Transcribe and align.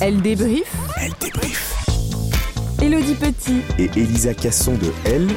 Elle 0.00 0.22
débrief. 0.22 0.74
Elle 1.00 1.12
débrief. 1.20 1.74
Elodie 2.80 3.14
Petit 3.14 3.62
Et 3.78 3.90
Elisa 3.96 4.34
Casson 4.34 4.74
de 4.74 4.92
Elle, 5.04 5.28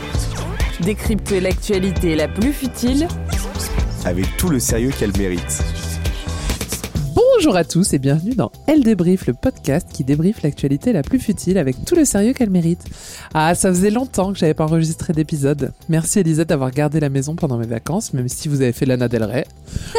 décrypte 0.81 1.31
l'actualité 1.31 2.15
la 2.15 2.27
plus 2.27 2.53
futile 2.53 3.07
avec 4.05 4.25
tout 4.37 4.49
le 4.49 4.59
sérieux 4.59 4.91
qu'elle 4.97 5.15
mérite. 5.17 5.63
Bonjour 7.43 7.57
à 7.57 7.63
tous 7.63 7.91
et 7.93 7.97
bienvenue 7.97 8.35
dans 8.35 8.51
Elle 8.67 8.83
débrief, 8.83 9.25
le 9.25 9.33
podcast 9.33 9.87
qui 9.91 10.03
débriefe 10.03 10.43
l'actualité 10.43 10.93
la 10.93 11.01
plus 11.01 11.17
futile 11.17 11.57
avec 11.57 11.85
tout 11.85 11.95
le 11.95 12.05
sérieux 12.05 12.33
qu'elle 12.33 12.51
mérite. 12.51 12.85
Ah, 13.33 13.55
ça 13.55 13.69
faisait 13.69 13.89
longtemps 13.89 14.31
que 14.31 14.37
j'avais 14.37 14.53
pas 14.53 14.65
enregistré 14.65 15.11
d'épisode. 15.11 15.73
Merci 15.89 16.19
Elisa 16.19 16.45
d'avoir 16.45 16.69
gardé 16.69 16.99
la 16.99 17.09
maison 17.09 17.35
pendant 17.35 17.57
mes 17.57 17.65
vacances, 17.65 18.13
même 18.13 18.27
si 18.27 18.47
vous 18.47 18.61
avez 18.61 18.73
fait 18.73 18.85
Lana 18.85 19.07
Del 19.07 19.23
Rey. 19.23 19.47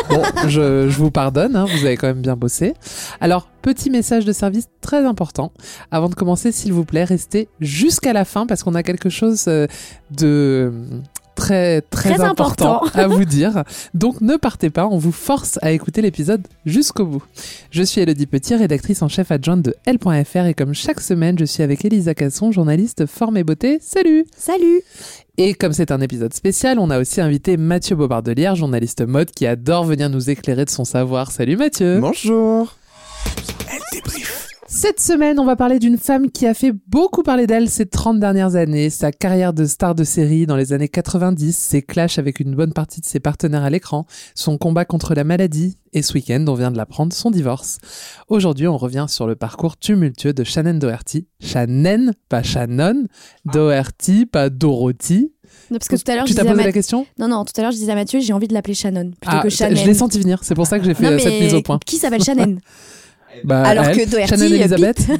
Bon, 0.09 0.23
je, 0.47 0.89
je 0.89 0.97
vous 0.97 1.11
pardonne, 1.11 1.57
hein, 1.57 1.65
vous 1.65 1.85
avez 1.85 1.97
quand 1.97 2.07
même 2.07 2.23
bien 2.23 2.37
bossé. 2.37 2.75
Alors, 3.21 3.49
petit 3.61 3.91
message 3.91 4.25
de 4.25 4.33
service 4.33 4.69
très 4.81 5.05
important. 5.05 5.51
Avant 5.91 6.09
de 6.09 6.15
commencer, 6.15 6.53
s'il 6.53 6.73
vous 6.73 6.85
plaît, 6.85 7.03
restez 7.03 7.49
jusqu'à 7.59 8.13
la 8.13 8.25
fin 8.25 8.47
parce 8.47 8.63
qu'on 8.63 8.77
a 8.77 8.85
quelque 8.85 9.11
chose 9.11 9.47
euh, 9.49 9.67
de 10.13 10.73
très 11.35 11.81
très, 11.81 12.15
Très 12.15 12.25
important, 12.25 12.77
important. 12.77 12.99
à 12.99 13.07
vous 13.07 13.25
dire. 13.25 13.65
Donc 13.95 14.21
ne 14.21 14.37
partez 14.37 14.71
pas, 14.71 14.87
on 14.87 14.99
vous 14.99 15.13
force 15.13 15.59
à 15.63 15.73
écouter 15.73 16.03
l'épisode 16.03 16.47
jusqu'au 16.67 17.07
bout. 17.07 17.23
Je 17.71 17.83
suis 17.83 18.01
Elodie 18.01 18.27
Petit, 18.27 18.55
rédactrice 18.55 19.03
en 19.03 19.09
chef 19.09 19.31
adjointe 19.31 19.63
de 19.63 19.75
L.fr 19.87 20.47
et 20.47 20.55
comme 20.55 20.75
chaque 20.75 21.01
semaine, 21.01 21.39
je 21.39 21.45
suis 21.45 21.63
avec 21.63 21.85
Elisa 21.85 22.15
Casson, 22.15 22.53
journaliste 22.53 23.07
forme 23.07 23.37
et 23.37 23.45
beauté. 23.45 23.79
Salut 23.81 24.25
Salut 24.37 24.83
Et 25.39 25.55
comme 25.55 25.73
c'est 25.73 25.91
un 25.91 26.01
épisode 26.01 26.35
spécial, 26.35 26.79
on 26.79 26.91
a 26.91 26.99
aussi 26.99 27.21
invité 27.21 27.57
Mathieu 27.57 27.97
Bobardelière, 27.97 28.57
journaliste 28.57 29.03
mode 29.07 29.31
qui 29.31 29.47
adore 29.47 29.85
venir 29.85 30.11
nous 30.11 30.31
éclairer 30.31 30.65
de 30.65 30.71
son 30.71 30.85
savoir. 30.85 31.31
Salut 31.31 31.57
Mathieu 31.57 32.01
Bonjour. 32.01 32.75
Elle 33.71 33.81
débrief. 33.93 34.32
Cette 34.75 35.01
semaine, 35.01 35.39
on 35.39 35.45
va 35.45 35.55
parler 35.55 35.79
d'une 35.79 35.99
femme 35.99 36.31
qui 36.31 36.47
a 36.47 36.55
fait 36.55 36.73
beaucoup 36.89 37.23
parler 37.23 37.47
d'elle 37.47 37.69
ces 37.69 37.85
30 37.85 38.19
dernières 38.19 38.57
années. 38.57 38.89
Sa 38.89 39.13
carrière 39.13 39.53
de 39.53 39.67
star 39.67 39.95
de 39.95 40.03
série 40.03 40.47
dans 40.47 40.57
les 40.57 40.73
années 40.73 40.89
90, 40.89 41.55
ses 41.55 41.83
clashs 41.83 42.19
avec 42.19 42.41
une 42.41 42.55
bonne 42.55 42.73
partie 42.73 43.03
de 43.03 43.05
ses 43.05 43.21
partenaires 43.21 43.65
à 43.65 43.69
l'écran, 43.69 44.07
son 44.35 44.57
combat 44.57 44.87
contre 44.87 45.15
la 45.15 45.25
maladie, 45.25 45.77
et 45.93 46.01
ce 46.01 46.15
week-end, 46.15 46.43
on 46.49 46.55
vient 46.55 46.71
de 46.71 46.79
l'apprendre, 46.79 47.13
son 47.13 47.31
divorce. 47.31 47.81
Aujourd'hui, 48.29 48.67
on 48.67 48.79
revient 48.79 49.05
sur 49.11 49.27
le 49.27 49.37
parcours 49.37 49.77
tumultueux 49.77 50.33
de 50.33 50.43
Shannon 50.43 50.79
Doherty. 50.79 51.27
Shannon, 51.39 52.13
pas 52.31 52.43
Shannon. 52.43 53.05
Doherty, 53.45 54.25
pas 54.25 54.49
Dorothy. 54.49 55.35
Non, 55.71 55.77
parce 55.79 55.89
que 55.89 55.97
tout 55.97 56.11
à 56.11 56.15
l'heure, 56.15 56.25
Tu 56.25 56.33
je 56.33 56.37
t'as 56.39 56.45
posé 56.45 56.55
Ma- 56.55 56.65
la 56.65 56.73
question? 56.73 57.07
Non, 57.19 57.29
non, 57.29 57.45
tout 57.45 57.53
à 57.59 57.61
l'heure, 57.61 57.73
je 57.73 57.77
disais 57.77 57.93
à 57.93 57.95
Mathieu, 57.95 58.21
j'ai 58.21 58.33
envie 58.33 58.49
de 58.49 58.55
l'appeler 58.55 58.73
Shannon 58.73 59.11
plutôt 59.21 59.37
Ah, 59.39 59.43
que 59.43 59.51
Shannon. 59.51 59.77
Je 59.77 59.85
l'ai 59.85 59.93
senti 59.93 60.19
venir, 60.19 60.39
c'est 60.43 60.55
pour 60.55 60.67
ça 60.67 60.79
que 60.79 60.87
j'ai 60.87 60.95
fait 60.95 61.05
Non, 61.05 61.11
mais 61.11 61.19
cette 61.19 61.43
mise 61.43 61.53
au 61.53 61.61
point. 61.61 61.79
Qui 61.85 61.97
s'appelle 61.97 62.25
Shannon? 62.25 62.57
Bah, 63.45 63.63
Alors 63.63 63.87
elle, 63.87 63.97
que 63.97 64.11
Doherty, 64.11 64.29
Shannon 64.29 64.53
euh, 64.53 64.57
Elizabeth. 64.57 65.07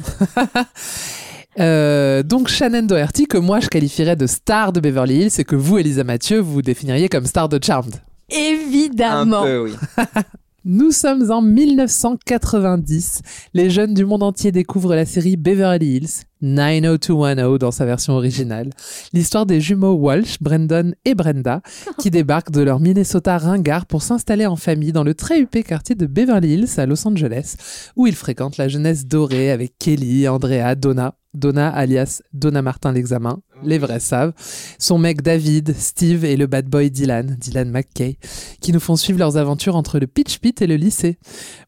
Euh, 1.59 2.23
donc 2.23 2.47
Shannon 2.47 2.81
Doherty, 2.81 3.27
que 3.27 3.37
moi 3.37 3.59
je 3.59 3.67
qualifierais 3.67 4.15
de 4.15 4.25
star 4.25 4.73
de 4.73 4.79
Beverly 4.79 5.17
Hills 5.17 5.33
et 5.37 5.43
que 5.43 5.55
vous, 5.55 5.77
Elisa 5.77 6.03
Mathieu, 6.03 6.39
vous 6.39 6.63
définiriez 6.63 7.09
comme 7.09 7.27
star 7.27 7.47
de 7.47 7.63
Charmed. 7.63 7.97
Évidemment. 8.27 9.43
oui. 9.61 9.75
Nous 10.65 10.91
sommes 10.91 11.29
en 11.29 11.41
1990. 11.41 13.21
Les 13.53 13.69
jeunes 13.69 13.93
du 13.93 14.05
monde 14.05 14.23
entier 14.23 14.53
découvrent 14.53 14.95
la 14.95 15.05
série 15.05 15.35
Beverly 15.35 15.97
Hills 15.97 16.23
90210 16.41 17.59
dans 17.59 17.71
sa 17.71 17.85
version 17.85 18.13
originale. 18.13 18.69
L'histoire 19.11 19.45
des 19.45 19.59
jumeaux 19.59 19.95
Walsh, 19.95 20.37
Brandon 20.39 20.93
et 21.03 21.15
Brenda, 21.15 21.61
qui 21.99 22.11
débarquent 22.11 22.51
de 22.51 22.61
leur 22.61 22.79
Minnesota 22.79 23.37
ringard 23.37 23.85
pour 23.85 24.03
s'installer 24.03 24.45
en 24.45 24.55
famille 24.55 24.93
dans 24.93 25.03
le 25.03 25.15
très 25.15 25.41
huppé 25.41 25.63
quartier 25.63 25.95
de 25.95 26.05
Beverly 26.05 26.53
Hills 26.53 26.79
à 26.79 26.85
Los 26.85 27.05
Angeles, 27.05 27.55
où 27.97 28.07
ils 28.07 28.15
fréquentent 28.15 28.55
la 28.55 28.69
jeunesse 28.69 29.05
dorée 29.05 29.51
avec 29.51 29.77
Kelly, 29.77 30.29
Andrea, 30.29 30.75
Donna. 30.75 31.15
Donna 31.33 31.69
alias 31.69 32.21
Donna 32.31 32.61
Martin 32.61 32.91
l'examen, 32.91 33.39
les 33.65 33.77
vrais 33.77 33.99
savent, 33.99 34.33
son 34.79 34.97
mec 34.97 35.21
David, 35.21 35.75
Steve 35.77 36.25
et 36.25 36.37
le 36.37 36.47
bad 36.47 36.67
boy 36.67 36.91
Dylan, 36.91 37.35
Dylan 37.39 37.69
McKay, 37.69 38.17
qui 38.61 38.71
nous 38.71 38.79
font 38.79 38.95
suivre 38.95 39.19
leurs 39.19 39.37
aventures 39.37 39.75
entre 39.75 39.99
le 39.99 40.07
pitch 40.07 40.39
pit 40.39 40.61
et 40.61 40.67
le 40.67 40.75
lycée. 40.75 41.17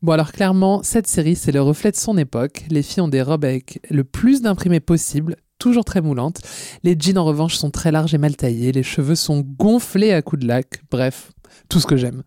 Bon 0.01 0.13
alors 0.13 0.31
clairement, 0.31 0.83
cette 0.83 1.07
série 1.07 1.35
c'est 1.35 1.51
le 1.51 1.61
reflet 1.61 1.91
de 1.91 1.95
son 1.95 2.17
époque, 2.17 2.66
les 2.69 2.83
filles 2.83 3.01
ont 3.01 3.07
des 3.07 3.22
robes 3.22 3.45
avec 3.45 3.79
le 3.89 4.03
plus 4.03 4.41
d'imprimés 4.41 4.79
possible, 4.79 5.35
toujours 5.59 5.85
très 5.85 6.01
moulantes, 6.01 6.41
les 6.83 6.95
jeans 7.00 7.17
en 7.17 7.25
revanche 7.25 7.56
sont 7.56 7.72
très 7.72 7.91
larges 7.91 8.13
et 8.13 8.17
mal 8.17 8.35
taillés, 8.35 8.72
les 8.72 8.83
cheveux 8.83 9.16
sont 9.16 9.41
gonflés 9.41 10.12
à 10.12 10.21
coups 10.21 10.41
de 10.41 10.48
lac, 10.48 10.81
bref, 10.91 11.31
tout 11.69 11.80
ce 11.80 11.88
que 11.88 11.98
j'aime. 11.98 12.24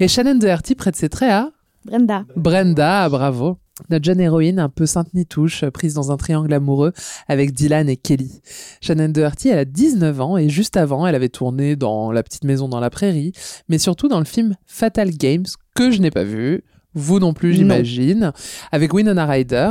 Et 0.00 0.08
Shannon 0.08 0.36
Doherty 0.36 0.74
prête 0.74 0.96
ses 0.96 1.08
traits 1.08 1.30
à 1.30 1.50
Brenda. 1.84 2.24
Brenda, 2.36 3.08
bravo. 3.08 3.58
Notre 3.90 4.04
jeune 4.04 4.20
héroïne, 4.20 4.58
un 4.58 4.68
peu 4.68 4.86
sainte 4.86 5.14
nitouche, 5.14 5.64
prise 5.66 5.94
dans 5.94 6.10
un 6.12 6.16
triangle 6.16 6.52
amoureux 6.52 6.92
avec 7.28 7.52
Dylan 7.52 7.88
et 7.88 7.96
Kelly. 7.96 8.40
Shannon 8.80 9.08
Doherty, 9.08 9.48
elle 9.48 9.58
a 9.58 9.64
19 9.64 10.20
ans 10.20 10.36
et 10.36 10.48
juste 10.48 10.76
avant, 10.76 11.06
elle 11.06 11.14
avait 11.14 11.28
tourné 11.28 11.76
dans 11.76 12.12
La 12.12 12.22
petite 12.22 12.44
maison 12.44 12.68
dans 12.68 12.80
la 12.80 12.90
prairie, 12.90 13.32
mais 13.68 13.78
surtout 13.78 14.08
dans 14.08 14.18
le 14.18 14.24
film 14.24 14.56
Fatal 14.66 15.10
Games, 15.10 15.46
que 15.74 15.90
je 15.90 16.00
n'ai 16.00 16.10
pas 16.10 16.24
vu. 16.24 16.62
Vous 16.94 17.18
non 17.18 17.34
plus, 17.34 17.52
j'imagine. 17.52 18.32
Avec 18.72 18.94
Winona 18.94 19.26
Ryder. 19.26 19.70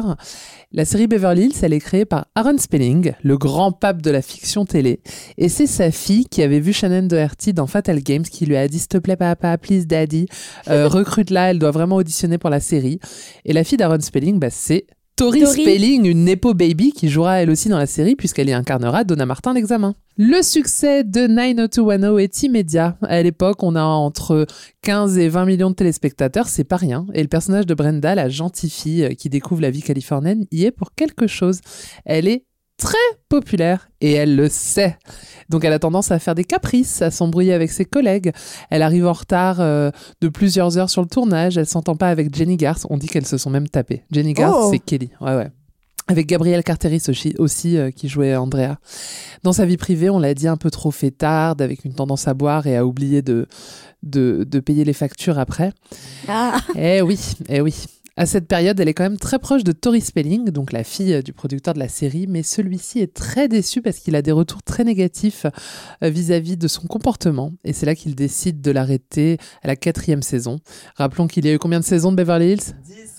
La 0.72 0.86
série 0.86 1.08
Beverly 1.08 1.46
Hills, 1.46 1.58
elle 1.62 1.74
est 1.74 1.80
créée 1.80 2.06
par 2.06 2.28
Aaron 2.36 2.58
Spelling, 2.58 3.14
le 3.24 3.38
grand 3.38 3.72
pape 3.72 4.02
de 4.02 4.12
la 4.12 4.22
fiction 4.22 4.66
télé. 4.66 5.00
Et 5.38 5.50
c'est 5.50 5.66
sa 5.66 5.92
fille 5.92 6.26
qui 6.26 6.44
avait 6.44 6.60
vu 6.60 6.74
Shannon 6.74 7.08
Doherty 7.08 7.54
dans 7.54 7.68
Fatal 7.68 8.02
Games 8.02 8.24
qui 8.24 8.46
lui 8.46 8.58
a 8.58 8.68
dit 8.68 8.78
S'il 8.78 8.90
te 8.90 8.98
plaît, 8.98 9.16
papa, 9.16 9.58
please, 9.58 9.88
daddy, 9.88 10.28
euh, 10.70 10.88
recrute-la, 10.88 11.52
elle 11.52 11.60
doit 11.60 11.72
vraiment 11.72 11.96
auditionner 11.96 12.38
pour 12.38 12.50
la 12.50 12.60
série. 12.60 13.00
Et 13.46 13.54
la 13.54 13.64
fille 13.64 13.78
d'Aaron 13.78 14.02
Spelling, 14.02 14.40
bah, 14.40 14.50
c'est 14.50 14.86
Tori, 15.18 15.42
Tori. 15.42 15.64
Spelling, 15.64 16.06
une 16.06 16.26
Nepo 16.26 16.54
Baby 16.54 16.92
qui 16.92 17.10
jouera 17.10 17.42
elle 17.42 17.50
aussi 17.50 17.70
dans 17.70 17.80
la 17.80 17.88
série 17.88 18.16
puisqu'elle 18.16 18.50
y 18.50 18.54
incarnera 18.54 19.04
Donna 19.04 19.26
Martin 19.26 19.52
l'examen. 19.52 19.96
Le 20.16 20.44
succès 20.44 21.04
de 21.04 21.26
90210 21.26 22.24
est 22.24 22.44
immédiat. 22.44 22.98
À 23.02 23.24
l'époque, 23.24 23.64
on 23.64 23.76
a 23.76 23.82
entre 23.82 24.46
15 24.84 25.18
et 25.18 25.28
20 25.28 25.46
millions 25.46 25.72
de 25.72 25.76
téléspectateurs, 25.76 26.48
c'est 26.48 26.64
pas 26.64 26.76
rien. 26.76 27.08
Et 27.16 27.24
le 27.24 27.28
personnage 27.28 27.66
de 27.66 27.74
Brenda, 27.74 28.14
la 28.14 28.30
gentille 28.30 28.70
fille 28.70 29.04
euh, 29.06 29.14
qui 29.16 29.30
découvre 29.30 29.62
la 29.62 29.72
vie 29.72 29.82
californienne, 29.82 30.46
y 30.52 30.66
est 30.66 30.72
pour 30.72 30.94
quelque 30.94 31.26
chose. 31.26 31.62
Elle 32.06 32.28
est 32.28 32.46
très 32.78 32.98
populaire 33.30 33.90
et 34.02 34.14
elle 34.14 34.36
le 34.36 34.50
sait. 34.50 34.98
Donc 35.50 35.64
elle 35.66 35.74
a 35.74 35.80
tendance 35.80 36.12
à 36.12 36.20
faire 36.20 36.36
des 36.36 36.44
caprices, 36.44 37.02
à 37.02 37.10
s'embrouiller 37.12 37.54
avec 37.54 37.72
ses 37.72 37.86
collègues. 37.86 38.32
Elle 38.70 38.82
arrive 38.82 39.08
en 39.08 39.14
retard 39.14 39.60
euh, 39.62 39.92
de 40.22 40.28
plusieurs 40.30 40.78
heures 40.78 40.90
sur 40.90 41.02
le 41.02 41.08
tournage. 41.08 41.58
Elle 41.58 41.66
s'entend 41.68 41.96
pas 41.96 42.10
avec 42.10 42.36
Jenny 42.36 42.58
Garth. 42.58 42.86
On 42.90 42.98
dit 42.98 43.08
qu'elles 43.08 43.26
se 43.26 43.38
sont 43.38 43.50
même 43.50 43.68
tapées. 43.68 44.04
Jenny 44.12 44.34
Garth, 44.34 44.56
Oh. 44.58 44.70
c'est 44.72 44.80
Kelly. 44.80 45.10
Ouais, 45.22 45.36
ouais. 45.36 45.48
Avec 46.10 46.26
Gabriel 46.28 46.64
Carteris 46.64 47.04
aussi, 47.10 47.34
aussi 47.38 47.78
euh, 47.78 47.92
qui 47.92 48.08
jouait 48.08 48.34
Andrea. 48.36 48.76
Dans 49.44 49.52
sa 49.52 49.66
vie 49.66 49.76
privée, 49.76 50.10
on 50.10 50.20
l'a 50.20 50.34
dit, 50.34 50.48
un 50.48 50.56
peu 50.56 50.72
trop 50.72 50.90
fêtarde, 50.92 51.62
avec 51.62 51.84
une 51.84 51.94
tendance 51.94 52.30
à 52.30 52.34
boire 52.34 52.66
et 52.66 52.78
à 52.78 52.86
oublier 52.86 53.22
de, 53.22 53.46
de, 54.04 54.46
de 54.50 54.60
payer 54.62 54.86
les 54.86 54.94
factures 54.94 55.38
après. 55.38 55.74
Ah, 56.30 56.60
Eh 56.78 57.02
oui, 57.02 57.20
eh 57.50 57.60
oui. 57.60 57.76
À 58.20 58.26
cette 58.26 58.48
période, 58.48 58.80
elle 58.80 58.88
est 58.88 58.96
quand 58.96 59.04
même 59.04 59.20
très 59.20 59.38
proche 59.38 59.64
de 59.64 59.72
Tori 59.72 60.02
Spelling, 60.02 60.50
donc 60.50 60.72
la 60.72 60.84
fille 60.84 61.14
euh, 61.14 61.22
du 61.22 61.34
producteur 61.34 61.76
de 61.76 61.80
la 61.80 61.88
série, 61.88 62.26
mais 62.28 62.42
celui-ci 62.42 63.00
est 63.00 63.14
très 63.14 63.48
déçu 63.48 63.84
parce 63.84 64.00
qu'il 64.00 64.16
a 64.16 64.24
des 64.24 64.32
retours 64.32 64.64
très 64.64 64.84
négatifs 64.84 65.46
euh, 66.04 66.10
vis-à-vis 66.10 66.58
de 66.58 66.68
son 66.68 66.88
comportement, 66.88 67.54
et 67.64 67.74
c'est 67.74 67.86
là 67.86 67.94
qu'il 67.94 68.16
décide 68.16 68.60
de 68.60 68.72
l'arrêter 68.72 69.38
à 69.62 69.68
la 69.68 69.76
quatrième 69.76 70.24
saison. 70.24 70.58
Rappelons 70.96 71.28
qu'il 71.28 71.46
y 71.46 71.50
a 71.50 71.54
eu 71.54 71.60
combien 71.60 71.80
de 71.80 71.86
saisons 71.86 72.10
de 72.10 72.16
Beverly 72.16 72.54
Hills? 72.54 72.74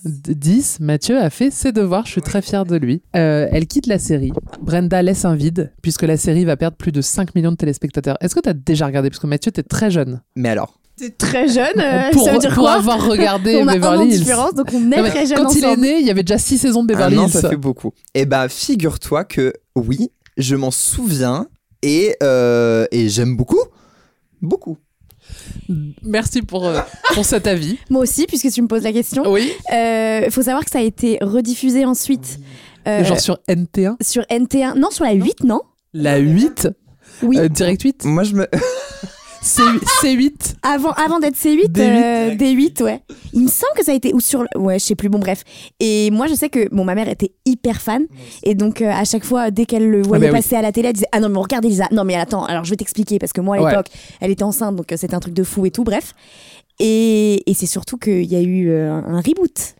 10. 0.04 0.80
Mathieu 0.80 1.16
a 1.16 1.30
fait 1.30 1.52
ses 1.52 1.70
devoirs, 1.70 2.04
je 2.06 2.10
suis 2.10 2.22
très 2.22 2.42
fier 2.42 2.64
de 2.64 2.74
lui. 2.74 3.00
Euh, 3.14 3.46
elle 3.52 3.68
quitte 3.68 3.86
la 3.86 4.00
série. 4.00 4.32
Brenda 4.60 5.00
laisse 5.00 5.24
un 5.24 5.36
vide, 5.36 5.72
puisque 5.80 6.02
la 6.02 6.16
série 6.16 6.44
va 6.44 6.56
perdre 6.56 6.76
plus 6.76 6.90
de 6.90 7.02
5 7.02 7.36
millions 7.36 7.52
de 7.52 7.56
téléspectateurs. 7.56 8.16
Est-ce 8.20 8.34
que 8.34 8.40
tu 8.40 8.48
as 8.48 8.54
déjà 8.54 8.86
regardé? 8.86 9.10
Parce 9.10 9.20
que 9.20 9.28
Mathieu, 9.28 9.52
t'es 9.52 9.62
très 9.62 9.92
jeune. 9.92 10.22
Mais 10.34 10.48
alors? 10.48 10.80
Très 11.18 11.48
jeune, 11.48 11.78
euh, 11.78 12.10
pour 12.12 12.24
ça 12.24 12.32
veut 12.32 12.38
dire 12.38 12.54
pour 12.54 12.64
quoi 12.64 12.72
avoir 12.74 13.06
regardé 13.06 13.56
On 13.62 13.64
Beverly 13.66 14.08
Hills. 14.08 14.18
différence, 14.20 14.54
donc 14.54 14.66
on 14.72 14.90
est 14.92 14.96
Non, 15.02 15.08
très 15.08 15.26
jeunes 15.26 15.38
quand 15.38 15.54
il 15.54 15.64
est 15.64 15.76
né, 15.76 15.98
il 16.00 16.06
y 16.06 16.10
avait 16.10 16.22
déjà 16.22 16.38
6 16.38 16.58
saisons 16.58 16.82
de 16.82 16.88
Beverly 16.88 17.18
an, 17.18 17.24
Hills. 17.26 17.32
ça 17.32 17.48
fait 17.48 17.56
beaucoup. 17.56 17.92
Eh 18.14 18.26
bah, 18.26 18.48
figure-toi 18.48 19.24
que 19.24 19.52
oui, 19.76 20.10
je 20.36 20.56
m'en 20.56 20.70
souviens 20.70 21.46
et, 21.82 22.14
euh, 22.22 22.86
et 22.90 23.08
j'aime 23.08 23.36
beaucoup. 23.36 23.60
Beaucoup. 24.42 24.76
Merci 26.02 26.42
pour, 26.42 26.66
euh, 26.66 26.80
pour 27.14 27.24
cet 27.24 27.46
avis. 27.46 27.78
Moi 27.90 28.02
aussi, 28.02 28.26
puisque 28.26 28.50
tu 28.50 28.62
me 28.62 28.68
poses 28.68 28.82
la 28.82 28.92
question. 28.92 29.30
Oui. 29.30 29.52
Il 29.72 30.30
faut 30.30 30.42
savoir 30.42 30.64
que 30.64 30.70
ça 30.70 30.78
a 30.78 30.82
été 30.82 31.18
rediffusé 31.20 31.84
ensuite 31.84 32.38
euh, 32.86 33.04
Genre 33.04 33.20
sur 33.20 33.38
NT1. 33.48 33.96
sur 34.02 34.22
NT1. 34.24 34.78
Non, 34.78 34.90
sur 34.90 35.04
la 35.04 35.12
8, 35.12 35.44
non? 35.44 35.60
La 35.92 36.16
8 36.18 36.68
Oui. 37.22 37.38
euh, 37.38 37.48
Direct 37.48 37.82
8 37.82 38.04
Moi, 38.04 38.22
je 38.24 38.34
me. 38.34 38.46
C- 39.48 39.62
C8 40.02 40.54
Avant, 40.62 40.92
avant 40.92 41.18
d'être 41.18 41.34
C8, 41.36 41.70
D8. 41.72 41.80
euh, 41.80 42.34
D8, 42.34 42.82
ouais. 42.82 43.00
Il 43.32 43.42
me 43.44 43.48
semble 43.48 43.72
que 43.76 43.84
ça 43.84 43.92
a 43.92 43.94
été 43.94 44.12
ou 44.12 44.20
sur, 44.20 44.42
le- 44.42 44.60
ouais, 44.60 44.78
je 44.78 44.84
sais 44.84 44.94
plus. 44.94 45.08
Bon, 45.08 45.18
bref. 45.18 45.42
Et 45.80 46.10
moi, 46.10 46.26
je 46.26 46.34
sais 46.34 46.48
que 46.48 46.68
bon, 46.74 46.84
ma 46.84 46.94
mère 46.94 47.08
était 47.08 47.32
hyper 47.46 47.80
fan, 47.80 48.06
et 48.42 48.54
donc 48.54 48.82
euh, 48.82 48.90
à 48.90 49.04
chaque 49.04 49.24
fois, 49.24 49.50
dès 49.50 49.64
qu'elle 49.66 49.88
le 49.88 50.02
voyait 50.02 50.26
bah 50.26 50.32
oui. 50.32 50.38
passer 50.38 50.56
à 50.56 50.62
la 50.62 50.70
télé, 50.72 50.88
elle 50.88 50.94
disait 50.94 51.06
ah 51.12 51.20
non 51.20 51.28
mais 51.28 51.38
regarde 51.38 51.64
Elisa, 51.64 51.88
non 51.92 52.04
mais 52.04 52.14
attends, 52.14 52.44
alors 52.44 52.64
je 52.64 52.70
vais 52.70 52.76
t'expliquer 52.76 53.18
parce 53.18 53.32
que 53.32 53.40
moi 53.40 53.56
à 53.56 53.60
Ouais. 53.62 53.70
l'époque, 53.70 53.86
elle 54.20 54.30
était 54.30 54.42
enceinte, 54.44 54.76
donc 54.76 54.92
euh, 54.92 54.96
c'était 54.96 55.14
un 55.14 55.20
truc 55.20 55.34
de 55.34 55.42
fou 55.44 55.64
et 55.66 55.70
tout. 55.70 55.84
Bref. 55.84 56.14
Et, 56.80 57.50
et 57.50 57.54
c'est 57.54 57.66
surtout 57.66 57.96
qu'il 57.96 58.24
y 58.24 58.36
a 58.36 58.40
eu 58.40 58.68
euh, 58.70 58.92
un 58.92 59.16
reboot. 59.20 59.74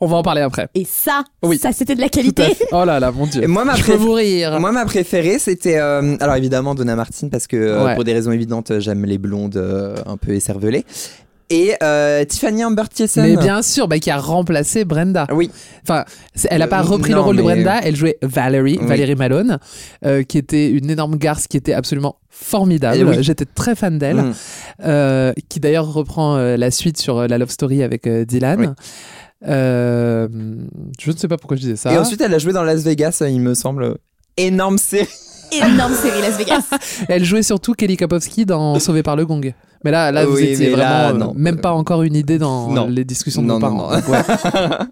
On 0.00 0.06
va 0.06 0.16
en 0.16 0.22
parler 0.22 0.40
après. 0.42 0.68
Et 0.74 0.84
ça, 0.84 1.24
Oui. 1.42 1.58
ça 1.58 1.72
c'était 1.72 1.94
de 1.94 2.00
la 2.00 2.08
qualité. 2.08 2.44
Oh 2.72 2.84
là 2.84 2.98
là, 3.00 3.10
mon 3.12 3.26
dieu. 3.26 3.42
Et 3.42 3.46
moi, 3.46 3.64
ma 3.64 3.74
Je 3.76 3.84
peux 3.84 3.92
préf- 3.92 3.96
vous 3.98 4.12
rire. 4.12 4.58
Moi, 4.60 4.72
ma 4.72 4.84
préférée, 4.84 5.38
c'était. 5.38 5.78
euh, 5.78 6.16
alors, 6.20 6.36
évidemment, 6.36 6.74
Donna 6.74 6.96
Martin, 6.96 7.28
parce 7.28 7.46
que 7.46 7.56
euh, 7.56 7.84
Ouais. 7.84 7.94
pour 7.94 8.04
des 8.04 8.12
raisons 8.12 8.32
évidentes, 8.32 8.78
j'aime 8.80 9.04
les 9.04 9.18
blondes 9.18 9.56
euh, 9.56 9.96
un 10.06 10.16
peu 10.16 10.32
écervelées. 10.32 10.84
Et 11.50 11.72
euh, 11.82 12.26
Tiffany 12.26 12.62
Amber 12.62 12.82
Thiessen. 12.92 13.22
Mais 13.24 13.34
bien 13.38 13.62
sûr, 13.62 13.88
bah, 13.88 13.98
qui 13.98 14.10
a 14.10 14.18
remplacé 14.18 14.84
Brenda. 14.84 15.26
Oui. 15.32 15.50
Enfin, 15.82 16.04
elle 16.50 16.58
n'a 16.58 16.66
pas 16.66 16.80
Euh, 16.80 16.82
repris 16.82 17.12
le 17.12 17.20
rôle 17.20 17.36
de 17.38 17.42
Brenda, 17.42 17.80
elle 17.82 17.96
jouait 17.96 18.18
Valerie, 18.20 18.76
Oui. 18.78 18.86
Valérie 18.86 19.14
Malone, 19.14 19.58
euh, 20.04 20.22
qui 20.24 20.36
était 20.36 20.68
une 20.70 20.90
énorme 20.90 21.16
garce 21.16 21.46
qui 21.46 21.56
était 21.56 21.72
absolument 21.72 22.16
formidable. 22.28 22.98
Eh 23.00 23.04
oui. 23.04 23.16
J'étais 23.22 23.46
très 23.46 23.74
fan 23.74 23.98
d'elle. 23.98 24.16
Mm. 24.16 24.34
euh, 24.84 25.32
qui 25.48 25.58
d'ailleurs 25.58 25.90
reprend 25.90 26.36
euh, 26.36 26.58
la 26.58 26.70
suite 26.70 26.98
sur 26.98 27.16
euh, 27.16 27.26
la 27.26 27.38
love 27.38 27.48
story 27.50 27.82
avec 27.82 28.06
euh, 28.06 28.26
Dylan. 28.26 28.60
Oui. 28.60 28.66
Euh, 29.46 30.28
je 30.98 31.10
ne 31.10 31.16
sais 31.16 31.28
pas 31.28 31.36
pourquoi 31.36 31.56
je 31.56 31.62
disais 31.62 31.76
ça. 31.76 31.92
Et 31.92 31.98
ensuite, 31.98 32.20
elle 32.20 32.34
a 32.34 32.38
joué 32.38 32.52
dans 32.52 32.64
Las 32.64 32.82
Vegas, 32.82 33.22
il 33.28 33.40
me 33.40 33.54
semble. 33.54 33.96
Énorme 34.36 34.78
série. 34.78 35.08
Énorme 35.52 35.94
série 35.94 36.20
Las 36.20 36.36
Vegas. 36.38 36.64
Elle 37.08 37.24
jouait 37.24 37.42
surtout 37.42 37.72
Kelly 37.74 37.96
Kapowski 37.96 38.44
dans 38.46 38.78
Sauvé 38.78 39.02
par 39.02 39.16
le 39.16 39.24
Gong. 39.26 39.52
Mais 39.84 39.92
là, 39.92 40.10
là 40.10 40.26
vous 40.26 40.34
Oui, 40.36 40.42
étiez 40.44 40.74
là, 40.74 41.12
vraiment 41.12 41.30
euh, 41.30 41.34
même 41.38 41.60
pas 41.60 41.70
encore 41.72 42.02
une 42.02 42.16
idée 42.16 42.38
dans 42.38 42.68
Non. 42.72 42.88
les 42.88 43.04
discussions 43.04 43.42
de 43.42 43.46
Non, 43.46 43.60
non, 43.60 43.60
parents. 43.60 43.90
non. 43.92 43.96
Donc, 43.96 44.08
ouais. 44.08 44.20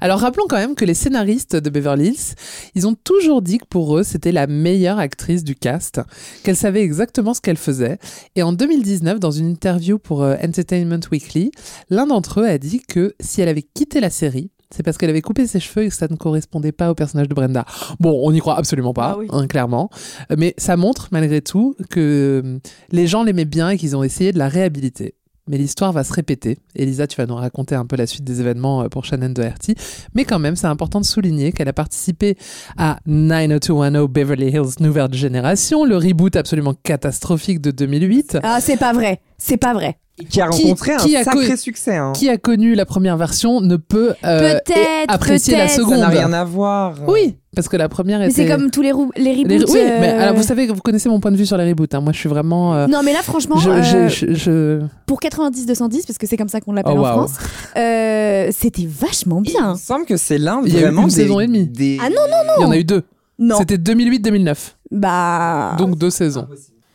Alors 0.00 0.18
rappelons 0.20 0.46
quand 0.48 0.56
même 0.56 0.74
que 0.74 0.84
les 0.84 0.94
scénaristes 0.94 1.54
de 1.56 1.70
Beverly 1.70 2.08
Hills, 2.08 2.34
ils 2.74 2.86
ont 2.86 2.94
toujours 2.94 3.42
dit 3.42 3.58
que 3.58 3.64
pour 3.68 3.96
eux, 3.96 4.02
c'était 4.02 4.32
la 4.32 4.46
meilleure 4.48 4.98
actrice 4.98 5.44
du 5.44 5.54
cast, 5.54 6.00
qu'elle 6.42 6.56
savait 6.56 6.82
exactement 6.82 7.32
ce 7.34 7.40
qu'elle 7.40 7.56
faisait. 7.56 7.98
Et 8.36 8.42
en 8.42 8.52
2019, 8.52 9.20
dans 9.20 9.30
une 9.30 9.48
interview 9.50 9.98
pour 9.98 10.22
euh, 10.22 10.34
Entertainment 10.44 11.00
Weekly, 11.12 11.50
l'un 11.90 12.06
d'entre 12.06 12.40
eux 12.40 12.46
a 12.48 12.58
dit 12.58 12.80
que 12.88 13.14
si 13.20 13.40
elle 13.40 13.48
avait 13.48 13.62
quitté 13.74 14.00
la 14.00 14.10
série, 14.10 14.50
c'est 14.74 14.82
parce 14.82 14.98
qu'elle 14.98 15.10
avait 15.10 15.22
coupé 15.22 15.46
ses 15.46 15.60
cheveux 15.60 15.84
et 15.86 15.88
que 15.88 15.94
ça 15.94 16.08
ne 16.10 16.16
correspondait 16.16 16.72
pas 16.72 16.90
au 16.90 16.94
personnage 16.94 17.28
de 17.28 17.34
Brenda. 17.34 17.64
Bon, 18.00 18.20
on 18.22 18.32
n'y 18.32 18.40
croit 18.40 18.58
absolument 18.58 18.92
pas, 18.92 19.12
Ah 19.14 19.18
oui. 19.18 19.26
hein, 19.30 19.46
clairement. 19.46 19.88
Mais 20.36 20.54
ça 20.58 20.76
montre 20.76 21.08
malgré 21.10 21.40
tout 21.40 21.74
que 21.90 22.42
euh, 22.44 22.58
les 22.90 23.06
gens 23.06 23.22
l'aimaient 23.24 23.44
bien 23.44 23.70
et 23.70 23.78
qu'ils 23.78 23.96
ont 23.96 24.02
essayé 24.02 24.32
de 24.32 24.38
la 24.38 24.48
réhabiliter. 24.48 25.14
Mais 25.50 25.56
l'histoire 25.56 25.94
va 25.94 26.04
se 26.04 26.12
répéter. 26.12 26.58
Elisa, 26.76 27.06
tu 27.06 27.16
vas 27.16 27.24
nous 27.24 27.34
raconter 27.34 27.74
un 27.74 27.86
peu 27.86 27.96
la 27.96 28.06
suite 28.06 28.22
des 28.24 28.42
événements 28.42 28.82
euh, 28.82 28.88
pour 28.88 29.06
Shannon 29.06 29.30
Doherty. 29.30 29.74
Mais 30.14 30.26
quand 30.26 30.38
même, 30.38 30.56
c'est 30.56 30.66
important 30.66 31.00
de 31.00 31.06
souligner 31.06 31.52
qu'elle 31.52 31.68
a 31.68 31.72
participé 31.72 32.36
à 32.76 32.98
90210 33.06 34.06
Beverly 34.12 34.48
Hills 34.50 34.74
Nouvelle 34.80 35.14
Génération, 35.14 35.86
le 35.86 35.96
reboot 35.96 36.36
absolument 36.36 36.74
catastrophique 36.74 37.62
de 37.62 37.70
2008. 37.70 38.38
Ah, 38.42 38.58
c'est 38.60 38.76
pas 38.76 38.92
vrai. 38.92 39.20
C'est 39.38 39.56
pas 39.56 39.72
vrai. 39.72 39.98
Qui 40.30 40.40
a 40.40 40.46
rencontré 40.48 40.96
qui 40.96 41.16
un 41.16 41.20
a 41.20 41.24
sacré 41.24 41.56
succès. 41.56 41.94
Hein. 41.94 42.12
Qui 42.12 42.28
a 42.28 42.36
connu 42.38 42.74
la 42.74 42.84
première 42.84 43.16
version 43.16 43.60
ne 43.60 43.76
peut 43.76 44.14
euh, 44.24 44.58
apprécier 45.06 45.52
la 45.56 45.66
peut-être. 45.66 45.70
Ça 45.70 45.76
seconde. 45.76 45.98
n'a 46.00 46.08
rien 46.08 46.32
à 46.32 46.42
voir. 46.42 46.96
Oui, 47.06 47.36
parce 47.54 47.68
que 47.68 47.76
la 47.76 47.88
première 47.88 48.18
Mais 48.18 48.24
était. 48.26 48.34
c'est 48.34 48.48
comme 48.48 48.72
tous 48.72 48.82
les, 48.82 48.90
rou- 48.90 49.12
les 49.16 49.32
Les- 49.44 49.58
reboots. 49.58 49.70
Oui, 49.72 49.78
euh, 49.80 49.98
mais 50.00 50.08
alors 50.08 50.34
vous 50.34 50.42
savez 50.42 50.66
que 50.66 50.72
vous 50.72 50.80
connaissez 50.80 51.08
mon 51.08 51.20
point 51.20 51.30
de 51.30 51.36
vue 51.36 51.46
sur 51.46 51.56
les 51.56 51.68
reboots. 51.70 51.94
hein. 51.94 52.00
Moi, 52.00 52.12
je 52.12 52.18
suis 52.18 52.28
vraiment. 52.28 52.74
euh, 52.74 52.86
Non, 52.88 53.02
mais 53.04 53.12
là, 53.12 53.22
franchement, 53.22 53.58
je, 53.58 53.70
euh, 53.70 54.08
je- 54.08 54.08
je- 54.08 54.34
je- 54.34 54.82
pour 55.06 55.20
90-210, 55.20 56.04
parce 56.04 56.18
que 56.18 56.26
c'est 56.26 56.36
comme 56.36 56.48
ça 56.48 56.60
qu'on 56.60 56.72
l'appelle 56.72 56.98
Oh, 56.98 57.04
en. 57.06 57.12
France, 57.12 57.34
euh, 57.76 58.48
c'était 58.50 58.88
vachement 58.90 59.40
Il 59.44 59.52
bien. 59.52 59.74
me 59.74 59.78
semble 59.78 60.04
que 60.04 60.16
c'est 60.16 60.38
l'un 60.38 60.62
Il 60.66 60.72
y 60.72 60.76
a 60.78 60.80
eu 60.80 60.82
vraiment 60.82 61.02
une 61.02 61.08
des, 61.10 61.14
saison 61.14 61.38
et 61.38 61.46
demie. 61.46 61.66
des- 61.68 61.98
Ah 62.04 62.08
non, 62.10 62.16
non, 62.28 62.54
Il 62.58 62.62
y 62.62 62.64
en 62.64 62.70
a 62.72 62.76
eu 62.76 62.82
deux. 62.84 63.04
Non. 63.38 63.54
C'était 63.58 63.78
2008-2009. 63.78 64.76
Bah. 64.90 65.76
Donc 65.78 65.96
deux 65.96 66.10
saisons. 66.10 66.48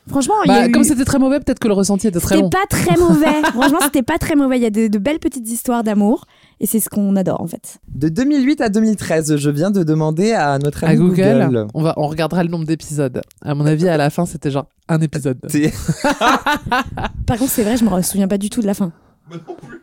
Franchement, 0.10 0.34
il 0.46 0.48
y 0.48 0.50
Bah, 0.50 0.62
a 0.62 0.68
eu- 0.68 0.72
Comme 0.72 0.84
c'était 0.84 1.06
très 1.06 1.20
mauvais, 1.20 1.40
peut-être 1.40 1.60
que 1.60 1.68
le 1.68 1.74
ressenti 1.74 2.08
était 2.08 2.20
très 2.20 2.36
C'était 2.36 2.42
long. 2.42 2.50
pas 2.50 2.66
très 2.70 2.98
mauvais. 2.98 3.42
Franchement, 3.54 3.80
c'était 3.84 4.04
pas 4.04 4.18
très 4.18 4.36
mauvais. 4.36 4.58
Il 4.58 4.64
y 4.64 4.66
a 4.66 4.70
de, 4.70 4.88
de 4.88 4.98
belles 5.00 5.20
petites 5.20 5.50
histoires 5.50 5.84
d'amour. 5.84 6.26
Et 6.60 6.66
c'est 6.68 6.80
ce 6.80 6.90
qu'on 6.90 7.16
adore, 7.16 7.42
en 7.42 7.48
fait. 7.48 7.80
De 7.94 8.08
2008 8.10 8.62
à 8.62 8.70
2013, 8.70 9.36
je 9.36 9.50
viens 9.50 9.70
de 9.72 9.84
demander 9.84 10.32
à 10.34 10.58
notre 10.60 10.84
À 10.86 10.90
ami 10.90 10.98
Google, 11.00 11.44
Google. 11.46 11.68
On, 11.74 11.82
va, 11.84 11.94
on 11.98 12.08
regardera 12.08 12.44
le 12.44 12.50
nombre 12.50 12.66
d'épisodes. 12.66 13.22
À 13.44 13.54
mon 13.56 13.66
avis, 13.66 13.90
à 13.90 13.98
la 13.98 14.10
fin, 14.10 14.26
c'était 14.26 14.52
genre 14.52 14.68
un 14.88 15.02
épisode. 15.02 15.40
Par 16.20 17.38
contre, 17.38 17.52
c'est 17.52 17.64
vrai, 17.64 17.78
je 17.78 17.84
me 17.84 18.02
souviens 18.02 18.28
pas 18.28 18.38
du 18.38 18.50
tout 18.50 18.62
de 18.62 18.68
la 18.68 18.74
fin. 18.74 18.92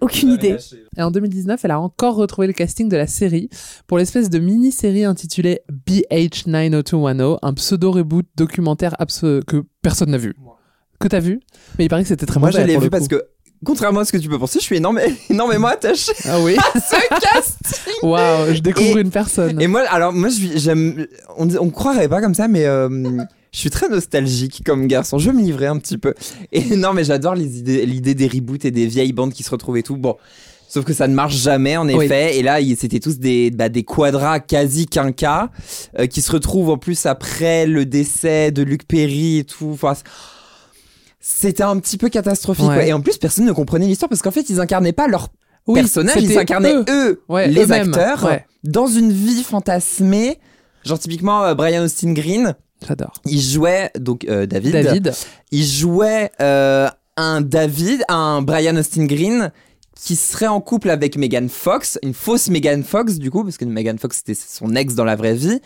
Aucune 0.01 0.31
idée. 0.31 0.57
Et 0.97 1.03
en 1.03 1.11
2019, 1.11 1.65
elle 1.65 1.71
a 1.71 1.81
encore 1.81 2.15
retrouvé 2.17 2.47
le 2.47 2.53
casting 2.53 2.89
de 2.89 2.97
la 2.97 3.07
série 3.07 3.49
pour 3.87 3.99
l'espèce 3.99 4.31
de 4.31 4.39
mini-série 4.39 5.05
intitulée 5.05 5.61
BH90210, 5.87 7.39
un 7.43 7.55
pseudo-reboot 7.55 8.27
documentaire 8.37 8.95
que 9.47 9.65
personne 9.83 10.11
n'a 10.11 10.19
vu. 10.19 10.35
Que 10.99 11.09
t'as 11.09 11.21
vu? 11.21 11.41
Mais 11.79 11.87
il 11.87 11.89
paraît 11.89 12.03
que 12.03 12.09
c'était 12.09 12.27
très 12.27 12.39
Moi, 12.41 12.51
mauvais. 12.51 12.63
je 12.63 12.67
l'ai 12.67 12.77
vu 12.79 12.91
parce 12.91 13.09
que, 13.09 13.23
contrairement 13.65 14.01
à 14.01 14.05
ce 14.05 14.13
que 14.13 14.19
tu 14.19 14.29
peux 14.29 14.39
penser, 14.39 14.59
je 14.61 14.65
suis 14.65 14.77
énorme- 14.77 15.01
énormément 15.31 15.69
attachée 15.69 16.13
Ah 16.27 16.39
oui? 16.41 16.57
à 16.59 16.79
ce 16.79 17.21
casting. 17.21 17.95
Waouh, 18.03 18.55
je 18.55 18.61
découvre 18.61 18.99
Et- 18.99 19.03
une 19.03 19.11
personne. 19.11 19.61
Et 19.63 19.67
moi, 19.67 19.83
alors, 19.89 20.13
moi, 20.13 20.29
j'aime. 20.57 21.07
On, 21.39 21.49
on 21.57 21.71
croirait 21.71 22.09
pas 22.09 22.21
comme 22.21 22.35
ça, 22.35 22.49
mais. 22.49 22.67
euh, 22.67 22.89
Je 23.53 23.59
suis 23.59 23.71
très 23.71 23.89
nostalgique 23.89 24.63
comme 24.65 24.87
garçon, 24.87 25.19
je 25.19 25.31
vais 25.31 25.37
me 25.37 25.43
livrer 25.43 25.67
un 25.67 25.79
petit 25.79 25.99
peu. 25.99 26.15
Et 26.53 26.63
non, 26.77 26.93
mais 26.93 27.05
j'adore 27.05 27.35
les 27.35 27.59
idées- 27.59 27.85
l'idée 27.87 28.15
des 28.15 28.29
reboots 28.29 28.65
et 28.65 28.71
des 28.71 28.87
vieilles 28.87 29.13
bandes 29.13 29.33
qui 29.33 29.43
se 29.43 29.51
retrouvent 29.51 29.77
et 29.77 29.83
tout. 29.83 29.97
Bon, 29.97 30.17
sauf 30.69 30.85
que 30.85 30.93
ça 30.93 31.09
ne 31.09 31.15
marche 31.15 31.37
jamais 31.37 31.77
en 31.77 31.89
Oui. 31.89 32.05
effet. 32.05 32.39
Et 32.39 32.43
là, 32.43 32.59
c'était 32.79 33.01
tous 33.01 33.19
des, 33.19 33.51
bah, 33.51 33.69
des 33.69 33.83
quadras 33.83 34.39
quasi 34.39 34.87
quinquas 34.87 35.51
euh, 35.99 36.07
qui 36.07 36.23
se 36.23 36.31
retrouvent 36.31 36.71
en 36.71 36.79
plus 36.79 37.07
après 37.07 37.67
le 37.67 37.87
décès 37.87 38.53
de 38.53 38.63
Luc 38.63 38.87
Perry 38.87 39.39
et 39.39 39.45
tout. 39.45 39.71
Enfin, 39.73 39.95
c'était 41.21 41.63
un 41.65 41.79
petit 41.79 41.99
peu 41.99 42.09
catastrophique. 42.09 42.67
Ouais. 42.69 42.89
Et 42.89 42.93
en 42.93 43.01
plus, 43.01 43.19
personne 43.19 43.45
ne 43.47 43.53
comprenait 43.53 43.87
l'histoire 43.87 44.09
parce 44.09 44.23
qu'en 44.23 44.31
fait, 44.31 44.49
ils 44.49 44.61
incarnaient 44.61 44.93
pas 44.93 45.09
leur 45.09 45.29
Oui, 45.67 45.81
personnages, 45.81 46.17
ils 46.19 46.23
c'était 46.23 46.35
s'incarnaient 46.35 46.75
eux. 46.75 46.85
eux, 46.89 47.23
Ouais, 47.29 47.49
les 47.49 47.73
acteurs, 47.73 48.25
ouais. 48.25 48.47
dans 48.65 48.87
une 48.87 49.13
vie 49.13 49.43
fantasmée. 49.43 50.39
Genre 50.85 50.99
typiquement 50.99 51.43
euh, 51.45 51.55
Brian 51.55 51.83
Austin 51.85 52.13
Green, 52.15 52.55
J'adore. 52.87 53.13
il 53.27 53.41
jouait 53.41 53.91
donc 53.99 54.25
euh, 54.29 54.47
David. 54.47 54.73
David. 54.73 55.13
Il 55.51 55.65
jouait 55.65 56.31
euh, 56.41 56.89
un 57.17 57.41
David, 57.41 58.03
un 58.09 58.43
Brian 58.43 58.77
Austin 58.77 59.05
Green 59.07 59.53
qui 59.95 60.17
serait 60.17 60.47
en 60.47 60.61
couple 60.61 60.89
avec 60.89 61.17
Megan 61.19 61.49
Fox, 61.49 61.99
une 62.03 62.15
fausse 62.15 62.49
Megan 62.49 62.83
Fox 62.83 63.19
du 63.19 63.31
coup, 63.31 63.45
parce 63.45 63.59
que 63.59 63.67
Megan 63.67 63.99
Fox 63.99 64.19
c'était 64.19 64.35
son 64.35 64.75
ex 64.75 64.95
dans 64.95 65.05
la 65.05 65.15
vraie 65.17 65.35
vie, 65.35 65.61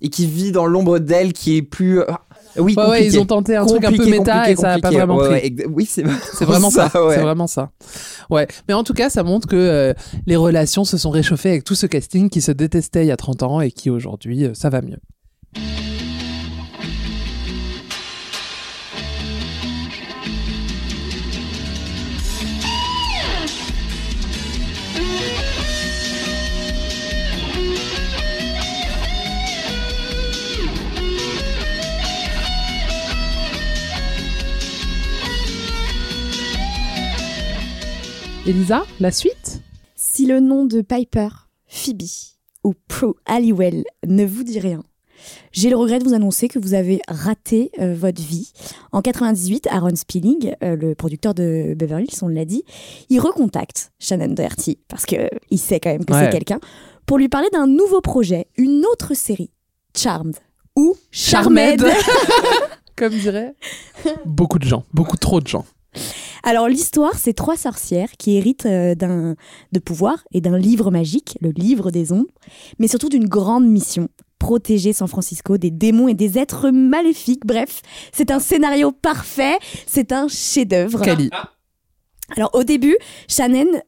et 0.00 0.08
qui 0.08 0.26
vit 0.26 0.50
dans 0.50 0.66
l'ombre 0.66 0.98
d'elle 0.98 1.32
qui 1.34 1.56
est 1.58 1.62
plus... 1.62 2.00
ah, 2.08 2.22
oui, 2.58 2.74
Ouais, 2.74 2.82
ouais, 2.82 2.86
compliqué. 2.86 3.06
ils 3.08 3.20
ont 3.20 3.26
tenté 3.26 3.54
un 3.54 3.66
truc 3.66 3.84
un 3.84 3.92
peu 3.92 4.06
méta 4.08 4.32
compliqué, 4.32 4.52
et 4.52 4.56
ça 4.56 4.72
a 4.72 4.78
pas 4.78 4.90
vraiment 4.90 5.18
pris. 5.18 5.28
ouais, 5.28 5.54
oui, 5.70 5.84
c'est 5.84 6.02
vraiment 6.40 6.70
ça. 6.70 6.88
C'est 6.90 7.20
vraiment 7.20 7.46
ça. 7.46 7.70
Ouais. 8.30 8.46
Mais 8.66 8.72
en 8.72 8.82
tout 8.82 8.94
cas, 8.94 9.10
ça 9.10 9.22
montre 9.22 9.46
que 9.46 9.56
euh, 9.56 9.92
les 10.26 10.36
relations 10.36 10.84
se 10.86 10.96
sont 10.96 11.10
réchauffées 11.10 11.50
avec 11.50 11.64
tout 11.64 11.74
ce 11.74 11.84
casting 11.86 12.30
qui 12.30 12.40
se 12.40 12.52
détestait 12.52 13.04
il 13.04 13.08
y 13.08 13.12
a 13.12 13.16
30 13.18 13.42
ans 13.42 13.60
et 13.60 13.70
qui 13.70 13.90
aujourd'hui, 13.90 14.46
euh, 14.46 14.54
ça 14.54 14.70
va 14.70 14.80
mieux. 14.80 14.96
Elisa, 38.46 38.84
la 39.00 39.10
suite 39.10 39.62
Si 39.96 40.26
le 40.26 40.40
nom 40.40 40.64
de 40.66 40.80
Piper, 40.80 41.28
Phoebe 41.66 42.02
ou 42.64 42.74
Prue 42.88 43.14
Halliwell 43.26 43.84
ne 44.06 44.24
vous 44.24 44.42
dit 44.44 44.60
rien, 44.60 44.82
j'ai 45.52 45.70
le 45.70 45.76
regret 45.76 45.98
de 45.98 46.04
vous 46.04 46.14
annoncer 46.14 46.48
que 46.48 46.58
vous 46.58 46.74
avez 46.74 47.00
raté 47.08 47.70
euh, 47.80 47.94
votre 47.94 48.20
vie. 48.22 48.52
En 48.92 49.00
98, 49.02 49.66
Aaron 49.70 49.96
Spelling, 49.96 50.54
euh, 50.62 50.76
le 50.76 50.94
producteur 50.94 51.34
de 51.34 51.74
Beverly 51.76 52.04
Hills, 52.04 52.18
on 52.22 52.28
l'a 52.28 52.44
dit, 52.44 52.64
il 53.08 53.20
recontacte 53.20 53.92
Shannon 53.98 54.28
Doherty 54.34 54.78
parce 54.88 55.06
que 55.06 55.16
euh, 55.16 55.28
il 55.50 55.58
sait 55.58 55.80
quand 55.80 55.90
même 55.90 56.04
que 56.04 56.12
Ouais. 56.12 56.24
c'est 56.24 56.30
quelqu'un 56.30 56.60
pour 57.06 57.18
lui 57.18 57.28
parler 57.28 57.48
d'un 57.52 57.66
nouveau 57.66 58.00
projet, 58.00 58.46
une 58.56 58.84
autre 58.92 59.14
série, 59.14 59.50
Charmed 59.96 60.36
ou 60.76 60.94
Charmed. 61.10 61.84
Comme 62.96 63.12
dirait 63.14 63.54
beaucoup 64.24 64.58
de 64.58 64.64
gens, 64.64 64.84
beaucoup 64.92 65.16
trop 65.16 65.40
de 65.40 65.46
gens. 65.46 65.64
Alors 66.46 66.68
l'histoire, 66.68 67.14
c'est 67.18 67.32
trois 67.32 67.56
sorcières 67.56 68.12
qui 68.12 68.36
héritent 68.36 68.66
euh, 68.66 68.94
d'un 68.94 69.34
de 69.72 69.78
pouvoir 69.80 70.22
et 70.30 70.40
d'un 70.40 70.56
livre 70.56 70.92
magique, 70.92 71.36
le 71.40 71.50
livre 71.50 71.90
des 71.90 72.12
ombres, 72.12 72.30
mais 72.78 72.86
surtout 72.86 73.08
d'une 73.08 73.26
grande 73.26 73.66
mission 73.66 74.08
protéger 74.38 74.92
San 74.92 75.08
Francisco 75.08 75.58
des 75.58 75.72
démons 75.72 76.06
et 76.06 76.14
des 76.14 76.38
êtres 76.38 76.70
maléfiques. 76.70 77.44
Bref, 77.44 77.82
c'est 78.12 78.30
un 78.30 78.38
scénario 78.38 78.92
parfait, 78.92 79.58
c'est 79.88 80.12
un 80.12 80.28
chef-d'œuvre. 80.28 81.02
Alors 82.36 82.50
au 82.54 82.62
début, 82.62 82.96
Shannon, 83.26 83.80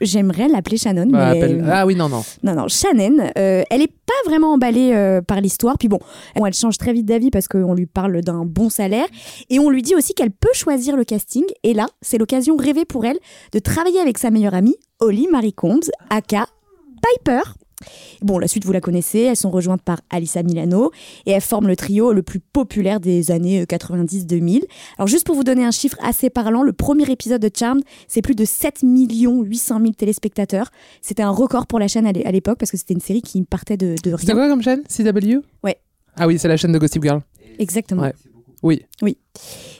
j'aimerais 0.00 0.48
l'appeler 0.48 0.76
Shannon, 0.76 1.06
Bah, 1.10 1.32
mais 1.32 1.42
appelle- 1.42 1.64
Ah 1.70 1.86
oui, 1.86 1.94
non, 1.94 2.08
non. 2.08 2.22
non, 2.42 2.54
non, 2.54 2.68
Shannon, 2.68 3.18
euh, 3.36 3.62
elle 3.70 3.82
est 3.82 3.92
pas 3.92 4.28
vraiment 4.30 4.52
emballée 4.54 4.92
euh, 4.94 5.20
par 5.20 5.40
l'histoire. 5.40 5.76
Puis 5.78 5.88
bon, 5.88 5.98
bon, 6.36 6.46
elle 6.46 6.54
change 6.54 6.78
très 6.78 6.92
vite 6.92 7.06
d'avis 7.06 7.30
parce 7.30 7.48
qu'on 7.48 7.74
lui 7.74 7.86
parle 7.86 8.20
d'un 8.22 8.44
bon 8.44 8.70
salaire. 8.70 9.06
Et 9.50 9.58
on 9.58 9.68
lui 9.70 9.82
dit 9.82 9.94
aussi 9.94 10.14
qu'elle 10.14 10.30
peut 10.30 10.48
choisir 10.54 10.96
le 10.96 11.04
casting. 11.04 11.44
Et 11.62 11.74
là, 11.74 11.86
c'est 12.00 12.18
l'occasion 12.18 12.56
rêvée 12.56 12.84
pour 12.84 13.04
elle 13.04 13.18
de 13.52 13.58
travailler 13.58 14.00
avec 14.00 14.18
sa 14.18 14.30
meilleure 14.30 14.54
amie, 14.54 14.76
Holly 15.00 15.28
Marie 15.30 15.52
Combs, 15.52 15.90
aka 16.10 16.46
Piper. 17.02 17.42
Bon, 18.22 18.38
la 18.38 18.48
suite, 18.48 18.64
vous 18.64 18.72
la 18.72 18.80
connaissez. 18.80 19.20
Elles 19.20 19.36
sont 19.36 19.50
rejointes 19.50 19.82
par 19.82 20.00
Alyssa 20.10 20.42
Milano 20.42 20.90
et 21.26 21.30
elles 21.30 21.40
forment 21.40 21.68
le 21.68 21.76
trio 21.76 22.12
le 22.12 22.22
plus 22.22 22.40
populaire 22.40 22.98
des 23.00 23.30
années 23.30 23.60
euh, 23.60 23.64
90-2000. 23.64 24.62
Alors, 24.98 25.06
juste 25.06 25.24
pour 25.26 25.34
vous 25.36 25.44
donner 25.44 25.64
un 25.64 25.70
chiffre 25.70 25.96
assez 26.02 26.30
parlant, 26.30 26.62
le 26.62 26.72
premier 26.72 27.08
épisode 27.10 27.40
de 27.40 27.50
Charmed, 27.54 27.82
c'est 28.08 28.22
plus 28.22 28.34
de 28.34 28.44
7 28.44 28.80
800 28.82 29.78
000 29.80 29.92
téléspectateurs. 29.92 30.70
C'était 31.02 31.22
un 31.22 31.30
record 31.30 31.66
pour 31.66 31.78
la 31.78 31.88
chaîne 31.88 32.06
à 32.06 32.12
l'é- 32.12 32.26
à 32.26 32.32
l'époque 32.32 32.58
parce 32.58 32.70
que 32.70 32.76
c'était 32.76 32.94
une 32.94 33.00
série 33.00 33.22
qui 33.22 33.42
partait 33.42 33.76
de, 33.76 33.94
de 34.02 34.16
C'était 34.16 34.32
rien. 34.32 34.34
quoi 34.34 34.48
comme 34.48 34.62
chaîne? 34.62 34.82
CW 34.88 35.38
Ouais. 35.62 35.78
Ah 36.16 36.26
oui, 36.26 36.38
c'est 36.38 36.48
la 36.48 36.56
chaîne 36.56 36.72
de 36.72 36.78
Gossip 36.78 37.02
Girl. 37.02 37.20
Exactement. 37.60 38.02
Ouais. 38.02 38.12
Oui. 38.62 38.82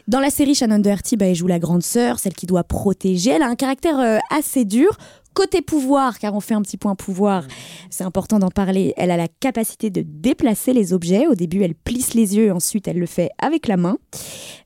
Dans 0.07 0.21
la 0.21 0.31
série, 0.31 0.55
Shannon 0.55 0.79
Doherty, 0.79 1.17
bah, 1.17 1.27
elle 1.27 1.35
joue 1.35 1.49
la 1.49 1.59
grande 1.59 1.83
sœur, 1.83 2.21
celle 2.21 2.33
qui 2.33 2.47
doit 2.47 2.63
protéger. 2.63 3.31
Elle 3.33 3.43
a 3.43 3.49
un 3.49 3.57
caractère 3.57 3.99
euh, 3.99 4.19
assez 4.31 4.65
dur. 4.65 4.97
Côté 5.35 5.63
pouvoir, 5.63 6.19
car 6.19 6.35
on 6.35 6.41
fait 6.41 6.55
un 6.55 6.63
petit 6.63 6.77
point 6.77 6.95
pouvoir, 6.97 7.45
c'est 7.91 8.03
important 8.05 8.39
d'en 8.41 8.49
parler. 8.51 8.93
Elle 8.97 9.11
a 9.13 9.17
la 9.17 9.29
capacité 9.29 9.89
de 9.91 10.03
déplacer 10.05 10.73
les 10.73 10.93
objets. 10.93 11.27
Au 11.29 11.35
début, 11.35 11.63
elle 11.63 11.75
plisse 11.77 12.15
les 12.15 12.37
yeux, 12.37 12.53
ensuite, 12.53 12.89
elle 12.89 12.99
le 12.99 13.07
fait 13.07 13.31
avec 13.39 13.69
la 13.69 13.77
main. 13.77 13.99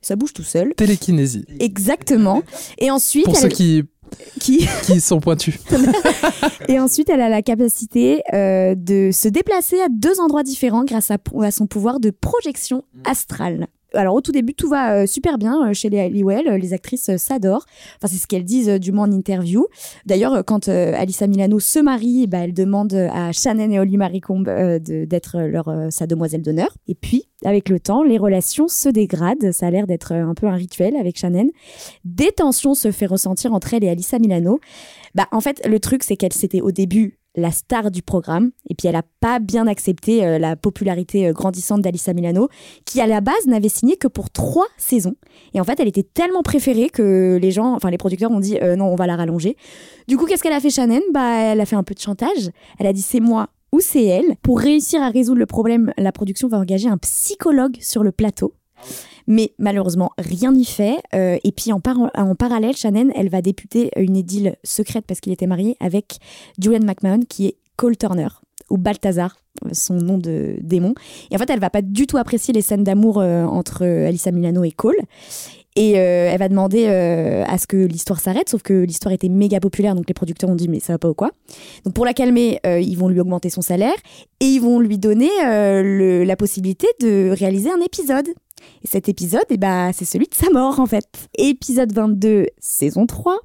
Ça 0.01 0.15
bouge 0.15 0.33
tout 0.33 0.43
seul. 0.43 0.73
Télékinésie. 0.75 1.45
Exactement. 1.59 2.41
Et 2.79 2.89
ensuite, 2.89 3.25
Pour 3.25 3.35
elle, 3.35 3.41
ceux 3.43 3.47
qui, 3.49 3.83
qui- 4.39 4.67
qui 4.83 4.99
sont 4.99 5.19
pointus. 5.19 5.59
et 6.67 6.79
ensuite, 6.79 7.09
elle 7.09 7.21
a 7.21 7.29
la 7.29 7.41
capacité 7.41 8.21
euh, 8.33 8.73
de 8.75 9.11
se 9.13 9.27
déplacer 9.27 9.79
à 9.79 9.87
deux 9.89 10.19
endroits 10.19 10.43
différents 10.43 10.85
grâce 10.85 11.11
à, 11.11 11.17
à 11.41 11.51
son 11.51 11.67
pouvoir 11.67 11.99
de 11.99 12.09
projection 12.09 12.83
astrale. 13.05 13.67
Alors 13.93 14.15
au 14.15 14.21
tout 14.21 14.31
début, 14.31 14.53
tout 14.53 14.69
va 14.69 14.93
euh, 15.01 15.05
super 15.05 15.37
bien 15.37 15.69
euh, 15.69 15.73
chez 15.73 15.89
les 15.89 15.99
Halliwell, 15.99 16.47
euh, 16.47 16.57
les 16.57 16.73
actrices 16.73 17.15
s'adorent. 17.17 17.65
Enfin, 17.97 18.07
c'est 18.11 18.17
ce 18.21 18.27
qu'elles 18.27 18.43
disent 18.43 18.69
du 18.79 18.91
moins 18.91 19.07
en 19.07 19.11
interview. 19.11 19.67
D'ailleurs, 20.05 20.43
quand 20.45 20.67
Alyssa 20.67 21.27
Milano 21.27 21.59
se 21.59 21.79
marie, 21.79 22.27
bah, 22.27 22.39
elle 22.39 22.53
demande 22.53 22.93
à 22.93 23.31
Shannon 23.31 23.69
et 23.71 23.79
Holly 23.79 23.97
Marie 23.97 24.21
Combe 24.21 24.45
de- 24.45 25.05
d'être 25.05 25.39
leur 25.39 25.71
sa 25.89 26.07
demoiselle 26.07 26.41
d'honneur. 26.41 26.69
Et 26.87 26.95
puis, 26.95 27.25
avec 27.45 27.69
le 27.69 27.79
temps, 27.79 28.03
les 28.03 28.17
relations 28.17 28.67
se 28.67 28.89
dégradent. 28.89 29.51
Ça 29.51 29.67
a 29.67 29.71
l'air 29.71 29.87
d'être 29.87 30.11
un 30.13 30.33
peu 30.33 30.47
un 30.47 30.55
rituel 30.55 30.95
avec 30.95 31.17
Shannon. 31.17 31.49
Des 32.05 32.31
tensions 32.31 32.73
se 32.73 32.91
fait 32.91 33.05
ressentir 33.05 33.53
entre 33.53 33.73
elle 33.73 33.83
et 33.83 33.89
Alyssa 33.89 34.19
Milano. 34.19 34.59
Bah, 35.15 35.27
en 35.31 35.41
fait, 35.41 35.61
le 35.67 35.79
truc, 35.79 36.03
c'est 36.03 36.15
qu'elle 36.15 36.33
s'était 36.33 36.61
au 36.61 36.71
début 36.71 37.19
la 37.35 37.51
star 37.51 37.91
du 37.91 38.01
programme, 38.01 38.51
et 38.69 38.75
puis 38.75 38.87
elle 38.87 38.95
a 38.95 39.03
pas 39.19 39.39
bien 39.39 39.67
accepté 39.67 40.25
euh, 40.25 40.37
la 40.37 40.55
popularité 40.55 41.27
euh, 41.27 41.33
grandissante 41.33 41.81
d'Alyssa 41.81 42.13
Milano, 42.13 42.49
qui 42.85 43.01
à 43.01 43.07
la 43.07 43.21
base 43.21 43.47
n'avait 43.47 43.69
signé 43.69 43.97
que 43.97 44.07
pour 44.07 44.29
trois 44.29 44.67
saisons. 44.77 45.15
Et 45.53 45.59
en 45.59 45.63
fait, 45.63 45.79
elle 45.79 45.87
était 45.87 46.03
tellement 46.03 46.43
préférée 46.43 46.89
que 46.89 47.39
les 47.41 47.51
gens, 47.51 47.73
enfin 47.73 47.89
les 47.89 47.97
producteurs 47.97 48.31
ont 48.31 48.39
dit 48.39 48.57
euh, 48.61 48.75
non, 48.75 48.85
on 48.85 48.95
va 48.95 49.07
la 49.07 49.15
rallonger. 49.15 49.57
Du 50.07 50.17
coup, 50.17 50.25
qu'est-ce 50.25 50.43
qu'elle 50.43 50.53
a 50.53 50.59
fait 50.59 50.69
Shannon? 50.69 51.01
Bah, 51.13 51.39
elle 51.39 51.61
a 51.61 51.65
fait 51.65 51.75
un 51.75 51.83
peu 51.83 51.93
de 51.93 51.99
chantage. 51.99 52.51
Elle 52.79 52.87
a 52.87 52.93
dit 52.93 53.01
c'est 53.01 53.19
moi 53.19 53.49
ou 53.71 53.79
c'est 53.79 54.05
elle. 54.05 54.35
Pour 54.43 54.59
réussir 54.59 55.01
à 55.01 55.09
résoudre 55.09 55.39
le 55.39 55.45
problème, 55.47 55.91
la 55.97 56.11
production 56.11 56.47
va 56.47 56.59
engager 56.59 56.87
un 56.87 56.97
psychologue 56.97 57.77
sur 57.79 58.03
le 58.03 58.11
plateau. 58.11 58.53
Mais 59.27 59.53
malheureusement, 59.57 60.11
rien 60.17 60.51
n'y 60.51 60.65
fait. 60.65 60.97
Euh, 61.15 61.37
et 61.43 61.51
puis 61.51 61.71
en, 61.71 61.79
par- 61.79 62.11
en 62.13 62.35
parallèle, 62.35 62.75
Shannon, 62.75 63.09
elle 63.15 63.29
va 63.29 63.41
députer 63.41 63.89
une 63.95 64.17
édile 64.17 64.55
secrète 64.63 65.05
parce 65.07 65.19
qu'il 65.21 65.31
était 65.31 65.47
marié 65.47 65.77
avec 65.79 66.17
Julian 66.61 66.85
McMahon, 66.85 67.21
qui 67.27 67.47
est 67.47 67.55
Cole 67.77 67.95
Turner, 67.97 68.27
ou 68.69 68.77
Balthazar, 68.77 69.37
son 69.71 69.93
nom 69.95 70.17
de 70.17 70.57
démon. 70.61 70.93
Et 71.31 71.35
en 71.35 71.39
fait, 71.39 71.49
elle 71.49 71.59
va 71.59 71.69
pas 71.69 71.81
du 71.81 72.05
tout 72.05 72.17
apprécier 72.17 72.53
les 72.53 72.61
scènes 72.61 72.83
d'amour 72.83 73.19
euh, 73.19 73.45
entre 73.45 73.85
Alyssa 73.85 74.31
Milano 74.31 74.63
et 74.63 74.71
Cole. 74.71 74.97
Et 75.75 75.97
euh, 75.97 76.29
elle 76.31 76.37
va 76.37 76.49
demander 76.49 76.85
à 76.85 77.57
ce 77.57 77.65
que 77.65 77.77
l'histoire 77.77 78.19
s'arrête, 78.19 78.47
sauf 78.47 78.61
que 78.61 78.73
l'histoire 78.83 79.11
était 79.11 79.27
méga 79.27 79.59
populaire, 79.59 79.95
donc 79.95 80.05
les 80.07 80.13
producteurs 80.13 80.51
ont 80.51 80.55
dit 80.55 80.67
mais 80.67 80.79
ça 80.79 80.93
va 80.93 80.99
pas 80.99 81.09
ou 81.09 81.15
quoi. 81.15 81.31
Donc 81.83 81.95
pour 81.95 82.05
la 82.05 82.13
calmer, 82.13 82.59
ils 82.63 82.95
vont 82.95 83.07
lui 83.07 83.19
augmenter 83.19 83.49
son 83.49 83.63
salaire 83.63 83.95
et 84.39 84.45
ils 84.45 84.59
vont 84.59 84.79
lui 84.79 84.99
donner 84.99 85.29
la 85.41 86.35
possibilité 86.35 86.85
de 87.01 87.31
réaliser 87.31 87.71
un 87.71 87.81
épisode. 87.83 88.27
Et 88.83 88.87
cet 88.87 89.09
épisode, 89.09 89.45
eh 89.49 89.57
ben, 89.57 89.91
c'est 89.93 90.05
celui 90.05 90.27
de 90.27 90.35
sa 90.35 90.49
mort 90.49 90.79
en 90.79 90.85
fait. 90.85 91.29
Épisode 91.37 91.91
22, 91.91 92.47
saison 92.59 93.05
3. 93.05 93.39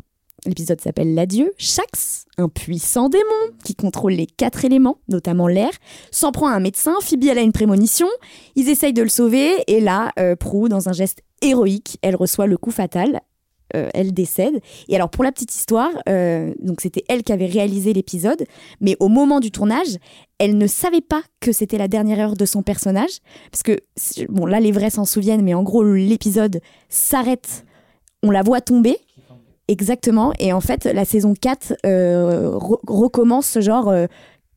L'épisode 0.47 0.81
s'appelle 0.81 1.15
L'adieu. 1.15 1.53
Shax, 1.59 2.27
un 2.37 2.49
puissant 2.49 3.09
démon 3.09 3.25
qui 3.65 3.75
contrôle 3.75 4.13
les 4.13 4.27
quatre 4.27 4.65
éléments, 4.65 4.99
notamment 5.09 5.49
l'air, 5.49 5.71
s'en 6.13 6.31
prend 6.31 6.47
à 6.49 6.53
un 6.53 6.61
médecin. 6.61 6.95
Phoebe, 7.03 7.25
elle 7.25 7.39
a 7.39 7.43
une 7.43 7.53
prémonition. 7.53 8.07
Ils 8.55 8.69
essayent 8.69 8.93
de 8.93 9.03
le 9.03 9.09
sauver. 9.09 9.51
Et 9.67 9.81
là, 9.81 10.13
euh, 10.19 10.37
Prue, 10.37 10.69
dans 10.69 10.89
un 10.89 10.93
geste 10.93 11.23
héroïque, 11.43 11.99
elle 12.03 12.15
reçoit 12.15 12.47
le 12.47 12.57
coup 12.57 12.71
fatal. 12.71 13.21
Euh, 13.77 13.91
elle 13.93 14.15
décède. 14.15 14.61
Et 14.89 14.97
alors, 14.97 15.11
pour 15.11 15.25
la 15.25 15.31
petite 15.31 15.55
histoire, 15.55 15.91
euh, 16.09 16.55
donc 16.63 16.81
c'était 16.81 17.05
elle 17.07 17.23
qui 17.23 17.33
avait 17.33 17.45
réalisé 17.47 17.93
l'épisode, 17.93 18.45
mais 18.81 18.97
au 18.99 19.09
moment 19.09 19.41
du 19.41 19.51
tournage, 19.51 19.99
elle 20.39 20.57
ne 20.57 20.67
savait 20.67 21.03
pas 21.03 21.23
que 21.41 21.53
c'était 21.53 21.77
la 21.77 21.87
dernière 21.87 22.19
heure 22.19 22.35
de 22.35 22.47
son 22.47 22.63
personnage. 22.63 23.19
Parce 23.51 23.63
que, 23.63 23.79
bon, 24.31 24.47
là, 24.47 24.59
les 24.61 24.73
vrais 24.73 24.89
s'en 24.89 25.05
souviennent, 25.05 25.43
mais 25.43 25.53
en 25.53 25.63
gros, 25.63 25.83
l'épisode 25.85 26.61
s'arrête. 26.89 27.67
On 28.23 28.31
la 28.31 28.43
voit 28.43 28.63
tomber. 28.63 28.97
Exactement. 29.69 30.33
Et 30.39 30.55
en 30.55 30.63
fait, 30.63 30.87
la 30.87 31.05
saison 31.05 31.35
4 31.39 31.75
euh, 31.85 32.53
re- 32.53 32.81
recommence 32.87 33.59
genre 33.61 33.91
euh, 33.91 34.07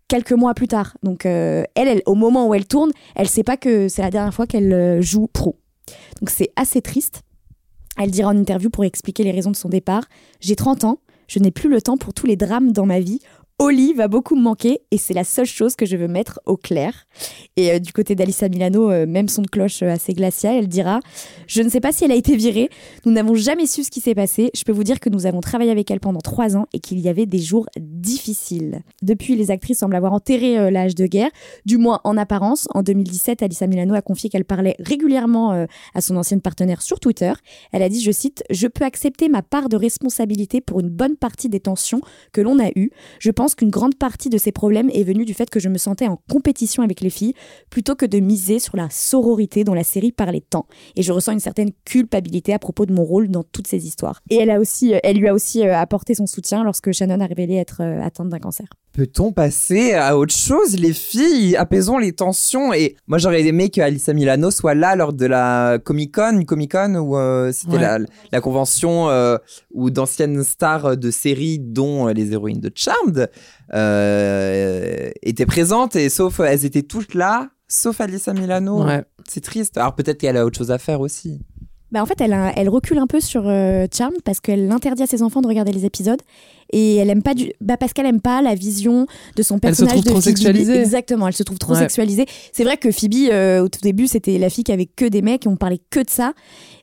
quelques 0.08 0.32
mois 0.32 0.54
plus 0.54 0.70
tard. 0.70 0.96
Donc, 1.04 1.26
elle, 1.26 2.02
au 2.06 2.16
moment 2.16 2.48
où 2.48 2.54
elle 2.54 2.66
tourne, 2.66 2.92
elle 3.16 3.28
sait 3.28 3.44
pas 3.44 3.58
que 3.58 3.90
c'est 3.90 4.04
la 4.04 4.10
dernière 4.10 4.34
fois 4.34 4.48
qu'elle 4.48 5.02
joue 5.02 5.28
pro. 5.28 5.58
Donc, 6.22 6.30
c'est 6.30 6.52
assez 6.56 6.82
triste. 6.82 7.24
Elle 8.04 8.10
dira 8.10 8.30
en 8.30 8.38
interview 8.38 8.72
pour 8.72 8.84
expliquer 8.84 9.24
les 9.24 9.30
raisons 9.30 9.52
de 9.52 9.56
son 9.56 9.70
départ 9.70 10.06
J'ai 10.40 10.56
30 10.56 10.86
ans, 10.86 11.00
Je 11.28 11.38
n'ai 11.38 11.52
plus 11.52 11.70
le 11.70 11.84
temps 11.84 11.98
pour 11.98 12.16
tous 12.16 12.26
les 12.26 12.36
drames 12.36 12.72
dans 12.72 12.88
ma 12.88 13.00
vie. 13.00 13.20
Oli 13.62 13.94
va 13.94 14.08
beaucoup 14.08 14.36
me 14.36 14.42
manquer 14.42 14.80
et 14.90 14.98
c'est 14.98 15.14
la 15.14 15.24
seule 15.24 15.46
chose 15.46 15.76
que 15.76 15.86
je 15.86 15.96
veux 15.96 16.08
mettre 16.08 16.40
au 16.48 16.58
clair. 16.58 17.06
Et 17.58 17.74
euh, 17.74 17.78
du 17.78 17.94
côté 17.94 18.16
d'Alissa 18.16 18.50
Milano, 18.50 18.90
euh, 18.90 19.06
même 19.06 19.28
son 19.28 19.44
de 19.44 19.48
cloche 19.48 19.84
euh, 19.84 19.92
assez 19.92 20.14
glacial, 20.14 20.56
elle 20.56 20.68
dira 20.68 21.00
Je 21.46 21.62
ne 21.62 21.70
sais 21.70 21.80
pas 21.80 21.92
si 21.92 22.04
elle 22.04 22.12
a 22.12 22.16
été 22.16 22.36
virée. 22.36 22.72
Nous 23.06 23.12
n'avons 23.12 23.36
jamais 23.36 23.68
su 23.68 23.84
ce 23.84 23.92
qui 23.92 24.00
s'est 24.00 24.16
passé. 24.16 24.50
Je 24.56 24.64
peux 24.64 24.72
vous 24.72 24.84
dire 24.84 25.00
que 25.00 25.10
nous 25.10 25.28
avons 25.28 25.42
travaillé 25.42 25.70
avec 25.70 25.92
elle 25.92 26.00
pendant 26.00 26.22
trois 26.22 26.58
ans 26.58 26.66
et 26.74 26.80
qu'il 26.80 27.00
y 27.02 27.08
avait 27.08 27.28
des 27.28 27.38
jours 27.38 27.68
difficiles. 27.80 28.82
Depuis, 29.04 29.36
les 29.36 29.52
actrices 29.52 29.78
semblent 29.78 29.96
avoir 29.96 30.14
enterré 30.14 30.72
l'âge 30.72 30.96
de 30.96 31.06
guerre, 31.06 31.30
du 31.68 31.78
moins 31.78 32.02
en 32.04 32.18
apparence. 32.18 32.68
En 32.74 32.82
2017, 32.82 33.44
Alissa 33.44 33.68
Milano 33.68 33.94
a 33.94 34.02
confié 34.02 34.32
qu'elle 34.32 34.44
parlait 34.44 34.76
régulièrement 34.80 35.68
à 35.94 36.02
son 36.02 36.18
ancienne 36.18 36.42
partenaire 36.42 36.82
sur 36.82 37.00
Twitter. 37.00 37.34
Elle 37.74 37.84
a 37.84 37.90
dit, 37.90 38.02
je 38.02 38.12
cite, 38.12 38.44
Je 38.50 38.66
peux 38.66 38.86
accepter 38.86 39.30
ma 39.30 39.44
part 39.44 39.70
de 39.70 39.78
responsabilité 39.78 40.62
pour 40.62 40.80
une 40.80 40.90
bonne 40.90 41.16
partie 41.16 41.48
des 41.48 41.60
tensions 41.60 42.02
que 42.32 42.42
l'on 42.42 42.58
a 42.58 42.70
eues. 42.76 42.90
Je 43.20 43.30
pense 43.30 43.51
qu'une 43.56 43.70
grande 43.70 43.96
partie 43.96 44.30
de 44.30 44.38
ces 44.38 44.52
problèmes 44.52 44.90
est 44.94 45.04
venue 45.04 45.26
du 45.26 45.34
fait 45.34 45.50
que 45.50 45.60
je 45.60 45.70
me 45.70 45.78
sentais 45.78 46.08
en 46.08 46.20
compétition 46.30 46.84
avec 46.84 47.02
les 47.02 47.10
filles 47.10 47.34
plutôt 47.70 47.96
que 47.96 48.06
de 48.06 48.20
miser 48.20 48.60
sur 48.60 48.78
la 48.78 48.90
sororité 48.90 49.64
dont 49.64 49.74
la 49.74 49.84
série 49.84 50.12
parlait 50.12 50.44
tant. 50.48 50.68
Et 50.96 51.02
je 51.02 51.12
ressens 51.12 51.34
une 51.34 51.40
certaine 51.40 51.72
culpabilité 51.86 52.54
à 52.54 52.60
propos 52.60 52.86
de 52.86 52.94
mon 52.94 53.04
rôle 53.04 53.30
dans 53.30 53.44
toutes 53.44 53.68
ces 53.68 53.88
histoires. 53.88 54.22
Et 54.30 54.36
elle, 54.36 54.50
a 54.50 54.60
aussi, 54.60 54.94
elle 55.04 55.18
lui 55.18 55.28
a 55.28 55.34
aussi 55.34 55.66
euh, 55.66 55.78
apporté 55.78 56.14
son 56.14 56.28
soutien 56.28 56.64
lorsque 56.64 56.92
Shannon 56.92 57.20
a 57.20 57.26
révélé 57.26 57.56
être 57.56 57.82
euh, 57.82 58.02
atteinte 58.02 58.30
d'un 58.30 58.40
cancer. 58.40 58.68
Peut-on 58.94 59.32
passer 59.32 59.94
à 59.94 60.18
autre 60.18 60.34
chose, 60.34 60.78
les 60.78 60.92
filles? 60.92 61.56
Apaisons 61.56 61.98
les 61.98 62.12
tensions. 62.12 62.74
Et 62.74 62.98
moi, 63.08 63.20
j'aurais 63.20 63.46
aimé 63.46 63.70
que 63.70 63.80
Alissa 63.80 64.12
Milano 64.12 64.52
soit 64.52 64.74
là 64.74 64.98
lors 64.98 65.14
de 65.14 65.26
la 65.26 65.80
Comic 65.82 66.14
Con, 66.14 66.44
Comic 66.46 66.74
Con 66.74 66.96
où 66.96 67.18
euh, 67.18 67.54
c'était 67.54 67.80
la, 67.80 68.00
la, 68.34 68.42
convention 68.42 69.10
euh, 69.10 69.38
où 69.74 69.92
d'anciennes 69.92 70.44
stars 70.44 70.98
de 70.98 71.10
séries, 71.10 71.58
dont 71.58 72.10
euh, 72.10 72.12
les 72.12 72.34
héroïnes 72.34 72.60
de 72.60 72.70
Charmed, 72.76 73.31
étaient 73.72 75.46
présentes. 75.46 75.96
Et 75.96 76.10
sauf, 76.10 76.40
elles 76.40 76.66
étaient 76.66 76.84
toutes 76.84 77.14
là, 77.14 77.50
sauf 77.68 78.02
Alissa 78.02 78.34
Milano. 78.34 78.86
C'est 79.28 79.42
triste. 79.42 79.78
Alors 79.78 79.96
peut-être 79.96 80.20
qu'elle 80.20 80.38
a 80.38 80.46
autre 80.46 80.58
chose 80.58 80.72
à 80.72 80.78
faire 80.78 81.02
aussi. 81.02 81.40
Bah 81.92 82.02
en 82.02 82.06
fait, 82.06 82.22
elle, 82.22 82.36
elle 82.56 82.70
recule 82.70 83.00
un 83.00 83.08
peu 83.08 83.20
sur 83.20 83.44
Charmed 83.94 84.22
parce 84.24 84.40
qu'elle 84.40 84.72
interdit 84.72 85.04
à 85.04 85.08
ses 85.08 85.22
enfants 85.22 85.42
de 85.42 85.48
regarder 85.48 85.74
les 85.74 85.86
épisodes 85.86 86.22
et 86.72 86.96
elle 86.98 87.10
aime 87.10 87.24
pas 87.24 87.34
du 87.34 87.52
bah 87.62 87.78
parce 87.78 87.94
qu'elle 87.94 88.06
aime 88.06 88.22
pas 88.22 88.42
la 88.42 88.56
vision 88.56 89.06
de 89.36 89.44
son 89.44 89.60
personnage 89.60 89.94
elle 89.94 90.00
se 90.00 90.04
trouve 90.04 90.14
trop 90.14 90.22
sexualisée 90.22 90.80
exactement 90.80 91.28
elle 91.28 91.34
se 91.34 91.44
trouve 91.44 91.60
trop 91.60 91.76
sexualisée 91.76 92.26
c'est 92.54 92.64
vrai 92.64 92.78
que 92.78 92.92
Phoebe 92.92 93.30
euh, 93.32 93.62
au 93.62 93.70
tout 93.70 93.82
début 93.82 94.08
c'était 94.08 94.38
la 94.38 94.50
fille 94.50 94.64
qui 94.64 94.72
avait 94.72 94.86
que 94.86 95.06
des 95.06 95.22
mecs 95.22 95.46
et 95.46 95.50
on 95.50 95.58
parlait 95.58 95.82
que 95.90 96.00
de 96.00 96.10
ça 96.10 96.34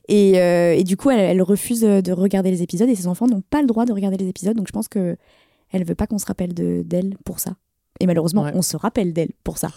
et, 0.07 0.39
euh, 0.39 0.73
et 0.73 0.83
du 0.83 0.97
coup 0.97 1.09
elle, 1.09 1.41
refuse 1.41 1.81
de 1.81 2.11
regarder 2.11 2.51
les 2.51 2.61
épisodes 2.61 2.89
et 2.89 2.95
ses 2.95 3.07
enfants 3.07 3.27
n'ont 3.27 3.43
pas 3.49 3.61
le 3.61 3.67
droit 3.67 3.85
de 3.85 3.93
regarder 3.93 4.17
les 4.17 4.27
épisodes 4.27 4.55
donc 4.55 4.67
je 4.67 4.73
pense 4.73 4.87
que 4.87 5.17
elle 5.71 5.83
veut 5.85 5.95
pas 5.95 6.07
qu'on 6.07 6.19
se 6.19 6.25
rappelle 6.25 6.53
de 6.53 6.83
d'elle 6.83 7.17
pour 7.25 7.39
ça 7.39 7.55
et 7.99 8.07
malheureusement 8.07 8.49
on 8.53 8.61
se 8.61 8.77
rappelle 8.77 9.13
d'elle 9.13 9.31
pour 9.43 9.57
ça 9.57 9.69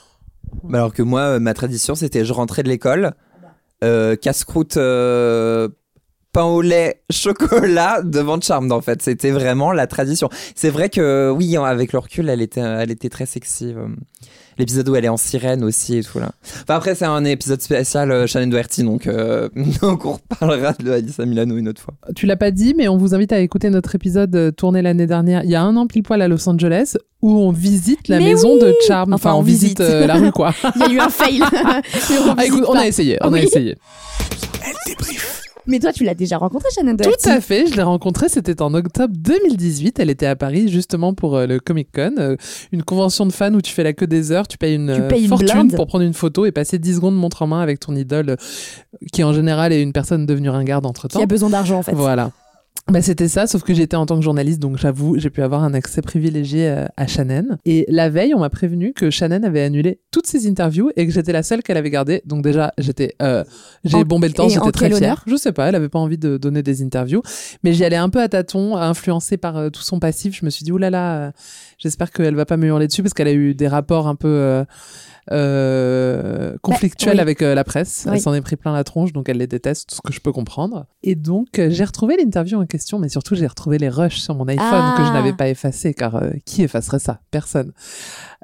bah 0.65 0.79
alors 0.79 0.93
que 0.93 1.03
moi 1.03 1.39
ma 1.41 1.55
tradition 1.55 1.95
c'était 1.95 2.25
je 2.25 2.33
rentrais 2.33 2.63
de 2.63 2.69
l'école 2.69 3.15
euh, 3.85 4.17
casse-croûte 4.17 4.79
pain 6.33 6.45
au 6.45 6.63
lait, 6.63 7.03
chocolat 7.11 8.03
devant 8.03 8.41
Charmed 8.41 8.73
en 8.73 8.81
fait. 8.81 9.03
C'était 9.03 9.31
vraiment 9.31 9.73
la 9.73 9.87
tradition. 9.87 10.29
C'est 10.55 10.71
vrai 10.71 10.89
que 10.89 11.31
oui, 11.31 11.57
avec 11.57 11.93
le 11.93 11.99
recul, 11.99 12.29
elle 12.29 12.43
était, 12.43 12.61
elle 12.61 12.91
était 12.91 13.11
très 13.11 13.27
sexy. 13.27 13.75
Euh, 14.53 14.59
l'épisode 14.59 14.89
où 14.89 14.97
elle 14.97 15.05
est 15.05 15.09
en 15.09 15.17
sirène 15.17 15.65
aussi 15.65 15.99
et 15.99 16.03
tout 16.03 16.19
là. 16.19 16.33
Enfin 16.63 16.77
après 16.77 16.95
c'est 16.95 17.05
un 17.05 17.25
épisode 17.25 17.61
spécial 17.61 18.11
euh, 18.11 18.27
Shannon 18.27 18.49
Doherty 18.49 18.83
donc, 18.83 19.07
euh, 19.07 19.49
donc 19.81 20.05
on 20.05 20.13
reparlera 20.13 20.73
de 20.73 20.91
Alissa 20.91 21.27
Milano 21.27 21.57
une 21.57 21.69
autre 21.69 21.81
fois. 21.81 21.95
Tu 22.15 22.27
l'as 22.27 22.37
pas 22.37 22.51
dit 22.51 22.75
mais 22.77 22.89
on 22.89 22.97
vous 22.97 23.15
invite 23.15 23.33
à 23.33 23.41
écouter 23.41 23.71
notre 23.71 23.95
épisode 23.95 24.55
tourné 24.57 24.83
l'année 24.83 25.07
dernière 25.07 25.45
il 25.45 25.51
y 25.51 25.55
a 25.55 25.63
un 25.63 25.77
an 25.77 25.87
pile 25.87 26.03
poil 26.03 26.23
à 26.23 26.29
Los 26.29 26.49
Angeles 26.49 26.97
où 27.21 27.39
on 27.39 27.53
visite 27.53 28.09
la 28.09 28.19
maison 28.19 28.57
de 28.57 28.75
Charmed. 28.87 29.15
Enfin, 29.15 29.35
on, 29.35 29.43
visite, 29.43 29.79
la 29.79 30.15
rue 30.15 30.33
quoi. 30.33 30.53
il 30.75 30.81
y 30.81 30.85
a 30.85 30.91
eu 30.91 30.99
un 30.99 31.09
fail. 31.09 31.41
on, 31.43 32.35
ah, 32.37 32.45
écoute, 32.45 32.65
on 32.67 32.75
a 32.75 32.85
essayé, 32.85 33.17
on 33.21 33.33
a 33.33 33.41
essayé. 33.41 33.77
Elle 34.65 34.75
débrief. 34.89 35.42
Mais 35.67 35.79
toi, 35.79 35.93
tu 35.93 36.05
l'as 36.05 36.15
déjà 36.15 36.39
rencontrée, 36.39 36.69
Shannon 36.75 36.95
Doherty? 36.95 37.23
Tout 37.23 37.31
à 37.31 37.41
fait, 37.41 37.67
je 37.67 37.77
l'ai 37.77 37.83
rencontrée, 37.83 38.29
c'était 38.29 38.61
en 38.63 38.75
octobre 38.75 39.15
2018. 39.17 39.99
Elle 40.01 40.11
était 40.11 40.27
à 40.27 40.37
Paris 40.37 40.69
justement 40.69 41.15
pour 41.15 41.37
euh, 41.37 41.47
le 41.47 41.61
Comic 41.61 41.89
Con, 41.95 42.15
euh, 42.19 42.37
une 42.73 42.83
convention 42.83 43.27
de 43.27 43.33
fans 43.33 43.53
où 43.55 43.61
tu 43.61 43.73
fais 43.73 43.85
la 43.85 43.93
queue 43.93 44.07
des 44.07 44.33
heures, 44.33 44.49
tu 44.49 44.59
payes 44.59 44.75
une, 44.75 44.91
euh, 44.91 45.09
fortune 45.29 45.73
pour 45.73 45.87
prendre 45.87 46.05
une 46.05 46.15
photo 46.15 46.47
et 46.47 46.53
passer 46.53 46.79
10 46.79 46.97
secondes 46.97 47.17
montre 47.17 47.43
en 47.43 47.47
main 47.47 47.61
avec 47.61 47.81
ton 47.81 47.95
idole, 47.95 48.37
qui 49.13 49.23
en 49.23 49.33
général 49.33 49.73
est 49.73 49.83
une 49.83 49.93
personne 49.93 50.27
devenue 50.27 50.51
ringarde 50.51 50.87
entre 50.87 51.09
temps. 51.09 51.19
Qui 51.19 51.25
a 51.25 51.27
besoin 51.27 51.51
d'argent 51.51 51.79
en 51.79 51.83
fait. 51.83 51.93
Voilà. 51.93 52.33
Bah, 52.89 53.01
c'était 53.01 53.29
ça, 53.29 53.47
sauf 53.47 53.63
que 53.63 53.75
j'étais 53.75 53.97
en 53.97 54.07
tant 54.07 54.17
que 54.17 54.23
journaliste, 54.23 54.59
donc 54.59 54.77
j'avoue, 54.77 55.17
j'ai 55.17 55.31
pu 55.31 55.41
avoir 55.41 55.63
un 55.63 55.73
accès 55.73 56.03
privilégié 56.03 56.69
euh, 56.69 56.87
à 56.97 57.07
Shannon. 57.07 57.57
Et 57.65 57.87
la 57.89 58.11
veille, 58.11 58.35
on 58.35 58.41
m'a 58.41 58.51
prévenu 58.51 58.93
que 58.93 59.09
Shannon 59.09 59.45
avait 59.45 59.63
annulé 59.63 60.01
toutes 60.11 60.27
ses 60.27 60.49
interviews 60.49 60.91
et 60.97 61.07
que 61.07 61.13
j'étais 61.13 61.33
la 61.33 61.45
seule 61.45 61.63
qu'elle 61.63 61.77
avait 61.77 61.91
gardée. 61.91 62.23
Donc 62.27 62.43
déjà, 62.43 62.73
j'étais, 62.79 63.15
euh, 63.23 63.45
j'ai 63.85 64.03
bombé 64.03 64.27
le 64.27 64.35
temps, 64.35 64.49
j'étais 64.49 64.73
très 64.73 64.91
fière. 64.91 65.23
Je 65.27 65.37
sais 65.37 65.53
pas, 65.53 65.69
elle 65.69 65.77
avait 65.77 65.89
pas 65.89 66.01
envie 66.01 66.19
de 66.19 66.37
donner 66.37 66.65
des 66.65 66.83
interviews, 66.83 67.23
mais 67.63 67.73
j'y 67.73 67.85
allais 67.85 67.97
un 67.97 68.09
peu 68.09 68.21
à 68.21 68.29
tâtons, 68.29 68.77
influencée 68.77 69.37
par 69.37 69.57
euh, 69.57 69.71
tout 69.71 69.83
son 69.83 70.01
passif. 70.01 70.37
Je 70.37 70.45
me 70.45 70.51
suis 70.51 70.65
dit, 70.65 70.73
oulala, 70.73 70.91
là 70.91 71.21
là, 71.27 71.33
j'espère 71.79 72.11
qu'elle 72.11 72.35
va 72.35 72.47
pas 72.47 72.57
me 72.57 72.67
hurler 72.67 72.89
dessus 72.89 73.03
parce 73.03 73.15
qu'elle 73.15 73.29
a 73.29 73.33
eu 73.33 73.55
des 73.55 73.69
rapports 73.69 74.09
un 74.09 74.17
peu 74.17 74.65
euh, 75.31 76.57
conflictuelle 76.63 77.17
bah, 77.17 77.23
avec 77.23 77.43
euh, 77.43 77.55
la 77.55 77.65
presse. 77.65 78.09
Elle 78.11 78.21
s'en 78.21 78.35
est 78.35 78.41
pris 78.41 78.57
plein 78.57 78.73
la 78.73 78.85
tronche, 78.85 79.13
donc 79.13 79.29
elle 79.29 79.39
les 79.39 79.47
déteste, 79.47 79.93
ce 79.93 80.01
que 80.03 80.13
je 80.13 80.21
peux 80.21 80.33
comprendre. 80.33 80.87
Et 81.03 81.15
donc, 81.15 81.59
euh, 81.59 81.71
j'ai 81.71 81.85
retrouvé 81.85 82.17
l'interview 82.17 82.61
en 82.61 82.67
question, 82.67 82.99
mais 82.99 83.09
surtout, 83.09 83.35
j'ai 83.35 83.47
retrouvé 83.47 83.79
les 83.79 83.89
rushs 83.89 84.19
sur 84.19 84.35
mon 84.35 84.49
iPhone 84.49 84.95
que 84.97 85.05
je 85.05 85.11
ah. 85.11 85.13
n'avais 85.13 85.33
pas 85.33 85.49
effacé, 85.49 85.95
car 85.95 86.23
qui 86.45 86.63
effacerait 86.63 86.99
ça? 86.99 87.21
Personne. 87.31 87.73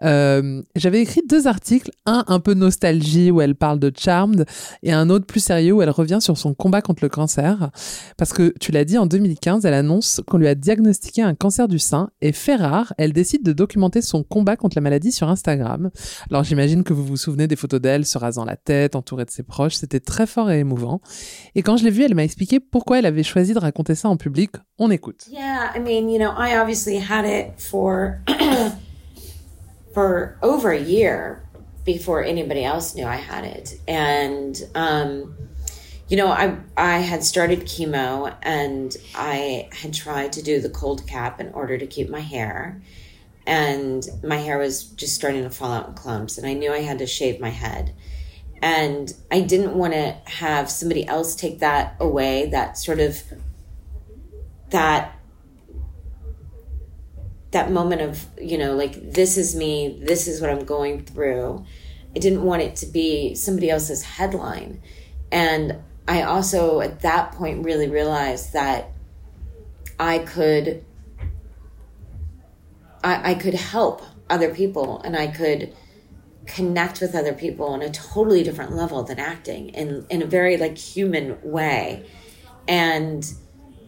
Euh, 0.04 0.62
j'avais 0.76 1.00
écrit 1.00 1.22
deux 1.28 1.46
articles, 1.46 1.90
un 2.06 2.24
un 2.28 2.40
peu 2.40 2.54
nostalgie 2.54 3.30
où 3.30 3.40
elle 3.40 3.54
parle 3.54 3.78
de 3.78 3.92
Charmed 3.96 4.46
et 4.82 4.92
un 4.92 5.10
autre 5.10 5.26
plus 5.26 5.40
sérieux 5.40 5.72
où 5.72 5.82
elle 5.82 5.90
revient 5.90 6.18
sur 6.20 6.38
son 6.38 6.54
combat 6.54 6.82
contre 6.82 7.02
le 7.02 7.08
cancer. 7.08 7.70
Parce 8.16 8.32
que 8.32 8.54
tu 8.60 8.72
l'as 8.72 8.84
dit, 8.84 8.98
en 8.98 9.06
2015, 9.06 9.64
elle 9.64 9.74
annonce 9.74 10.20
qu'on 10.26 10.38
lui 10.38 10.48
a 10.48 10.54
diagnostiqué 10.54 11.22
un 11.22 11.34
cancer 11.34 11.68
du 11.68 11.78
sein 11.78 12.10
et 12.20 12.32
fait 12.32 12.56
rare, 12.56 12.92
elle 12.98 13.12
décide 13.12 13.42
de 13.42 13.52
documenter 13.52 14.02
son 14.02 14.22
combat 14.22 14.56
contre 14.56 14.76
la 14.76 14.82
maladie 14.82 15.12
sur 15.12 15.28
Instagram. 15.28 15.90
Alors 16.30 16.44
j'imagine 16.44 16.84
que 16.84 16.92
vous 16.92 17.04
vous 17.04 17.16
souvenez 17.16 17.46
des 17.46 17.56
photos 17.56 17.80
d'elle 17.80 18.06
se 18.06 18.18
rasant 18.18 18.44
la 18.44 18.56
tête, 18.56 18.96
entourée 18.96 19.24
de 19.24 19.30
ses 19.30 19.42
proches, 19.42 19.74
c'était 19.74 20.00
très 20.00 20.26
fort 20.26 20.50
et 20.50 20.60
émouvant. 20.60 21.00
Et 21.54 21.62
quand 21.62 21.76
je 21.76 21.84
l'ai 21.84 21.90
vue, 21.90 22.04
elle 22.04 22.14
m'a 22.14 22.24
expliqué 22.24 22.60
pourquoi 22.60 22.98
elle 22.98 23.06
avait 23.06 23.22
choisi 23.22 23.54
de 23.54 23.58
raconter 23.58 23.94
ça 23.94 24.08
en 24.08 24.16
public. 24.16 24.50
On 24.78 24.90
écoute. 24.90 25.26
Yeah, 25.30 25.72
I 25.74 25.80
mean, 25.80 26.08
you 26.08 26.18
know, 26.18 26.30
I 26.36 26.58
obviously 26.58 26.98
had 26.98 27.24
it 27.24 27.58
for 27.58 28.18
for 29.92 30.38
over 30.42 30.70
a 30.70 30.80
year 30.80 31.48
before 31.84 32.22
anybody 32.22 32.64
else 32.64 32.94
knew 32.94 33.06
I 33.06 33.16
had 33.16 33.44
it. 33.44 33.80
And, 33.88 34.60
um, 34.74 35.36
you 36.08 36.16
know, 36.16 36.28
I, 36.28 36.58
I 36.76 36.98
had 36.98 37.24
started 37.24 37.60
chemo 37.60 38.34
and 38.42 38.96
I 39.14 39.68
had 39.72 39.94
tried 39.94 40.32
to 40.34 40.42
do 40.42 40.60
the 40.60 40.68
cold 40.68 41.06
cap 41.06 41.40
in 41.40 41.50
order 41.52 41.78
to 41.78 41.86
keep 41.86 42.10
my 42.10 42.20
hair. 42.20 42.82
And 43.46 44.06
my 44.22 44.36
hair 44.36 44.58
was 44.58 44.84
just 44.84 45.14
starting 45.14 45.44
to 45.44 45.50
fall 45.50 45.72
out 45.72 45.88
in 45.88 45.94
clumps. 45.94 46.36
And 46.36 46.46
I 46.46 46.52
knew 46.52 46.72
I 46.72 46.80
had 46.80 46.98
to 46.98 47.06
shave 47.06 47.40
my 47.40 47.50
head. 47.50 47.94
And 48.60 49.12
I 49.30 49.40
didn't 49.40 49.74
want 49.74 49.94
to 49.94 50.16
have 50.26 50.70
somebody 50.70 51.06
else 51.06 51.34
take 51.34 51.60
that 51.60 51.96
away, 52.00 52.50
that 52.50 52.76
sort 52.76 53.00
of, 53.00 53.22
that 54.70 55.17
that 57.50 57.70
moment 57.70 58.02
of 58.02 58.26
you 58.40 58.58
know 58.58 58.74
like 58.74 59.12
this 59.12 59.36
is 59.38 59.56
me 59.56 59.98
this 60.02 60.28
is 60.28 60.40
what 60.40 60.50
i'm 60.50 60.64
going 60.64 61.04
through. 61.04 61.64
I 62.14 62.20
didn't 62.20 62.42
want 62.42 62.62
it 62.62 62.74
to 62.76 62.86
be 62.86 63.34
somebody 63.34 63.70
else's 63.70 64.02
headline. 64.02 64.82
And 65.30 65.82
i 66.06 66.22
also 66.22 66.80
at 66.80 67.00
that 67.00 67.32
point 67.32 67.64
really 67.64 67.88
realized 67.88 68.52
that 68.54 68.92
i 70.00 70.18
could 70.18 70.84
i, 73.04 73.32
I 73.32 73.34
could 73.34 73.54
help 73.54 74.02
other 74.30 74.54
people 74.54 75.00
and 75.02 75.16
i 75.16 75.26
could 75.26 75.74
connect 76.48 77.00
with 77.00 77.14
other 77.14 77.34
people 77.34 77.66
on 77.66 77.82
a 77.82 77.90
totally 77.90 78.42
different 78.42 78.74
level 78.74 79.02
than 79.04 79.18
acting 79.18 79.68
in 79.70 80.06
in 80.10 80.22
a 80.22 80.26
very 80.26 80.56
like 80.56 80.76
human 80.76 81.38
way. 81.42 82.04
And 82.66 83.30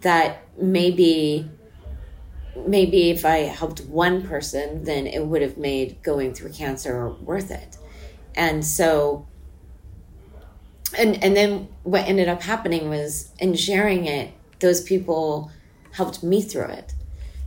that 0.02 0.44
maybe 0.58 1.50
maybe 2.66 3.10
if 3.10 3.24
I 3.24 3.38
helped 3.38 3.80
one 3.82 4.26
person, 4.26 4.84
then 4.84 5.06
it 5.06 5.26
would 5.26 5.42
have 5.42 5.56
made 5.56 6.02
going 6.02 6.34
through 6.34 6.52
cancer 6.52 7.10
worth 7.20 7.50
it. 7.50 7.76
And 8.34 8.64
so, 8.64 9.26
and 10.98 11.22
and 11.22 11.36
then 11.36 11.68
what 11.82 12.06
ended 12.06 12.28
up 12.28 12.42
happening 12.42 12.88
was 12.88 13.32
in 13.38 13.54
sharing 13.54 14.06
it, 14.06 14.32
those 14.60 14.82
people 14.82 15.50
helped 15.92 16.22
me 16.22 16.42
through 16.42 16.70
it. 16.70 16.94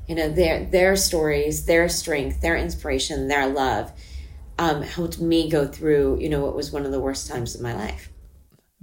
You 0.08 0.16
know, 0.16 0.30
their 0.30 0.66
their 0.66 0.96
stories, 0.96 1.66
their 1.66 1.88
strength, 1.89 2.42
their 2.42 2.58
inspiration, 2.58 3.28
their 3.28 3.48
love 3.48 3.92
um, 4.60 4.82
helped 4.82 5.20
me 5.20 5.50
go 5.50 5.68
through. 5.68 6.20
You 6.20 6.30
know, 6.30 6.42
what 6.42 6.56
was 6.56 6.72
one 6.72 6.86
of 6.86 6.92
the 6.92 7.00
worst 7.00 7.30
times 7.30 7.56
of 7.56 7.62
my 7.62 7.74
life. 7.74 8.10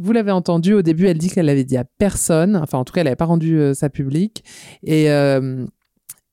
Vous 0.03 0.13
l'avez 0.13 0.31
entendu, 0.31 0.73
au 0.73 0.81
début, 0.81 1.09
elle 1.09 1.19
dit 1.19 1.29
qu'elle 1.29 1.45
l'avait 1.45 1.65
dit 1.65 1.77
à 1.77 1.85
personne. 1.85 2.57
Enfin, 2.57 2.79
en 2.79 2.85
tout 2.87 2.93
cas, 2.95 3.03
elle 3.03 3.05
n'avait 3.05 3.17
pas 3.17 3.27
rendu 3.27 3.59
euh, 3.59 3.75
ça 3.75 3.91
public. 3.91 4.43
Et, 4.83 5.11
euh, 5.11 5.67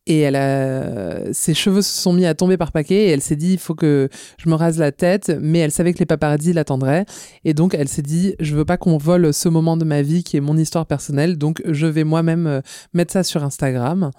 et 0.07 0.19
elle 0.21 0.35
a, 0.35 1.33
ses 1.33 1.53
cheveux 1.53 1.81
se 1.81 2.01
sont 2.01 2.13
mis 2.13 2.25
à 2.25 2.33
tomber 2.33 2.57
par 2.57 2.71
paquet 2.71 3.07
et 3.07 3.09
elle 3.09 3.21
s'est 3.21 3.35
dit 3.35 3.53
il 3.53 3.59
faut 3.59 3.75
que 3.75 4.09
je 4.37 4.49
me 4.49 4.55
rase 4.55 4.79
la 4.79 4.91
tête, 4.91 5.31
mais 5.41 5.59
elle 5.59 5.71
savait 5.71 5.93
que 5.93 5.99
les 5.99 6.05
paparazzis 6.05 6.53
l'attendraient. 6.53 7.05
Et 7.43 7.53
donc 7.53 7.75
elle 7.75 7.89
s'est 7.89 8.01
dit 8.01 8.35
je 8.39 8.55
veux 8.55 8.65
pas 8.65 8.77
qu'on 8.77 8.97
vole 8.97 9.33
ce 9.33 9.49
moment 9.49 9.77
de 9.77 9.85
ma 9.85 10.01
vie 10.01 10.23
qui 10.23 10.37
est 10.37 10.41
mon 10.41 10.57
histoire 10.57 10.85
personnelle, 10.85 11.37
donc 11.37 11.61
je 11.65 11.85
vais 11.85 12.05
moi-même 12.05 12.47
euh, 12.47 12.61
mettre 12.93 13.13
ça 13.13 13.23
sur 13.23 13.43
Instagram. 13.43 14.11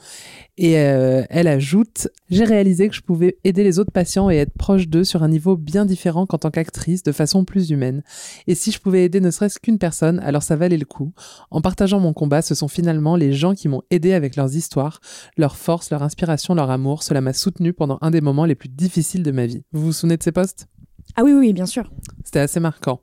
Et 0.60 0.80
euh, 0.80 1.22
elle 1.30 1.46
ajoute 1.46 2.08
J'ai 2.30 2.42
réalisé 2.42 2.88
que 2.88 2.94
je 2.94 3.00
pouvais 3.00 3.38
aider 3.44 3.62
les 3.62 3.78
autres 3.78 3.92
patients 3.92 4.28
et 4.28 4.36
être 4.36 4.52
proche 4.52 4.88
d'eux 4.88 5.04
sur 5.04 5.22
un 5.22 5.28
niveau 5.28 5.56
bien 5.56 5.84
différent 5.84 6.26
qu'en 6.26 6.38
tant 6.38 6.50
qu'actrice, 6.50 7.04
de 7.04 7.12
façon 7.12 7.44
plus 7.44 7.70
humaine. 7.70 8.02
Et 8.48 8.56
si 8.56 8.72
je 8.72 8.80
pouvais 8.80 9.04
aider 9.04 9.20
ne 9.20 9.30
serait-ce 9.30 9.60
qu'une 9.60 9.78
personne, 9.78 10.18
alors 10.18 10.42
ça 10.42 10.56
valait 10.56 10.76
le 10.76 10.84
coup. 10.84 11.12
En 11.52 11.60
partageant 11.60 12.00
mon 12.00 12.12
combat, 12.12 12.42
ce 12.42 12.56
sont 12.56 12.66
finalement 12.66 13.14
les 13.14 13.32
gens 13.32 13.54
qui 13.54 13.68
m'ont 13.68 13.82
aidé 13.90 14.14
avec 14.14 14.34
leurs 14.34 14.56
histoires, 14.56 15.00
leur 15.36 15.56
force, 15.56 15.90
leur 15.90 16.02
inspiration, 16.02 16.54
leur 16.56 16.70
amour. 16.70 17.04
Cela 17.04 17.20
m'a 17.20 17.32
soutenu 17.32 17.72
pendant 17.72 17.98
un 18.00 18.10
des 18.10 18.20
moments 18.20 18.44
les 18.44 18.56
plus 18.56 18.68
difficiles 18.68 19.22
de 19.22 19.30
ma 19.30 19.46
vie. 19.46 19.62
Vous 19.72 19.82
vous 19.82 19.92
souvenez 19.92 20.16
de 20.16 20.24
ces 20.24 20.32
posts 20.32 20.66
Ah 21.14 21.22
oui, 21.22 21.32
oui, 21.34 21.52
bien 21.52 21.66
sûr. 21.66 21.88
C'était 22.28 22.40
assez 22.40 22.60
marquant. 22.60 23.00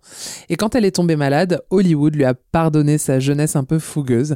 Et 0.49 0.55
quand 0.55 0.75
elle 0.75 0.85
est 0.85 0.97
tombée 0.97 1.15
malade, 1.15 1.59
Hollywood 1.71 2.15
lui 2.15 2.25
a 2.25 2.35
pardonné 2.35 2.99
sa 2.99 3.19
jeunesse 3.19 3.55
un 3.55 3.63
peu 3.63 3.79
fougueuse. 3.79 4.33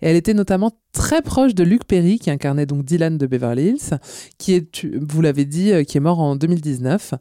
Et 0.00 0.08
elle 0.08 0.16
était 0.16 0.34
notamment 0.34 0.72
très 0.90 1.22
proche 1.22 1.54
de 1.54 1.62
Luc 1.62 1.84
Perry, 1.84 2.18
qui 2.18 2.28
incarnait 2.28 2.66
donc 2.66 2.84
Dylan 2.84 3.18
de 3.18 3.26
Beverly 3.28 3.68
Hills, 3.68 3.98
qui 4.38 4.54
est, 4.54 4.84
vous 5.00 5.20
l'avez 5.20 5.44
dit, 5.44 5.70
euh, 5.70 5.84
qui 5.84 5.96
est 5.96 6.00
mort 6.00 6.18
en 6.18 6.34
2019. 6.34 7.14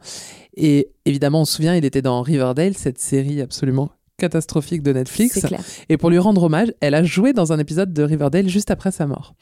Et 0.58 0.90
évidemment, 1.06 1.42
on 1.42 1.46
se 1.46 1.58
souvient, 1.58 1.76
il 1.76 1.86
était 1.86 2.02
dans 2.02 2.24
Riverdale, 2.24 2.76
cette 2.76 2.98
série 2.98 3.40
absolument 3.40 3.92
catastrophique 4.22 4.82
de 4.84 4.94
Netflix. 4.94 5.40
Et 5.90 5.98
pour 5.98 6.10
lui 6.10 6.18
rendre 6.20 6.44
hommage, 6.44 6.74
elle 6.80 6.96
a 6.96 7.04
joué 7.04 7.34
dans 7.34 7.52
un 7.52 7.60
épisode 7.60 7.92
de 7.92 8.04
Riverdale 8.04 8.48
juste 8.48 8.72
après 8.72 8.92
sa 8.92 9.06
mort. 9.08 9.34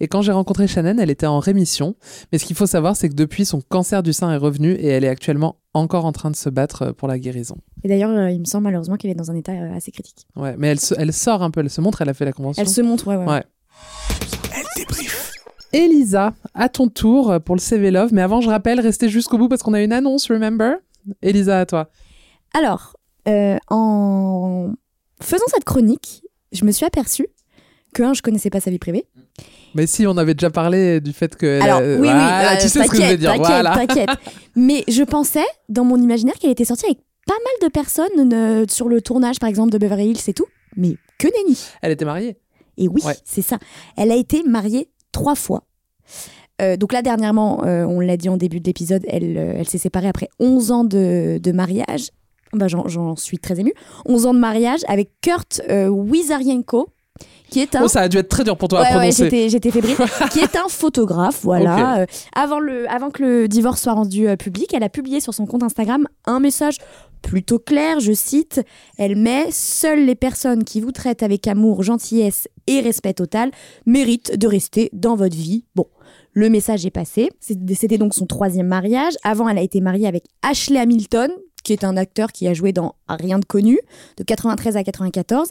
Et 0.00 0.06
quand 0.08 0.22
j'ai 0.22 0.32
rencontré 0.32 0.66
Shannon, 0.68 0.96
elle 0.98 1.10
était 1.10 1.26
en 1.26 1.40
rémission. 1.40 1.96
Mais 2.30 2.38
ce 2.38 2.44
qu'il 2.44 2.54
faut 2.54 2.66
savoir, 2.66 2.94
c'est 2.96 3.08
que 3.08 3.14
depuis, 3.14 3.44
son 3.44 3.60
cancer 3.60 4.02
du 4.02 4.12
sein 4.12 4.30
est 4.32 4.36
revenu 4.36 4.72
et 4.72 4.86
elle 4.86 5.02
est 5.04 5.08
actuellement 5.08 5.56
encore 5.74 6.04
en 6.04 6.12
train 6.12 6.30
de 6.30 6.36
se 6.36 6.48
battre 6.48 6.82
euh, 6.82 6.92
pour 6.92 7.08
la 7.08 7.18
guérison. 7.18 7.56
Et 7.84 7.88
d'ailleurs, 7.88 8.10
euh, 8.10 8.30
il 8.30 8.40
me 8.40 8.44
semble 8.44 8.64
malheureusement 8.64 8.96
qu'elle 8.96 9.10
est 9.10 9.14
dans 9.14 9.30
un 9.30 9.34
état 9.36 9.52
euh, 9.52 9.74
assez 9.76 9.90
critique. 9.92 10.26
Ouais, 10.36 10.54
mais 10.58 10.68
elle, 10.68 10.80
se- 10.80 10.94
elle 10.96 11.12
sort 11.12 11.42
un 11.42 11.50
peu, 11.50 11.60
elle 11.60 11.68
se 11.70 11.80
montre, 11.80 12.00
elle 12.02 12.08
a 12.08 12.14
fait 12.14 12.24
la 12.24 12.32
convention. 12.32 12.62
Elle 12.62 12.68
se 12.68 12.80
montre, 12.80 13.06
ouais, 13.08 13.16
ouais. 13.16 13.26
Ouais. 13.26 13.42
Elisa, 15.72 16.32
à 16.54 16.68
ton 16.68 16.88
tour 16.88 17.38
pour 17.44 17.54
le 17.54 17.60
CV 17.60 17.90
Love. 17.90 18.10
Mais 18.12 18.22
avant, 18.22 18.40
je 18.40 18.48
rappelle, 18.48 18.80
restez 18.80 19.08
jusqu'au 19.08 19.36
bout 19.38 19.48
parce 19.48 19.62
qu'on 19.62 19.74
a 19.74 19.82
une 19.82 19.92
annonce, 19.92 20.30
remember? 20.30 20.76
Elisa, 21.22 21.60
à 21.60 21.66
toi. 21.66 21.90
Alors, 22.54 22.95
euh, 23.28 23.56
en 23.68 24.72
faisant 25.22 25.44
cette 25.48 25.64
chronique, 25.64 26.22
je 26.52 26.64
me 26.64 26.70
suis 26.72 26.84
aperçue 26.86 27.26
que, 27.94 28.02
un, 28.02 28.14
je 28.14 28.22
connaissais 28.22 28.50
pas 28.50 28.60
sa 28.60 28.70
vie 28.70 28.78
privée. 28.78 29.06
Mais 29.74 29.86
si, 29.86 30.06
on 30.06 30.16
avait 30.16 30.34
déjà 30.34 30.50
parlé 30.50 31.00
du 31.00 31.12
fait 31.12 31.34
que. 31.36 31.60
Alors, 31.60 31.80
oui, 31.80 31.96
voilà, 31.98 32.50
oui, 32.52 32.56
euh, 32.56 32.60
tu 32.62 32.68
sais 32.68 32.82
ce 32.84 32.88
que 32.90 32.96
je 32.96 33.02
veux 33.10 33.16
dire. 33.16 33.30
T'inquiète, 33.32 33.46
Voilà. 33.46 33.74
t'inquiète. 33.74 34.10
Mais 34.56 34.84
je 34.88 35.02
pensais, 35.02 35.44
dans 35.68 35.84
mon 35.84 35.96
imaginaire, 36.00 36.34
qu'elle 36.34 36.50
était 36.50 36.64
sortie 36.64 36.86
avec 36.86 36.98
pas 37.26 37.34
mal 37.34 37.68
de 37.68 37.72
personnes 37.72 38.32
euh, 38.32 38.64
sur 38.68 38.88
le 38.88 39.00
tournage, 39.02 39.38
par 39.38 39.48
exemple, 39.48 39.70
de 39.70 39.78
Beverly 39.78 40.10
Hills 40.10 40.20
et 40.28 40.32
tout. 40.34 40.46
Mais 40.76 40.96
que 41.18 41.26
nenni. 41.28 41.58
Elle 41.82 41.92
était 41.92 42.04
mariée. 42.04 42.38
Et 42.78 42.88
oui, 42.88 43.02
Ouais. 43.04 43.16
c'est 43.24 43.42
ça. 43.42 43.58
Elle 43.96 44.10
a 44.12 44.16
été 44.16 44.42
mariée 44.44 44.90
trois 45.12 45.34
fois. 45.34 45.64
Euh, 46.62 46.76
donc 46.76 46.92
là, 46.92 47.02
dernièrement, 47.02 47.60
on 47.62 48.00
l'a 48.00 48.16
dit 48.16 48.28
en 48.28 48.36
début 48.36 48.60
de 48.60 48.66
l'épisode, 48.66 49.02
elle, 49.08 49.36
elle 49.36 49.68
s'est 49.68 49.78
séparée 49.78 50.08
après 50.08 50.28
11 50.38 50.70
ans 50.72 50.84
de, 50.84 51.38
de 51.42 51.52
mariage. 51.52 52.10
Bah, 52.56 52.68
j'en, 52.68 53.16
suis 53.16 53.38
très 53.38 53.60
émue. 53.60 53.74
11 54.06 54.26
ans 54.26 54.34
de 54.34 54.38
mariage 54.38 54.80
avec 54.88 55.10
Kurt 55.20 55.60
euh, 55.68 55.88
Wizarienko, 55.88 56.88
qui 57.50 57.60
est 57.60 57.76
un... 57.76 57.82
Oh, 57.84 57.88
ça 57.88 58.00
a 58.00 58.08
dû 58.08 58.16
être 58.18 58.28
très 58.28 58.44
dur 58.44 58.56
pour 58.56 58.68
toi 58.68 58.80
à 58.80 58.82
Ouais, 58.82 58.88
ouais, 58.88 58.94
prononcer. 58.98 59.24
j'étais, 59.24 59.48
j'étais 59.48 59.70
fébrile. 59.70 59.96
qui 60.30 60.40
est 60.40 60.56
un 60.56 60.68
photographe, 60.68 61.40
voilà. 61.42 62.00
Euh, 62.00 62.06
avant, 62.34 62.58
le, 62.58 62.90
avant 62.90 63.10
que 63.10 63.22
le 63.22 63.48
divorce 63.48 63.82
soit 63.82 63.92
rendu 63.92 64.28
euh, 64.28 64.36
public, 64.36 64.72
elle 64.74 64.82
a 64.82 64.88
publié 64.88 65.20
sur 65.20 65.34
son 65.34 65.46
compte 65.46 65.62
Instagram 65.62 66.06
un 66.26 66.40
message 66.40 66.78
plutôt 67.22 67.58
clair, 67.58 68.00
je 68.00 68.12
cite. 68.12 68.62
Elle 68.98 69.16
met 69.16 69.50
Seules 69.50 70.04
les 70.04 70.14
personnes 70.14 70.64
qui 70.64 70.80
vous 70.80 70.92
traitent 70.92 71.22
avec 71.22 71.46
amour, 71.46 71.82
gentillesse 71.82 72.48
et 72.66 72.80
respect 72.80 73.14
total 73.14 73.50
méritent 73.84 74.36
de 74.38 74.46
rester 74.46 74.90
dans 74.92 75.16
votre 75.16 75.36
vie. 75.36 75.64
Bon. 75.74 75.86
Le 76.32 76.50
message 76.50 76.84
est 76.84 76.90
passé. 76.90 77.30
C'était 77.40 77.96
donc 77.96 78.12
son 78.12 78.26
troisième 78.26 78.66
mariage. 78.66 79.14
Avant, 79.24 79.48
elle 79.48 79.56
a 79.56 79.62
été 79.62 79.80
mariée 79.80 80.06
avec 80.06 80.24
Ashley 80.42 80.78
Hamilton, 80.78 81.30
qui 81.66 81.72
est 81.72 81.82
un 81.82 81.96
acteur 81.96 82.30
qui 82.30 82.46
a 82.46 82.54
joué 82.54 82.72
dans 82.72 82.94
Rien 83.08 83.40
de 83.40 83.44
connu, 83.44 83.80
de 84.18 84.22
93 84.22 84.76
à 84.76 84.84
94. 84.84 85.48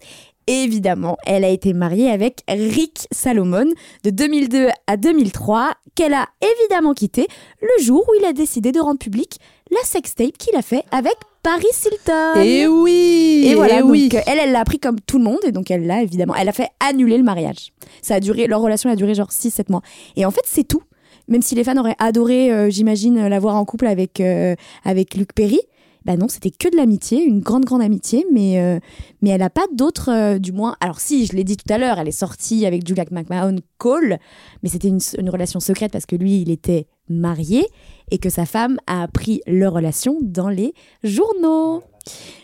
Évidemment, 0.48 1.18
elle 1.26 1.44
a 1.44 1.50
été 1.50 1.74
mariée 1.74 2.10
avec 2.10 2.42
Rick 2.48 3.08
Salomon 3.12 3.66
de 4.04 4.10
2002 4.12 4.70
à 4.88 4.96
2003, 4.96 5.72
qu'elle 5.94 6.14
a 6.14 6.28
évidemment 6.42 6.94
quitté 6.94 7.28
le 7.62 7.84
jour 7.84 8.06
où 8.08 8.14
il 8.20 8.26
a 8.26 8.32
décidé 8.32 8.72
de 8.72 8.80
rendre 8.80 9.00
public 9.00 9.40
la 9.72 9.84
sextape 9.84 10.38
qu'il 10.38 10.56
a 10.56 10.62
fait 10.62 10.84
avec 10.92 11.16
Paris 11.44 11.66
Hilton. 11.86 12.42
Et 12.42 12.66
oui 12.68 13.48
Et 13.48 13.56
voilà, 13.56 13.80
et 13.80 13.82
donc 13.82 13.92
oui. 13.92 14.10
euh, 14.14 14.20
elle, 14.28 14.40
elle 14.40 14.52
l'a 14.54 14.62
appris 14.62 14.80
comme 14.80 15.00
tout 15.02 15.18
le 15.18 15.24
monde, 15.26 15.40
et 15.46 15.52
donc 15.52 15.70
elle 15.70 15.86
l'a 15.86 16.02
évidemment, 16.02 16.36
elle 16.36 16.48
a 16.48 16.54
fait 16.54 16.70
annuler 16.80 17.18
le 17.18 17.24
mariage. 17.24 17.74
Ça 18.02 18.16
a 18.16 18.20
duré, 18.22 18.48
leur 18.48 18.62
relation 18.62 18.90
a 18.90 18.96
duré 18.96 19.16
genre 19.16 19.32
6-7 19.32 19.70
mois. 19.70 19.82
Et 20.16 20.26
en 20.26 20.32
fait, 20.32 20.44
c'est 20.46 20.66
tout. 20.66 20.84
Même 21.28 21.42
si 21.42 21.56
les 21.56 21.64
fans 21.64 21.76
auraient 21.78 21.96
adoré, 21.98 22.52
euh, 22.52 22.70
j'imagine, 22.70 23.28
la 23.28 23.40
voir 23.40 23.56
en 23.56 23.66
couple 23.66 23.88
avec, 23.88 24.20
euh, 24.22 24.56
avec 24.84 25.16
Luc 25.16 25.34
Perry, 25.34 25.60
bah 26.06 26.18
non, 26.18 26.28
c'était 26.28 26.52
que 26.52 26.70
de 26.70 26.78
l'amitié, 26.78 27.24
une 27.24 27.42
grande, 27.42 27.66
grande 27.66 27.82
amitié, 27.82 28.26
mais, 28.32 28.60
euh, 28.60 28.80
mais 29.22 29.32
elle 29.32 29.42
n'a 29.42 29.50
pas 29.50 29.66
d'autres, 29.74 30.12
euh, 30.12 30.40
du 30.40 30.52
moins. 30.52 30.76
Alors, 30.80 31.00
si, 31.00 31.26
je 31.26 31.34
l'ai 31.34 31.44
dit 31.44 31.58
tout 31.58 31.72
à 31.74 31.78
l'heure, 31.78 32.00
elle 32.00 32.08
est 32.08 32.12
sortie 32.12 32.66
avec 32.66 32.88
Julia 32.88 33.06
McMahon 33.12 33.58
Cole, 33.78 34.18
mais 34.62 34.70
c'était 34.70 34.88
une, 34.88 35.00
une 35.18 35.30
relation 35.30 35.60
secrète 35.60 35.92
parce 35.92 36.06
que 36.06 36.16
lui, 36.16 36.42
il 36.42 36.52
était 36.52 36.88
marié 37.10 37.66
et 38.12 38.18
que 38.18 38.30
sa 38.30 38.46
femme 38.46 38.78
a 38.88 39.04
appris 39.04 39.42
leur 39.48 39.74
relation 39.74 40.18
dans 40.22 40.50
les 40.50 40.74
journaux. 41.04 41.84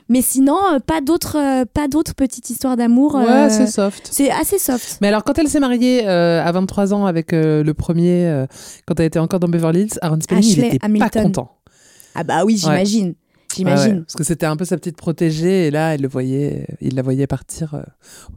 Mais 0.09 0.21
sinon, 0.21 0.57
euh, 0.73 0.79
pas 0.79 0.99
d'autres 1.01 1.37
euh, 1.37 1.65
pas 1.71 1.87
d'autres 1.87 2.15
petites 2.15 2.49
histoires 2.49 2.75
d'amour. 2.75 3.15
Ouais, 3.15 3.29
euh, 3.29 3.49
c'est 3.49 3.67
soft. 3.67 4.09
c'est 4.11 4.29
assez 4.29 4.59
soft. 4.59 4.97
Mais 5.01 5.07
alors, 5.07 5.23
quand 5.23 5.37
elle 5.37 5.47
s'est 5.47 5.59
mariée 5.59 6.05
à 6.05 6.51
23 6.51 6.93
ans 6.93 7.05
avec 7.05 7.31
le 7.31 7.71
premier, 7.71 8.45
quand 8.85 8.99
elle 8.99 9.05
était 9.05 9.19
encore 9.19 9.39
dans 9.39 9.47
Beverly 9.47 9.83
Hills, 9.83 9.99
Aaron 10.01 10.19
Spelling, 10.19 10.43
il 10.43 10.51
Ashley 10.51 10.75
était 10.75 10.99
pas 10.99 11.09
content. 11.09 11.51
Ah 12.13 12.23
bah 12.23 12.43
oui, 12.43 12.57
j'imagine. 12.57 13.09
Ouais, 13.09 13.15
J'imagine. 13.55 13.93
ouais, 13.93 13.99
parce 14.01 14.15
que 14.15 14.23
c'était 14.23 14.45
un 14.45 14.55
peu 14.55 14.65
sa 14.65 14.77
petite 14.77 14.97
protégée, 14.97 15.67
et 15.67 15.71
là, 15.71 15.93
elle 15.93 16.01
le 16.01 16.07
voyait, 16.07 16.67
il 16.81 16.95
la 16.95 17.01
voyait 17.01 17.27
partir 17.27 17.73
euh, 17.75 17.81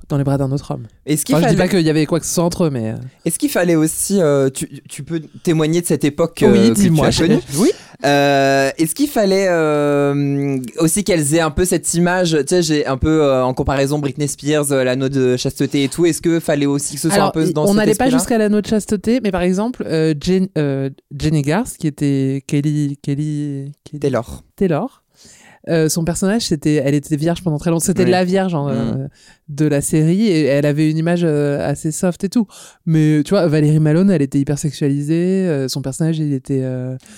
dans 0.09 0.17
les 0.19 0.25
bras 0.25 0.39
d'un 0.39 0.51
autre 0.53 0.71
homme. 0.73 0.87
Est-ce 1.07 1.25
qu'il 1.25 1.35
Enfin, 1.35 1.45
je 1.47 1.51
dis 1.51 1.57
fallait, 1.57 1.69
pas 1.71 1.77
qu'il 1.77 1.87
y 1.87 1.91
avait 1.91 2.07
quoi 2.07 2.21
que 2.21 2.27
ce 2.27 2.35
soit 2.35 2.45
entre 2.45 2.65
eux, 2.65 2.71
mais. 2.71 2.91
euh, 2.93 2.97
est-ce 3.25 3.39
qu'il 3.39 3.51
fallait 3.51 3.77
aussi, 3.77 4.21
euh, 4.21 4.51
tu, 4.51 4.69
tu 4.89 5.03
peux 5.03 5.21
témoigner 5.43 5.81
de 5.81 5.87
cette 5.87 6.05
époque 6.05 6.45
oui, 6.47 6.71
que 6.73 6.75
tu 6.75 7.01
as 7.05 7.13
connue 7.13 7.39
Oui. 7.59 7.71
Est-ce 8.03 8.95
qu'il 8.95 9.09
fallait 9.09 9.49
aussi 10.79 11.05
qu'elles 11.05 11.35
aient 11.35 11.41
un 11.41 11.51
peu 11.51 11.65
cette 11.65 11.93
image, 11.95 12.37
tu 12.41 12.45
sais, 12.49 12.63
j'ai 12.63 12.87
un 12.87 12.97
peu 12.97 13.33
en 13.43 13.55
comparaison 13.55 13.99
Britney 13.99 14.29
Spears, 14.29 14.67
l'anneau 14.71 15.09
de 15.09 15.37
chasteté 15.37 15.85
et 15.85 15.89
tout. 15.89 16.05
Est-ce 16.07 16.21
que 16.21 16.41
fallait 16.41 16.67
aussi 16.67 16.95
que 16.97 17.01
ce 17.01 17.09
soit 17.09 17.15
Alors, 17.17 17.29
un 17.29 17.31
peu 17.33 17.51
dans 17.53 17.67
on 17.67 17.75
n'allait 17.75 17.95
pas 17.95 18.11
jusqu'à 18.11 18.39
l'anneau 18.39 18.61
de 18.61 18.67
chasteté, 18.67 19.21
mais 19.23 19.31
par 19.31 19.43
exemple, 19.43 19.85
Jen- 20.21 20.49
Jenny 21.19 21.43
Garth, 21.43 21.77
qui 21.79 21.87
était 21.87 22.43
Kelly, 22.47 22.99
Kelly, 23.03 23.73
Kelly 23.85 24.01
Taylor. 24.01 24.43
Taylor. 24.57 25.03
Euh, 25.69 25.89
son 25.89 26.05
personnage, 26.05 26.43
c'était, 26.43 26.75
elle 26.75 26.95
était 26.95 27.17
vierge 27.17 27.43
pendant 27.43 27.59
très 27.59 27.71
longtemps. 27.71 27.85
C'était 27.85 28.05
Oui. 28.05 28.11
la 28.11 28.25
vierge 28.25 28.55
hein, 28.55 28.69
euh, 28.71 29.09
de 29.49 29.67
la 29.67 29.81
série 29.81 30.27
et 30.29 30.45
elle 30.45 30.67
avait 30.67 30.91
une 30.91 30.99
image 30.99 31.23
euh, 31.25 31.67
assez 31.67 31.91
soft 31.93 32.23
et 32.25 32.29
tout. 32.29 32.47
Mais 32.87 33.23
tu 33.25 33.31
vois, 33.31 33.47
Valérie 33.47 33.81
Malone, 33.81 34.11
elle 34.11 34.23
était 34.23 34.39
hyper 34.39 34.59
sexualisée. 34.59 35.67
son 35.69 35.81
personnage, 35.83 36.19
il 36.19 36.33
était 36.33 36.63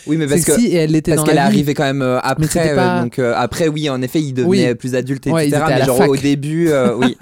Oui, 0.06 0.16
mais 0.16 0.26
parce 0.26 0.44
que 0.44 0.52
sexy 0.52 0.66
et 0.68 0.74
elle 0.76 0.92
l'était 0.92 1.14
parce 1.14 1.28
qu'elle 1.28 1.38
arrivée 1.38 1.74
quand 1.74 1.84
même 1.84 2.02
après. 2.22 2.74
pas- 2.74 3.02
donc 3.02 3.18
après, 3.18 3.68
oui, 3.68 3.88
en 3.90 4.00
effet, 4.02 4.20
il 4.20 4.32
devenait 4.32 4.68
Oui. 4.68 4.74
plus 4.74 4.94
adulte, 4.94 5.26
etc. 5.26 5.34
Ouais, 5.34 5.54
à 5.54 5.78
mais 5.78 5.84
genre 5.84 5.96
fac. 5.98 6.08
au 6.08 6.16
début, 6.16 6.70
oui. 6.98 7.16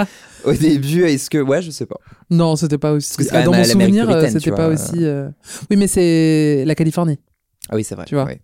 Au 0.44 0.52
début, 0.52 1.04
est-ce 1.04 1.30
que, 1.30 1.38
ouais, 1.38 1.62
je 1.62 1.70
sais 1.70 1.86
pas. 1.86 1.96
Non, 2.28 2.54
c'était 2.56 2.76
pas 2.76 2.92
aussi. 2.92 3.16
Parce 3.16 3.30
que 3.30 3.34
Ah, 3.36 3.42
dans 3.44 3.52
mon 3.54 3.64
souvenir, 3.64 4.06
c'était 4.30 4.50
pas 4.50 4.68
aussi. 4.68 4.96
euh, 5.04 5.28
Oui, 5.70 5.76
mais 5.78 5.86
c'est 5.86 6.64
la 6.66 6.74
Californie. 6.74 7.18
Ah 7.70 7.76
oui, 7.76 7.82
c'est 7.84 7.94
vrai. 7.94 8.04
Tu 8.06 8.14
vois. 8.14 8.24
ouais. 8.26 8.40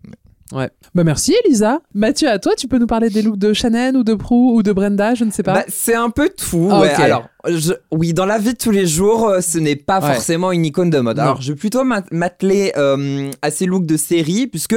Ouais. 0.51 0.69
Bah 0.93 1.03
merci 1.03 1.33
Elisa. 1.45 1.79
Mathieu, 1.93 2.27
à 2.29 2.37
toi, 2.39 2.53
tu 2.57 2.67
peux 2.67 2.77
nous 2.77 2.87
parler 2.87 3.09
des 3.09 3.21
looks 3.21 3.37
de 3.37 3.53
Shannon 3.53 3.93
ou 3.95 4.03
de 4.03 4.13
Prue 4.13 4.35
ou 4.35 4.63
de 4.63 4.71
Brenda, 4.73 5.13
je 5.15 5.23
ne 5.23 5.31
sais 5.31 5.43
pas. 5.43 5.53
Bah, 5.53 5.63
c'est 5.69 5.95
un 5.95 6.09
peu 6.09 6.29
tout. 6.29 6.67
Ah, 6.71 6.81
ouais. 6.81 6.89
Alors, 6.95 7.27
je- 7.47 7.73
oui, 7.91 8.13
dans 8.13 8.25
la 8.25 8.37
vie 8.37 8.53
de 8.53 8.57
tous 8.57 8.71
les 8.71 8.85
jours, 8.87 9.29
euh, 9.29 9.41
ce 9.41 9.57
n'est 9.59 9.75
pas 9.77 10.01
Ouais. 10.01 10.13
forcément 10.13 10.51
une 10.51 10.65
icône 10.65 10.89
de 10.89 10.99
mode. 10.99 11.17
Non. 11.17 11.23
Alors, 11.23 11.41
je 11.41 11.53
vais 11.53 11.57
plutôt 11.57 11.83
m'a- 11.83 12.03
m'atteler 12.11 12.73
euh, 12.77 13.31
à 13.41 13.49
ces 13.51 13.65
looks 13.65 13.85
de 13.85 13.95
série, 13.97 14.47
puisque 14.47 14.75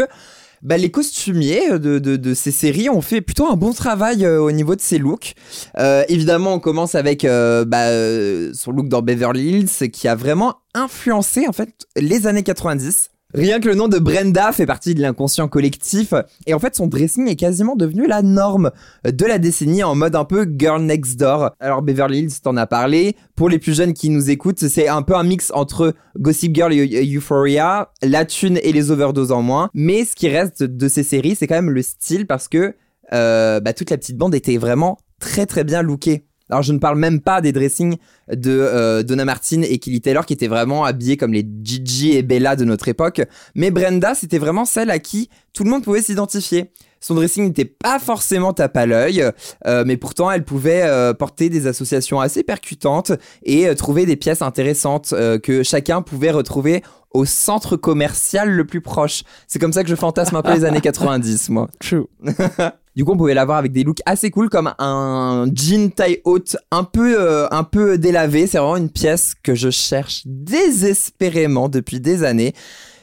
bah, 0.63 0.77
les 0.79 0.91
costumiers 0.91 1.79
de, 1.79 1.99
de, 1.99 2.17
de 2.17 2.33
ces 2.35 2.51
séries 2.53 2.89
ont 2.89 3.03
fait 3.03 3.21
plutôt 3.21 3.47
un 3.51 3.57
bon 3.57 3.73
travail 3.75 4.25
euh, 4.25 4.41
au 4.41 4.51
niveau 4.53 4.75
de 4.77 4.81
ces 4.81 4.99
looks. 4.99 5.35
Euh, 5.79 6.05
évidemment, 6.09 6.55
on 6.55 6.59
commence 6.61 6.95
avec 6.95 7.25
euh, 7.25 7.65
bah, 7.67 7.89
euh, 7.89 8.53
son 8.55 8.71
look 8.71 8.89
dans 8.89 9.03
Beverly 9.03 9.49
Hills, 9.59 9.91
qui 9.91 10.09
a 10.09 10.15
vraiment 10.15 10.55
influencé 10.73 11.47
en 11.49 11.53
fait 11.53 11.87
les 11.97 12.27
années 12.27 12.43
90. 12.45 13.11
Rien 13.35 13.59
que 13.59 13.69
le 13.69 13.75
nom 13.75 13.89
de 13.89 13.99
Brenda 13.99 14.53
fait 14.53 14.65
partie 14.65 14.95
de 14.95 15.03
l'inconscient 15.03 15.49
collectif. 15.49 16.15
Et 16.47 16.55
en 16.55 16.61
fait, 16.61 16.77
son 16.77 16.87
dressing 16.87 17.27
est 17.27 17.35
quasiment 17.35 17.75
devenu 17.75 18.07
la 18.07 18.23
norme 18.23 18.71
de 19.05 19.27
la 19.27 19.39
décennie 19.39 19.83
en 19.83 19.97
mode 19.97 20.15
un 20.15 20.25
peu 20.25 20.47
girl 20.57 20.81
next 20.81 21.19
door. 21.19 21.51
Alors, 21.59 21.83
Beverly 21.83 22.21
Hills, 22.21 22.41
t'en 22.41 22.57
as 22.57 22.69
parlé. 22.69 23.17
Pour 23.35 23.49
les 23.49 23.59
plus 23.59 23.77
jeunes 23.77 23.93
qui 23.93 24.09
nous 24.09 24.31
écoutent, 24.31 24.61
c'est 24.61 24.87
un 24.87 25.03
peu 25.03 25.17
un 25.17 25.25
mix 25.25 25.51
entre 25.53 25.95
Gossip 26.17 26.55
Girl 26.55 26.73
et 26.73 27.17
Euphoria, 27.17 27.91
la 28.03 28.25
thune 28.25 28.61
et 28.63 28.73
les 28.73 28.93
overdoses 28.93 29.33
en 29.33 29.43
moins. 29.43 29.69
Mais 29.75 30.05
ce 30.05 30.15
qui 30.15 30.29
reste 30.29 30.63
de 30.63 30.87
ces 30.87 31.03
séries, 31.03 31.35
c'est 31.35 31.49
quand 31.49 31.57
même 31.57 31.71
le 31.71 31.83
style 31.83 32.29
parce 32.29 32.47
que 32.47 32.77
euh, 33.13 33.59
bah, 33.59 33.73
toute 33.73 33.91
la 33.91 33.99
petite 33.99 34.17
bande 34.17 34.37
était 34.37 34.59
vraiment 34.59 34.97
très 35.19 35.47
très 35.47 35.65
bien 35.65 35.83
lookée. 35.83 36.25
Alors 36.51 36.63
je 36.63 36.73
ne 36.73 36.79
parle 36.79 36.99
même 36.99 37.21
pas 37.21 37.41
des 37.41 37.53
dressings 37.53 37.97
de 38.31 38.51
euh, 38.51 39.03
Donna 39.03 39.25
Martin 39.25 39.63
et 39.63 39.79
Kelly 39.79 40.01
Taylor 40.01 40.27
qui 40.27 40.35
étaient 40.35 40.49
vraiment 40.49 40.85
habillés 40.85 41.17
comme 41.17 41.33
les 41.33 41.47
Gigi 41.63 42.13
et 42.13 42.23
Bella 42.23 42.57
de 42.57 42.65
notre 42.65 42.89
époque, 42.89 43.23
mais 43.55 43.71
Brenda 43.71 44.15
c'était 44.15 44.39
vraiment 44.39 44.65
celle 44.65 44.91
à 44.91 44.99
qui 44.99 45.31
tout 45.53 45.65
le 45.65 45.71
monde 45.71 45.85
pouvait 45.85 46.03
s'identifier. 46.03 46.71
Son 47.01 47.15
dressing 47.15 47.45
n'était 47.45 47.67
pas 47.67 47.99
forcément 47.99 48.55
tape 48.55 48.77
à 48.79 48.87
l'œil, 48.87 49.23
euh, 49.67 49.85
mais 49.87 49.99
pourtant 49.99 50.31
elle 50.31 50.45
pouvait 50.45 50.83
euh, 50.85 51.13
porter 51.13 51.51
des 51.51 51.67
associations 51.67 52.21
assez 52.21 52.43
percutantes 52.43 53.13
et 53.43 53.75
trouver 53.75 54.07
des 54.07 54.17
pièces 54.17 54.43
intéressantes 54.43 55.15
que 55.43 55.63
chacun 55.63 56.03
pouvait 56.03 56.31
retrouver 56.31 56.83
au 57.15 57.25
centre 57.25 57.77
commercial 57.77 58.51
le 58.51 58.67
plus 58.67 58.81
proche. 58.81 59.23
C'est 59.47 59.59
comme 59.59 59.73
ça 59.73 59.83
que 59.83 59.89
je 59.89 59.95
fantasme 59.95 60.37
un 60.37 60.43
peu 60.43 60.53
les 60.53 60.65
années 60.65 60.81
90, 60.83 61.49
moi. 61.51 61.69
True. 61.81 62.07
Du 62.97 63.05
coup, 63.05 63.13
on 63.13 63.17
pouvait 63.17 63.35
l'avoir 63.35 63.59
avec 63.59 63.73
des 63.73 63.83
looks 63.83 64.03
assez 64.07 64.31
cool, 64.31 64.49
comme 64.49 64.73
un 64.79 65.47
jean 65.53 65.91
taille 65.91 66.21
haute, 66.25 66.57
un 66.71 66.85
peu, 66.85 67.17
euh, 67.19 67.49
un 67.51 67.65
peu 67.65 67.99
délavé. 67.99 68.47
C'est 68.47 68.59
vraiment 68.59 68.77
une 68.77 68.91
pièce 68.91 69.35
que 69.43 69.57
je 69.57 69.71
cherche 69.71 70.23
désespérément 70.27 71.69
depuis 71.69 71.99
des 71.99 72.23
années. 72.23 72.55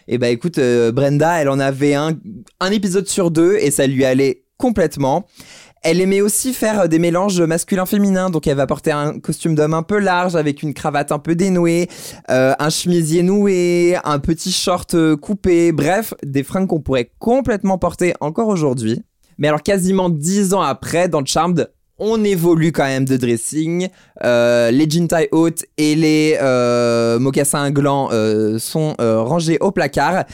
Et 0.08 0.18
bah 0.18 0.30
écoute, 0.30 0.60
euh, 0.60 0.94
Brenda, 0.94 1.42
elle 1.42 1.50
en 1.50 1.60
avait 1.60 1.94
un, 1.94 2.14
un 2.62 2.72
épisode 2.72 3.08
sur 3.08 3.32
deux 3.32 3.58
et 3.58 3.70
ça 3.70 3.86
lui 3.86 4.06
allait 4.06 4.44
complètement. 4.58 5.26
Elle 5.84 6.00
aimait 6.00 6.22
aussi 6.22 6.54
faire 6.54 6.88
des 6.88 7.00
mélanges 7.00 7.42
masculin-féminin, 7.42 8.30
donc 8.30 8.48
elle 8.48 8.56
va 8.56 8.68
porter 8.68 8.92
un 8.92 9.20
costume 9.20 9.56
d'homme 9.56 9.74
un 9.74 9.84
peu 9.84 10.00
large 10.00 10.36
avec 10.36 10.62
une 10.62 10.74
cravate 10.74 11.12
un 11.12 11.18
peu 11.20 11.34
dénouée, 11.34 11.90
euh, 12.30 12.54
un 12.60 12.70
chemisier 12.70 13.24
noué, 13.24 13.98
un 14.04 14.20
petit 14.20 14.52
short 14.52 14.96
coupé, 15.16 15.72
bref, 15.72 16.14
des 16.24 16.44
fringues 16.44 16.68
qu'on 16.68 16.82
pourrait 16.82 17.12
complètement 17.20 17.80
porter 17.80 18.14
encore 18.22 18.48
aujourd'hui. 18.48 19.04
Mais 19.38 19.48
alors 19.48 19.64
quasiment 19.64 20.10
dix 20.10 20.54
ans 20.54 20.62
après, 20.62 21.10
dans 21.10 21.26
Charmed, 21.26 21.70
on 21.98 22.24
évolue 22.24 22.72
quand 22.72 22.86
même 22.86 23.06
de 23.06 23.16
dressing. 23.16 23.88
Euh, 24.24 24.72
les 24.72 24.90
jean 24.90 25.08
tie 25.08 25.28
hautes 25.32 25.64
et 25.78 25.96
les 25.96 26.38
euh, 26.42 27.20
mocassins 27.20 27.70
glands 27.70 28.10
euh, 28.12 28.58
sont 28.58 28.96
rangés 29.00 29.58
au 29.60 29.72
placard. 29.72 30.26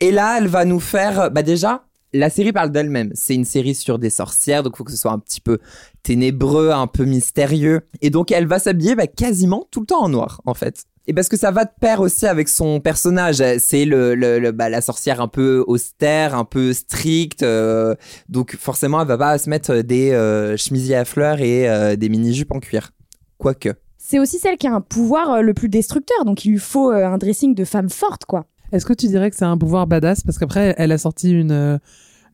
Et 0.00 0.10
là, 0.10 0.38
elle 0.38 0.48
va 0.48 0.64
nous 0.64 0.80
faire, 0.80 1.30
bah 1.30 1.42
déjà, 1.42 1.84
la 2.14 2.30
série 2.30 2.52
parle 2.52 2.70
d'elle-même. 2.70 3.10
C'est 3.14 3.34
une 3.34 3.44
série 3.44 3.74
sur 3.74 3.98
des 3.98 4.10
sorcières, 4.10 4.62
donc 4.62 4.74
il 4.74 4.78
faut 4.78 4.84
que 4.84 4.92
ce 4.92 4.96
soit 4.96 5.12
un 5.12 5.18
petit 5.18 5.40
peu 5.40 5.58
ténébreux, 6.02 6.70
un 6.70 6.86
peu 6.86 7.04
mystérieux. 7.04 7.82
Et 8.00 8.10
donc 8.10 8.30
elle 8.30 8.46
va 8.46 8.58
s'habiller 8.58 8.94
bah, 8.94 9.06
quasiment 9.06 9.66
tout 9.70 9.80
le 9.80 9.86
temps 9.86 10.02
en 10.02 10.08
noir, 10.08 10.40
en 10.46 10.54
fait. 10.54 10.84
Et 11.06 11.12
parce 11.12 11.28
que 11.28 11.36
ça 11.36 11.50
va 11.50 11.64
de 11.64 11.70
pair 11.80 12.00
aussi 12.00 12.26
avec 12.26 12.48
son 12.48 12.80
personnage. 12.80 13.42
C'est 13.58 13.84
le, 13.84 14.14
le, 14.14 14.52
bah, 14.52 14.68
la 14.70 14.80
sorcière 14.80 15.20
un 15.20 15.28
peu 15.28 15.62
austère, 15.66 16.34
un 16.34 16.44
peu 16.44 16.72
stricte. 16.72 17.42
Euh, 17.42 17.94
donc 18.28 18.56
forcément, 18.56 19.02
elle 19.02 19.08
va 19.08 19.18
pas 19.18 19.36
se 19.38 19.50
mettre 19.50 19.76
des 19.82 20.12
euh, 20.12 20.56
chemisiers 20.56 20.96
à 20.96 21.04
fleurs 21.04 21.40
et 21.40 21.68
euh, 21.68 21.96
des 21.96 22.08
mini-jupes 22.08 22.52
en 22.52 22.60
cuir. 22.60 22.92
Quoique. 23.36 23.68
C'est 23.98 24.18
aussi 24.18 24.38
celle 24.38 24.56
qui 24.56 24.66
a 24.66 24.72
un 24.72 24.80
pouvoir 24.80 25.42
le 25.42 25.52
plus 25.52 25.68
destructeur. 25.68 26.24
Donc 26.24 26.44
il 26.44 26.52
lui 26.52 26.58
faut 26.58 26.90
un 26.90 27.18
dressing 27.18 27.54
de 27.54 27.64
femme 27.64 27.90
forte, 27.90 28.24
quoi. 28.24 28.46
Est-ce 28.72 28.86
que 28.86 28.92
tu 28.92 29.06
dirais 29.06 29.30
que 29.30 29.36
c'est 29.36 29.44
un 29.44 29.58
pouvoir 29.58 29.86
badass? 29.86 30.22
Parce 30.22 30.38
qu'après, 30.38 30.74
elle 30.78 30.90
a 30.92 30.98
sorti 30.98 31.30
une, 31.30 31.78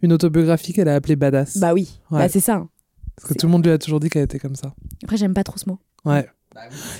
une 0.03 0.13
autobiographie 0.13 0.73
qu'elle 0.73 0.89
a 0.89 0.95
appelée 0.95 1.17
Badass. 1.17 1.59
Bah 1.59 1.75
oui, 1.75 2.01
bah, 2.11 2.29
c'est 2.29 2.41
ça. 2.41 2.67
Parce 3.17 3.29
que 3.29 3.35
tout 3.35 3.47
le 3.47 3.53
monde 3.53 3.65
lui 3.65 3.73
a 3.73 3.79
toujours 3.79 4.01
dit 4.01 4.09
qu'elle 4.09 4.23
était 4.23 4.39
comme 4.39 4.55
ça. 4.55 4.75
Après, 5.03 5.17
j'aime 5.17 5.35
pas 5.35 5.45
trop 5.45 5.59
ce 5.59 5.69
mot. 5.69 5.79
Ouais. 6.05 6.27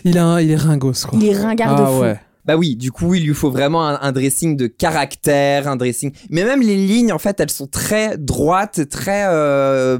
Il, 0.05 0.19
a 0.19 0.41
il 0.41 0.51
est 0.51 0.57
ringos, 0.57 1.07
quoi. 1.09 1.19
Il 1.21 1.27
est 1.27 1.37
ringard 1.37 1.77
de 1.77 1.83
ah, 1.83 1.87
fou. 1.87 2.01
Ouais. 2.01 2.21
Bah 2.45 2.57
oui, 2.57 2.75
du 2.75 2.91
coup, 2.91 3.15
il 3.15 3.27
lui 3.27 3.35
faut 3.35 3.51
vraiment 3.51 3.87
un, 3.87 4.13
dressing 4.13 4.57
de 4.57 4.67
caractère, 4.67 5.69
un 5.69 5.77
dressing. 5.77 6.13
Mais 6.31 6.45
même 6.45 6.63
les 6.63 6.77
lignes, 6.77 7.13
en 7.13 7.19
fait, 7.19 7.39
elles 7.39 7.51
sont 7.51 7.67
très 7.67 8.17
droites, 8.17 8.89
très 8.89 9.27
euh, 9.29 9.99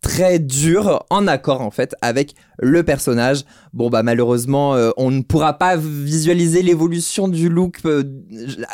très 0.00 0.38
dures, 0.38 1.04
en 1.10 1.26
accord 1.26 1.60
en 1.60 1.70
fait 1.70 1.94
avec 2.00 2.34
le 2.60 2.82
personnage. 2.82 3.44
Bon 3.72 3.90
bah 3.90 4.02
malheureusement, 4.02 4.74
euh, 4.74 4.90
on 4.96 5.10
ne 5.10 5.22
pourra 5.22 5.58
pas 5.58 5.76
visualiser 5.76 6.62
l'évolution 6.62 7.28
du 7.28 7.48
look 7.48 7.78
euh, 7.84 8.04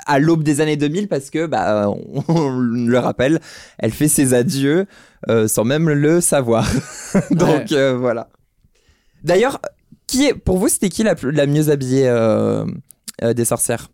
à 0.07 0.19
l'aube 0.19 0.43
des 0.43 0.61
années 0.61 0.77
2000 0.77 1.09
parce 1.09 1.31
que 1.31 1.47
bah 1.47 1.91
on, 2.29 2.51
le 2.51 2.99
rappelle, 2.99 3.41
elle 3.79 3.93
fait 3.93 4.09
ses 4.09 4.35
adieux 4.35 4.87
sans 5.47 5.65
même 5.65 5.89
le 5.89 6.21
savoir. 6.21 6.71
Donc 7.31 7.73
voilà. 7.73 8.29
D'ailleurs, 9.25 9.61
qui 10.09 10.27
est, 10.27 10.35
pour 10.35 10.59
vous, 10.59 10.67
c'était 10.69 10.89
qui 10.89 11.05
la, 11.05 11.15
la 11.23 11.47
mieux 11.47 11.71
habillée 11.71 12.09
euh, 12.09 12.65
euh, 13.23 13.33
des 13.35 13.45
sorcières? 13.45 13.91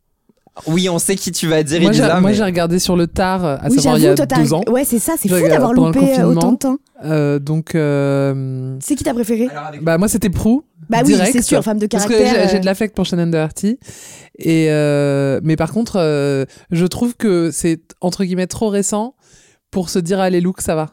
Oui, 0.68 0.88
on 0.88 1.00
sait 1.00 1.16
qui 1.16 1.32
tu 1.32 1.48
vas 1.48 1.64
dire, 1.64 1.80
moi, 1.80 1.90
Elisa. 1.90 2.20
Moi, 2.20 2.32
j'ai 2.32 2.44
regardé 2.44 2.78
sur 2.78 2.96
le 2.96 3.08
tard, 3.08 3.44
à 3.44 3.68
savoir 3.68 3.98
il 3.98 4.04
y 4.04 4.06
a 4.06 4.14
deux 4.14 4.54
ans. 4.54 4.62
Ouais, 4.68 4.84
c'est 4.84 5.00
ça, 5.00 5.14
c'est 5.18 5.28
fou 5.28 5.48
d'avoir 5.48 5.72
loupé 5.72 6.20
euh, 6.20 6.26
autant 6.26 6.52
de 6.52 6.58
temps. 6.58 6.78
donc. 7.40 7.70
C'est 8.80 8.94
qui 8.94 9.04
t'a 9.04 9.12
préféré 9.12 9.48
Bah, 9.82 9.98
moi, 9.98 10.08
c'était 10.08 10.30
Prou. 10.30 10.64
Bah 10.88 10.98
oui, 11.04 11.16
c'est 11.32 11.42
sûr, 11.42 11.62
femme 11.64 11.78
de 11.78 11.86
caractère. 11.86 12.32
Parce 12.32 12.44
que 12.44 12.50
j'ai 12.52 12.60
de 12.60 12.66
l'affect 12.66 12.94
pour 12.94 13.04
Shannon 13.04 13.26
Doherty. 13.26 13.78
Et 14.38 14.68
mais 15.42 15.56
par 15.56 15.72
contre, 15.72 16.46
je 16.70 16.86
trouve 16.86 17.16
que 17.16 17.50
c'est 17.50 17.80
entre 18.00 18.24
guillemets 18.24 18.46
trop 18.46 18.68
récent 18.68 19.16
pour 19.72 19.90
se 19.90 19.98
dire, 19.98 20.20
ah, 20.20 20.30
les 20.30 20.40
looks, 20.40 20.60
ça 20.60 20.76
va. 20.76 20.90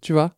Tu 0.00 0.12
vois? 0.12 0.32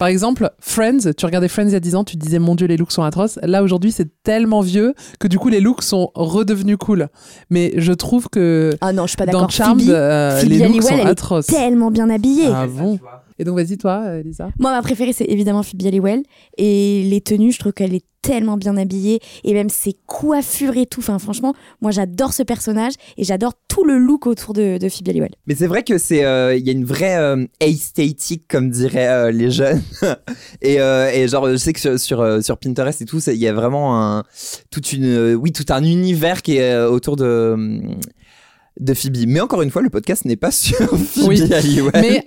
Par 0.00 0.08
exemple, 0.08 0.50
Friends, 0.60 1.12
tu 1.14 1.26
regardais 1.26 1.48
Friends 1.48 1.66
il 1.66 1.72
y 1.72 1.76
a 1.76 1.80
10 1.80 1.94
ans, 1.94 2.04
tu 2.04 2.16
te 2.16 2.24
disais 2.24 2.38
mon 2.38 2.54
dieu, 2.54 2.66
les 2.66 2.78
looks 2.78 2.90
sont 2.90 3.02
atroces. 3.02 3.38
Là 3.42 3.62
aujourd'hui, 3.62 3.92
c'est 3.92 4.08
tellement 4.22 4.62
vieux 4.62 4.94
que 5.18 5.28
du 5.28 5.38
coup 5.38 5.50
les 5.50 5.60
looks 5.60 5.82
sont 5.82 6.10
redevenus 6.14 6.78
cool. 6.78 7.08
Mais 7.50 7.74
je 7.76 7.92
trouve 7.92 8.30
que 8.30 8.70
ah 8.80 8.94
non, 8.94 9.02
je 9.02 9.08
suis 9.08 9.16
pas 9.18 9.26
d'accord. 9.26 9.42
Dans 9.42 9.48
Charmed, 9.50 9.86
euh, 9.90 10.42
les 10.44 10.66
looks 10.66 10.84
sont 10.84 11.04
atroces. 11.04 11.48
tellement 11.48 11.90
bien 11.90 12.08
habillée. 12.08 12.48
Ah 12.50 12.66
bon? 12.66 12.98
Et 13.40 13.44
donc, 13.44 13.56
vas-y, 13.56 13.78
toi, 13.78 14.20
Lisa. 14.22 14.50
Moi, 14.58 14.70
ma 14.70 14.82
préférée, 14.82 15.14
c'est 15.14 15.24
évidemment 15.24 15.62
Phoebe 15.62 15.86
Halliwell. 15.86 16.22
Et 16.58 17.02
les 17.04 17.22
tenues, 17.22 17.52
je 17.52 17.58
trouve 17.58 17.72
qu'elle 17.72 17.94
est 17.94 18.04
tellement 18.20 18.58
bien 18.58 18.76
habillée. 18.76 19.20
Et 19.44 19.54
même 19.54 19.70
ses 19.70 19.94
coiffures 20.04 20.76
et 20.76 20.84
tout. 20.84 21.00
Enfin, 21.00 21.18
franchement, 21.18 21.54
moi, 21.80 21.90
j'adore 21.90 22.34
ce 22.34 22.42
personnage. 22.42 22.92
Et 23.16 23.24
j'adore 23.24 23.54
tout 23.66 23.82
le 23.84 23.96
look 23.96 24.26
autour 24.26 24.52
de, 24.52 24.76
de 24.76 24.88
Phoebe 24.90 25.08
Halliwell. 25.08 25.30
Mais 25.46 25.54
c'est 25.54 25.68
vrai 25.68 25.84
que 25.84 25.96
c'est. 25.96 26.22
Euh, 26.22 26.54
il 26.54 26.66
y 26.66 26.68
a 26.68 26.72
une 26.72 26.84
vraie 26.84 27.16
euh, 27.16 27.46
esthétique, 27.60 28.44
comme 28.46 28.68
diraient 28.68 29.08
euh, 29.08 29.30
les 29.30 29.50
jeunes. 29.50 29.80
et, 30.60 30.74
et, 30.74 31.28
genre, 31.28 31.48
je 31.48 31.56
sais 31.56 31.72
que 31.72 31.96
sur, 31.96 32.44
sur, 32.44 32.58
Pinterest 32.58 33.00
et 33.00 33.06
tout, 33.06 33.20
il 33.20 33.36
y 33.36 33.48
a 33.48 33.54
vraiment 33.54 33.98
un. 34.02 34.24
Toute 34.70 34.92
une, 34.92 35.34
oui, 35.36 35.52
tout 35.52 35.64
un 35.70 35.82
univers 35.82 36.42
qui 36.42 36.58
est 36.58 36.78
autour 36.78 37.16
de 37.16 37.80
de 38.78 38.94
Phoebe. 38.94 39.16
Mais 39.26 39.40
encore 39.40 39.62
une 39.62 39.70
fois, 39.70 39.80
le 39.80 39.88
podcast 39.88 40.26
n'est 40.26 40.36
pas 40.36 40.50
sur 40.50 40.76
Phoebe 40.76 41.28
oui. 41.28 41.42
Mais 41.94 42.22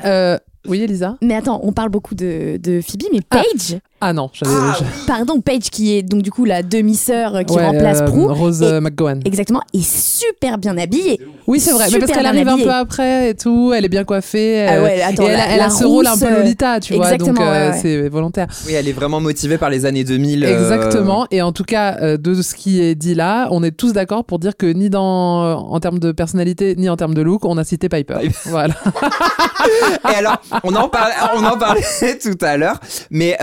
oui, 0.68 0.82
Elisa 0.82 1.18
Mais 1.22 1.36
attends, 1.36 1.60
on 1.64 1.74
parle 1.74 1.90
beaucoup 1.90 2.16
de, 2.16 2.58
de 2.58 2.82
Phoebe, 2.82 3.04
mais 3.12 3.20
ah. 3.30 3.42
Paige 3.42 3.80
ah 4.06 4.12
non, 4.12 4.30
j'avais. 4.34 4.52
Ah, 4.54 4.76
Pardon, 5.08 5.40
Paige 5.40 5.70
qui 5.72 5.96
est 5.96 6.04
donc 6.04 6.24
du 6.24 6.30
coup 6.30 6.44
la 6.44 6.62
demi-sœur 6.62 7.46
qui 7.46 7.58
remplace 7.58 8.02
euh, 8.02 8.06
Prue. 8.06 8.26
Rose 8.26 8.62
et, 8.62 8.82
McGowan. 8.82 9.22
Exactement, 9.24 9.62
est 9.74 9.82
super 9.82 10.58
bien 10.58 10.78
habillée. 10.78 11.22
Oui, 11.48 11.62
c'est 11.62 11.72
vrai, 11.72 11.86
mais 11.90 12.00
parce 12.00 12.12
qu'elle 12.12 12.26
arrive 12.26 12.50
un 12.50 12.58
peu 12.58 12.70
après 12.70 13.30
et 13.30 13.34
tout, 13.34 13.72
elle 13.74 13.86
est 13.86 13.90
bien 13.90 14.04
coiffée. 14.04 14.68
Ah 14.68 14.84
ouais, 14.84 15.02
attends, 15.02 15.24
et 15.24 15.28
elle, 15.28 15.40
elle 15.52 15.62
a 15.62 15.70
ce 15.70 15.86
rôle 15.86 16.06
un 16.06 16.18
peu 16.18 16.30
Lolita, 16.30 16.82
tu 16.82 16.96
vois, 16.96 17.16
donc 17.16 17.40
euh, 17.40 17.72
c'est 17.82 18.10
volontaire. 18.10 18.48
Oui, 18.68 18.74
elle 18.74 18.90
est 18.90 18.94
vraiment 18.94 19.22
motivée 19.22 19.58
par 19.58 19.70
les 19.70 19.86
années 19.86 20.04
2000. 20.04 20.44
Euh, 20.44 20.54
Exactement, 20.54 21.26
et 21.32 21.42
en 21.42 21.54
tout 21.54 21.64
cas, 21.64 22.18
de 22.18 22.42
ce 22.42 22.56
qui 22.56 22.82
est 22.82 22.96
dit 22.96 23.16
là, 23.16 23.48
on 23.52 23.64
est 23.64 23.72
tous 23.72 23.94
d'accord 23.94 24.26
pour 24.26 24.38
dire 24.38 24.58
que 24.58 24.66
ni 24.66 24.90
dans, 24.90 25.60
en 25.60 25.80
termes 25.80 26.00
de 26.00 26.12
personnalité, 26.12 26.76
ni 26.76 26.90
en 26.90 26.98
termes 26.98 27.14
de 27.14 27.22
look, 27.22 27.46
on 27.46 27.58
a 27.58 27.64
cité 27.64 27.88
Piper. 27.88 28.16
voilà. 28.48 28.74
et 30.12 30.16
alors, 30.18 30.42
on 30.64 30.76
en 30.76 30.90
parlait, 30.90 31.16
on 31.36 31.44
en 31.44 31.58
parlait 31.58 31.84
tout 32.22 32.38
à 32.42 32.58
l'heure, 32.58 32.80
mais 33.10 33.38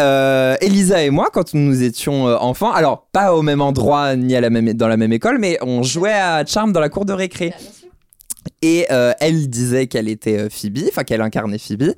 Elisa 0.60 1.02
et 1.02 1.10
moi, 1.10 1.28
quand 1.32 1.54
nous 1.54 1.82
étions 1.82 2.28
euh, 2.28 2.36
enfants, 2.36 2.72
alors 2.72 3.06
pas 3.12 3.34
au 3.34 3.42
même 3.42 3.60
endroit 3.60 4.16
ni 4.16 4.34
à 4.36 4.40
la 4.40 4.50
même, 4.50 4.72
dans 4.74 4.88
la 4.88 4.96
même 4.96 5.12
école, 5.12 5.38
mais 5.38 5.58
on 5.62 5.82
jouait 5.82 6.12
à 6.12 6.44
Charm 6.44 6.72
dans 6.72 6.80
la 6.80 6.88
cour 6.88 7.04
de 7.04 7.12
récré. 7.12 7.52
Et 8.62 8.86
euh, 8.90 9.12
elle 9.20 9.48
disait 9.48 9.86
qu'elle 9.86 10.08
était 10.08 10.38
euh, 10.38 10.48
Phoebe, 10.50 10.80
enfin 10.88 11.04
qu'elle 11.04 11.20
incarnait 11.20 11.58
Phoebe. 11.58 11.92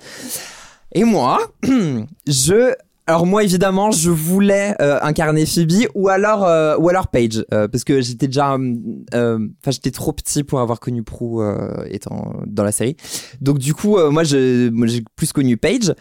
Et 0.92 1.05
moi, 1.05 1.38
je 2.27 2.75
alors 3.06 3.26
moi 3.26 3.42
évidemment 3.42 3.90
je 3.90 4.10
voulais 4.10 4.74
incarner 4.80 5.44
Phoebe 5.46 5.88
ou 5.94 6.08
alors 6.08 6.42
ou 6.80 6.88
alors 6.88 7.08
Paige 7.08 7.44
parce 7.50 7.84
que 7.84 8.00
j'étais 8.00 8.26
déjà 8.28 8.54
enfin 8.54 9.70
j'étais 9.70 9.90
trop 9.90 10.12
petit 10.12 10.44
pour 10.44 10.60
avoir 10.60 10.78
connu 10.80 11.02
Prue 11.02 11.42
étant 11.90 12.34
dans 12.46 12.64
la 12.64 12.72
série 12.72 12.96
donc 13.40 13.58
du 13.58 13.74
coup 13.74 13.98
moi 14.10 14.22
j'ai 14.24 14.70
plus 15.16 15.32
connu 15.32 15.56
Paige 15.56 15.92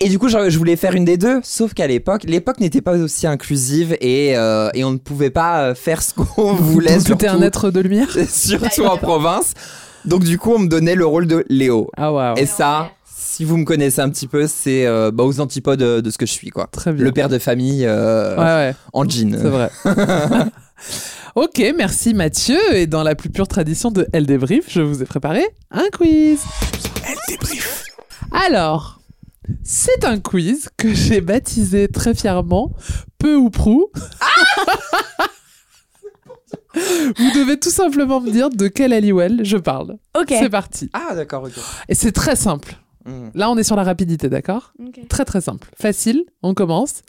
Et 0.00 0.08
du 0.08 0.18
coup, 0.20 0.28
je, 0.28 0.56
voulais 0.56 0.76
faire 0.76 0.94
une 0.94 1.04
des 1.04 1.16
deux, 1.16 1.40
sauf 1.42 1.74
qu'à 1.74 1.88
l'époque, 1.88 2.22
l'époque 2.22 2.60
n'était 2.60 2.80
pas 2.80 2.96
aussi 2.96 3.26
inclusive 3.26 3.96
et, 4.00 4.36
euh, 4.36 4.70
et 4.72 4.84
on 4.84 4.92
ne 4.92 4.96
pouvait 4.98 5.30
pas 5.30 5.62
euh, 5.62 5.74
faire 5.74 6.02
ce 6.02 6.14
qu'on 6.14 6.52
voulait. 6.54 6.98
Donc, 6.98 7.18
Tout 7.18 7.24
est 7.24 7.26
un 7.26 7.30
surtout- 7.32 7.44
être 7.44 7.70
de 7.72 7.80
lumière? 7.80 8.08
surtout 8.28 8.84
en 8.84 8.96
province. 8.96 9.54
Donc 10.04 10.22
du 10.22 10.38
coup, 10.38 10.52
on 10.54 10.60
me 10.60 10.68
donnait 10.68 10.94
le 10.94 11.04
rôle 11.04 11.26
de 11.26 11.44
Léo. 11.48 11.90
Ah 11.96 12.12
waouh. 12.12 12.38
Et 12.38 12.46
ça, 12.46 12.92
si 13.38 13.44
vous 13.44 13.56
me 13.56 13.64
connaissez 13.64 14.00
un 14.00 14.10
petit 14.10 14.26
peu, 14.26 14.48
c'est 14.48 14.84
euh, 14.84 15.12
bah, 15.12 15.22
aux 15.22 15.38
antipodes 15.38 15.78
de, 15.78 16.00
de 16.00 16.10
ce 16.10 16.18
que 16.18 16.26
je 16.26 16.32
suis, 16.32 16.50
quoi. 16.50 16.66
Très 16.72 16.92
bien. 16.92 17.04
Le 17.04 17.12
père 17.12 17.28
de 17.28 17.38
famille 17.38 17.86
euh, 17.86 18.34
Ouais, 18.36 18.42
ouais, 18.42 18.74
en 18.92 19.08
jean. 19.08 19.30
c'est 19.30 19.48
vrai. 19.48 19.70
ok, 21.36 21.72
merci 21.76 22.14
Mathieu. 22.14 22.58
Et 22.74 22.88
dans 22.88 23.04
la 23.04 23.14
plus 23.14 23.30
pure 23.30 23.46
tradition 23.46 23.92
de 23.92 24.08
Elle 24.12 24.26
débrief, 24.26 24.64
je 24.68 24.80
vous 24.80 25.04
ai 25.04 25.04
préparé 25.04 25.44
un 25.70 25.88
quiz. 25.96 26.40
Elle 27.08 27.16
débrief. 27.28 27.84
Alors, 28.32 29.00
c'est 29.62 30.04
un 30.04 30.18
quiz 30.18 30.68
que 30.76 30.92
j'ai 30.92 31.20
baptisé 31.20 31.86
très 31.86 32.16
fièrement 32.16 32.72
Peu 33.20 33.36
ou 33.36 33.50
prou. 33.50 33.92
vous 36.74 37.30
devez 37.36 37.60
tout 37.60 37.70
simplement 37.70 38.20
me 38.20 38.32
dire 38.32 38.50
de 38.50 38.66
quel 38.66 38.92
Halliwell 38.92 39.42
je 39.44 39.58
parle. 39.58 39.96
Ok. 40.20 40.26
C'est 40.30 40.50
parti. 40.50 40.90
Ah 40.92 41.14
d'accord, 41.14 41.44
ok. 41.44 41.52
Et 41.88 41.94
c'est 41.94 42.10
très 42.10 42.34
simple. 42.34 42.76
Hmm. 43.08 43.30
Là, 43.34 43.50
on 43.50 43.56
est 43.56 43.62
sur 43.64 43.76
la 43.76 43.84
rapidité, 43.84 44.28
d'accord 44.28 44.72
Ok. 44.78 45.08
Très 45.08 45.24
très 45.24 45.40
simple. 45.40 45.68
Facile, 45.80 46.24
on 46.42 46.54
commence. 46.54 47.02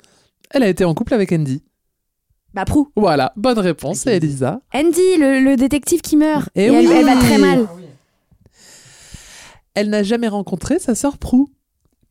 Elle 0.51 0.63
a 0.63 0.67
été 0.69 0.85
en 0.85 0.93
couple 0.93 1.13
avec 1.13 1.31
Andy. 1.31 1.63
Bah, 2.53 2.65
Prou. 2.65 2.91
Voilà, 2.95 3.33
bonne 3.35 3.59
réponse, 3.59 3.99
c'est 3.99 4.17
Elisa. 4.17 4.61
Andy, 4.73 5.17
le, 5.19 5.39
le 5.43 5.55
détective 5.55 6.01
qui 6.01 6.17
meurt. 6.17 6.49
Eh 6.55 6.61
Et 6.63 6.65
elle, 6.65 6.87
oui. 6.87 6.93
elle 6.95 7.05
va 7.05 7.15
très 7.17 7.37
mal. 7.37 7.67
Elle 9.75 9.89
n'a 9.89 10.01
jamais 10.03 10.27
rencontré 10.27 10.79
sa 10.79 10.95
sœur 10.95 11.17
Prue. 11.17 11.45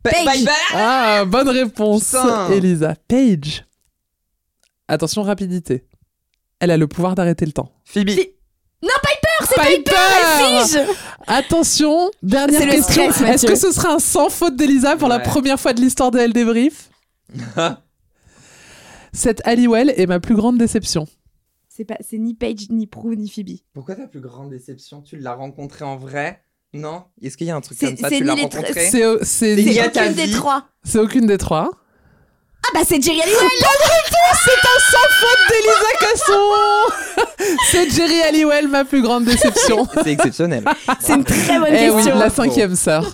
Bye 0.04 0.24
bye. 0.24 0.46
Ah, 0.74 1.24
bonne 1.26 1.48
réponse, 1.48 2.04
Putain. 2.06 2.50
Elisa. 2.52 2.94
Paige. 3.08 3.64
Attention, 4.86 5.22
rapidité. 5.22 5.84
Elle 6.60 6.70
a 6.70 6.76
le 6.76 6.86
pouvoir 6.86 7.14
d'arrêter 7.14 7.44
le 7.46 7.52
temps. 7.52 7.72
Phoebe. 7.84 8.10
C'est 9.48 9.60
Piper 9.60 9.92
Fige 10.38 10.78
Attention, 11.26 12.10
dernière 12.22 12.60
C'est 12.60 12.66
le 12.66 12.72
question. 12.72 12.92
stress, 13.12 13.16
Est-ce 13.20 13.22
Mathieu. 13.22 13.48
que 13.48 13.54
ce 13.56 13.72
sera 13.72 13.92
un 13.94 13.98
sans 13.98 14.30
faute 14.30 14.56
d'Elisa 14.56 14.96
pour 14.96 15.08
la 15.08 15.16
Ouais. 15.18 15.22
première 15.22 15.60
fois 15.60 15.72
de 15.74 15.80
l'histoire 15.80 16.10
de 16.10 16.18
Elle 16.18 16.32
débrief 16.32 16.90
Cette 19.12 19.40
Halliwell 19.46 19.92
est 19.96 20.06
ma 20.06 20.20
plus 20.20 20.34
grande 20.34 20.58
déception. 20.58 21.06
C'est 21.68 21.84
pas, 21.84 21.96
c'est 22.00 22.18
ni 22.18 22.34
Paige, 22.34 22.68
ni 22.70 22.86
Prue, 22.86 23.16
ni 23.16 23.28
Phoebe. 23.28 23.58
Pourquoi 23.72 23.94
ta 23.94 24.06
plus 24.06 24.20
grande 24.20 24.50
déception? 24.50 25.00
Tu 25.02 25.16
l'as 25.16 25.34
rencontré 25.34 25.84
en 25.84 25.96
vrai? 25.96 26.42
Non? 26.74 27.04
Est-ce 27.22 27.36
qu'il 27.36 27.46
y 27.46 27.50
a 27.50 27.56
un 27.56 27.60
truc 27.60 27.78
C'est- 27.78 27.86
comme 27.86 27.96
ça 27.96 28.08
c'est 28.08 28.18
Tu 28.18 28.24
l'as 28.24 28.34
ni 28.34 28.40
les 28.40 28.42
rencontré 28.44 28.72
tra- 28.72 28.74
C'est 28.74 28.90
c'est- 28.90 29.24
C'est 29.24 29.24
C'est 29.24 29.56
lié 29.56 29.80
à 29.80 29.88
ta 29.88 30.02
aucune 30.04 30.14
des 30.14 30.26
vie. 30.26 30.32
trois. 30.32 30.64
c'est 30.84 30.98
aucune 30.98 31.26
des 31.26 31.38
trois. 31.38 31.70
Ah 32.66 32.70
bah 32.74 32.80
c'est 32.86 33.00
Jerry 33.02 33.20
Halliwell 33.22 33.48
C'est 34.44 34.50
un 34.52 34.80
sans 34.90 35.08
faute 35.20 35.38
d'Elisa 35.48 35.92
Casson 36.00 37.46
C'est 37.70 37.90
Jerry 37.90 38.20
Halliwell, 38.22 38.68
ma 38.68 38.84
plus 38.84 39.00
grande 39.00 39.24
déception. 39.24 39.86
C'est 40.04 40.12
exceptionnel. 40.12 40.64
C'est 41.00 41.14
une 41.14 41.24
très 41.24 41.58
bonne 41.58 41.68
Eh 41.72 41.88
oui, 41.90 41.96
question. 41.96 42.18
la 42.18 42.30
cinquième 42.30 42.76
sœur. 42.76 43.04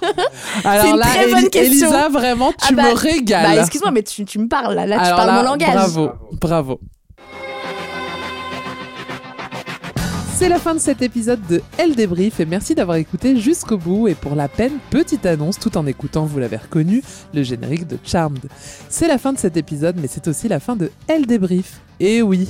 Alors 0.65 0.87
une 0.87 0.97
là, 0.99 1.07
très 1.07 1.27
bonne 1.29 1.39
Eli- 1.39 1.51
question. 1.51 1.87
Elisa, 1.89 2.09
vraiment, 2.09 2.51
tu 2.53 2.59
Ah 2.69 2.73
bah- 2.73 2.83
me 2.91 2.95
régales. 2.95 3.55
Bah 3.57 3.61
excuse-moi, 3.63 3.91
mais 3.93 4.03
tu, 4.03 4.25
tu 4.25 4.39
me 4.39 4.49
parles 4.49 4.75
là, 4.75 4.87
là 4.87 4.97
tu 4.99 5.05
Alors 5.05 5.17
parles 5.19 5.29
là, 5.31 5.37
mon 5.37 5.43
langage. 5.43 5.75
Bravo, 5.75 6.11
bravo. 6.41 6.81
C'est 10.37 10.49
la 10.49 10.59
fin 10.59 10.75
de 10.75 10.81
cet 10.81 11.01
épisode 11.01 11.47
de 11.47 11.63
Elle 11.79 11.95
débrief 11.95 12.41
et 12.41 12.45
merci 12.45 12.75
d'avoir 12.75 12.97
écouté 12.97 13.37
jusqu'au 13.37 13.79
bout 13.79 14.09
et 14.09 14.17
pour 14.17 14.35
la 14.35 14.49
peine, 14.49 14.79
petite 14.91 15.27
annonce 15.27 15.61
tout 15.61 15.79
en 15.79 15.87
écoutant, 15.87 16.25
vous 16.25 16.41
l'avez 16.41 16.57
reconnu, 16.57 17.05
le 17.33 17.45
générique 17.45 17.87
de 17.87 17.97
Charmed. 18.03 18.45
C'est 18.89 19.07
la 19.07 19.19
fin 19.19 19.33
de 19.33 19.39
cet 19.39 19.57
épisode 19.57 19.95
mais 19.97 20.09
c'est 20.09 20.27
aussi 20.27 20.49
la 20.49 20.59
fin 20.59 20.75
de 20.75 20.91
Elle 21.07 21.27
débrief. 21.27 21.81
Et 22.01 22.21
oui, 22.21 22.49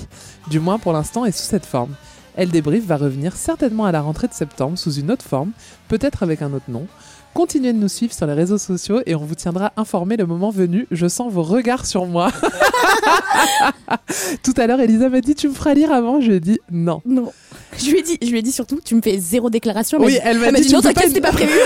du 0.48 0.60
moins 0.60 0.78
pour 0.78 0.94
l'instant 0.94 1.26
et 1.26 1.30
sous 1.30 1.44
cette 1.44 1.66
forme. 1.66 1.94
Elle 2.36 2.50
débrief 2.50 2.86
va 2.86 2.96
revenir 2.96 3.36
certainement 3.36 3.84
à 3.84 3.92
la 3.92 4.00
rentrée 4.00 4.28
de 4.28 4.32
septembre 4.32 4.78
sous 4.78 4.94
une 4.94 5.10
autre 5.10 5.24
forme, 5.24 5.52
peut-être 5.88 6.22
avec 6.22 6.40
un 6.40 6.54
autre 6.54 6.70
nom. 6.70 6.86
Continuez 7.34 7.72
de 7.72 7.78
nous 7.78 7.88
suivre 7.88 8.14
sur 8.14 8.28
les 8.28 8.32
réseaux 8.32 8.58
sociaux 8.58 9.00
et 9.06 9.16
on 9.16 9.24
vous 9.24 9.34
tiendra 9.34 9.72
informé 9.76 10.16
le 10.16 10.24
moment 10.24 10.50
venu. 10.50 10.86
Je 10.92 11.08
sens 11.08 11.32
vos 11.32 11.42
regards 11.42 11.84
sur 11.84 12.06
moi. 12.06 12.30
Tout 14.44 14.54
à 14.56 14.68
l'heure, 14.68 14.80
Elisa 14.80 15.08
m'a 15.08 15.20
dit 15.20 15.34
Tu 15.34 15.48
me 15.48 15.52
feras 15.52 15.74
lire 15.74 15.92
avant 15.92 16.20
Je 16.20 16.28
lui 16.28 16.36
ai 16.36 16.40
dit 16.40 16.60
non. 16.70 17.02
Non. 17.04 17.32
Je 17.76 17.90
lui 17.90 17.98
ai 17.98 18.02
dit, 18.02 18.18
je 18.22 18.28
lui 18.28 18.38
ai 18.38 18.42
dit 18.42 18.52
surtout, 18.52 18.78
tu 18.84 18.94
me 18.94 19.02
fais 19.02 19.18
zéro 19.18 19.50
déclaration. 19.50 19.98
Oui, 20.00 20.16
elle 20.22 20.38
m'a 20.38 20.52
dit, 20.52 20.62
dit, 20.62 20.72
non, 20.72 20.80
t'inquiète, 20.80 20.94
pas 20.94 21.08
c'était 21.08 21.20
pas 21.20 21.32
prévu. 21.32 21.58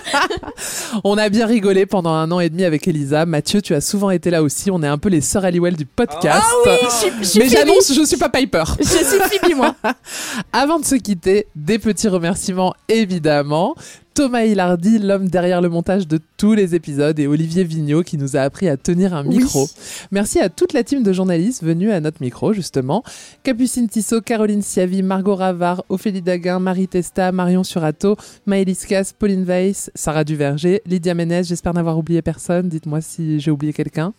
On 1.04 1.18
a 1.18 1.28
bien 1.28 1.46
rigolé 1.46 1.84
pendant 1.84 2.14
un 2.14 2.30
an 2.30 2.40
et 2.40 2.48
demi 2.48 2.64
avec 2.64 2.88
Elisa. 2.88 3.26
Mathieu, 3.26 3.60
tu 3.60 3.74
as 3.74 3.82
souvent 3.82 4.08
été 4.08 4.30
là 4.30 4.42
aussi. 4.42 4.70
On 4.70 4.82
est 4.82 4.88
un 4.88 4.96
peu 4.96 5.10
les 5.10 5.20
sœurs 5.20 5.44
Halliwell 5.44 5.76
du 5.76 5.84
podcast. 5.84 6.42
Ah 6.42 6.54
oui, 6.64 6.70
je 6.82 6.90
suis, 6.90 7.10
je 7.20 7.24
suis 7.24 7.38
Mais 7.40 7.48
j'annonce, 7.50 7.92
je 7.92 8.02
suis 8.02 8.16
pas 8.16 8.30
Piper. 8.30 8.64
Je 8.78 8.84
suis 8.84 9.04
Phoebe, 9.04 9.56
moi. 9.56 9.76
Avant 10.54 10.78
de 10.78 10.86
se 10.86 10.94
quitter, 10.94 11.48
des 11.54 11.78
petits 11.78 12.08
remerciements 12.08 12.72
évidemment. 12.88 13.74
Thomas 14.20 14.44
Hilardi, 14.44 14.98
l'homme 14.98 15.28
derrière 15.30 15.62
le 15.62 15.70
montage 15.70 16.06
de 16.06 16.20
tous 16.36 16.52
les 16.52 16.74
épisodes, 16.74 17.18
et 17.18 17.26
Olivier 17.26 17.64
Vigneault 17.64 18.02
qui 18.02 18.18
nous 18.18 18.36
a 18.36 18.40
appris 18.40 18.68
à 18.68 18.76
tenir 18.76 19.14
un 19.14 19.24
Oui. 19.24 19.38
micro. 19.38 19.66
Merci 20.10 20.40
à 20.40 20.50
toute 20.50 20.74
la 20.74 20.84
team 20.84 21.02
de 21.02 21.10
journalistes 21.10 21.64
venus 21.64 21.90
à 21.90 22.00
notre 22.00 22.20
micro, 22.20 22.52
justement. 22.52 23.02
Capucine 23.44 23.88
Tissot, 23.88 24.20
Caroline 24.20 24.60
Siavi, 24.60 25.02
Margot 25.02 25.36
Ravard, 25.36 25.84
Ophélie 25.88 26.20
Daguin, 26.20 26.58
Marie 26.58 26.86
Testa, 26.86 27.32
Marion 27.32 27.64
Surato, 27.64 28.16
Maëlys 28.44 28.84
Cass, 28.86 29.14
Pauline 29.14 29.44
Weiss, 29.44 29.90
Sarah 29.94 30.24
Duverger, 30.24 30.82
Lydia 30.84 31.14
Ménez. 31.14 31.44
J'espère 31.44 31.72
n'avoir 31.72 31.96
oublié 31.96 32.20
personne. 32.20 32.68
Dites-moi 32.68 33.00
si 33.00 33.40
j'ai 33.40 33.50
oublié 33.50 33.72
quelqu'un. 33.72 34.12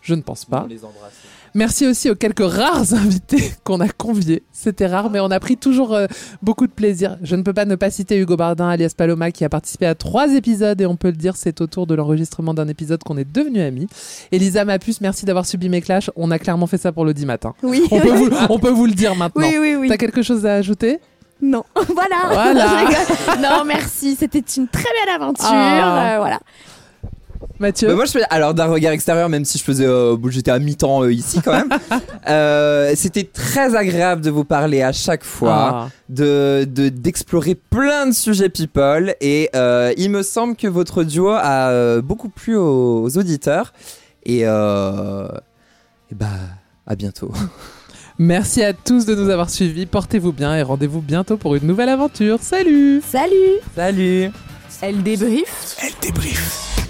Je 0.00 0.14
ne 0.14 0.22
pense 0.22 0.46
pas. 0.46 0.62
On 0.64 0.68
les 0.68 0.82
embrasse. 0.82 1.12
Merci 1.56 1.86
aussi 1.86 2.10
aux 2.10 2.14
quelques 2.14 2.46
rares 2.46 2.92
invités 2.92 3.50
qu'on 3.64 3.80
a 3.80 3.88
conviés. 3.88 4.42
C'était 4.52 4.86
rare, 4.86 5.08
mais 5.08 5.20
on 5.20 5.30
a 5.30 5.40
pris 5.40 5.56
toujours 5.56 5.94
euh, 5.94 6.06
beaucoup 6.42 6.66
de 6.66 6.72
plaisir. 6.72 7.16
Je 7.22 7.34
ne 7.34 7.40
peux 7.40 7.54
pas 7.54 7.64
ne 7.64 7.76
pas 7.76 7.90
citer 7.90 8.18
Hugo 8.18 8.36
Bardin, 8.36 8.68
alias 8.68 8.92
Paloma, 8.94 9.30
qui 9.30 9.42
a 9.42 9.48
participé 9.48 9.86
à 9.86 9.94
trois 9.94 10.34
épisodes, 10.34 10.78
et 10.78 10.84
on 10.84 10.96
peut 10.96 11.08
le 11.08 11.16
dire, 11.16 11.34
c'est 11.34 11.62
autour 11.62 11.86
de 11.86 11.94
l'enregistrement 11.94 12.52
d'un 12.52 12.68
épisode 12.68 13.02
qu'on 13.02 13.16
est 13.16 13.24
devenus 13.24 13.62
amis. 13.62 13.86
Elisa 14.32 14.66
Mapus, 14.66 15.00
merci 15.00 15.24
d'avoir 15.24 15.46
subi 15.46 15.70
mes 15.70 15.80
clashs. 15.80 16.10
On 16.14 16.30
a 16.30 16.38
clairement 16.38 16.66
fait 16.66 16.76
ça 16.76 16.92
pour 16.92 17.06
le 17.06 17.14
10 17.14 17.24
matin. 17.24 17.54
Oui. 17.62 17.84
On 17.90 18.00
peut 18.00 18.12
vous, 18.12 18.30
on 18.50 18.58
peut 18.58 18.70
vous 18.70 18.84
le 18.84 18.92
dire 18.92 19.16
maintenant. 19.16 19.48
Oui, 19.48 19.56
oui, 19.58 19.76
oui. 19.76 19.88
T'as 19.88 19.96
quelque 19.96 20.20
chose 20.20 20.44
à 20.44 20.56
ajouter? 20.56 20.98
Non. 21.40 21.64
Voilà. 21.94 22.84
Non, 23.40 23.64
merci. 23.64 24.14
C'était 24.14 24.40
une 24.40 24.68
très 24.68 24.82
belle 24.82 25.14
aventure. 25.14 25.46
Ah. 25.48 26.16
Euh, 26.16 26.18
voilà. 26.18 26.38
Mathieu 27.58 27.88
Bah, 27.88 27.94
moi, 27.94 28.04
je 28.04 28.12
fais, 28.12 28.22
alors 28.30 28.54
d'un 28.54 28.66
regard 28.66 28.92
extérieur, 28.92 29.28
même 29.28 29.44
si 29.44 29.58
je 29.58 29.64
faisais, 29.64 29.86
euh, 29.86 30.16
j'étais 30.30 30.50
à 30.50 30.58
mi-temps 30.58 31.02
euh, 31.04 31.12
ici 31.12 31.40
quand 31.42 31.52
même. 31.52 31.68
euh, 32.28 32.92
C'était 32.96 33.24
très 33.24 33.74
agréable 33.74 34.20
de 34.22 34.30
vous 34.30 34.44
parler 34.44 34.82
à 34.82 34.92
chaque 34.92 35.24
fois, 35.24 35.70
Ah. 35.72 35.88
de 36.08 36.66
de- 36.70 36.88
d'explorer 36.88 37.54
plein 37.54 38.06
de 38.06 38.12
sujets 38.12 38.48
people, 38.48 39.14
et 39.20 39.48
euh, 39.56 39.92
il 39.96 40.10
me 40.10 40.22
semble 40.22 40.56
que 40.56 40.66
votre 40.68 41.02
duo 41.04 41.28
a 41.30 41.70
euh, 41.70 42.02
beaucoup 42.02 42.28
plu 42.28 42.56
aux, 42.56 43.02
aux 43.04 43.18
auditeurs. 43.18 43.72
Et, 44.24 44.40
euh, 44.44 45.28
et 46.10 46.14
bah, 46.14 46.26
à 46.86 46.94
bientôt. 46.96 47.30
Merci 48.18 48.62
à 48.64 48.72
tous 48.72 49.04
de 49.06 49.14
nous 49.14 49.28
avoir 49.30 49.50
suivis. 49.50 49.86
Portez-vous 49.86 50.32
bien 50.32 50.56
et 50.56 50.62
rendez-vous 50.62 51.00
bientôt 51.02 51.36
pour 51.36 51.54
une 51.54 51.66
nouvelle 51.66 51.90
aventure. 51.90 52.38
Salut 52.40 53.02
Salut. 53.06 53.60
Salut. 53.74 54.30
Elle 54.82 55.02
débrief. 55.02 55.76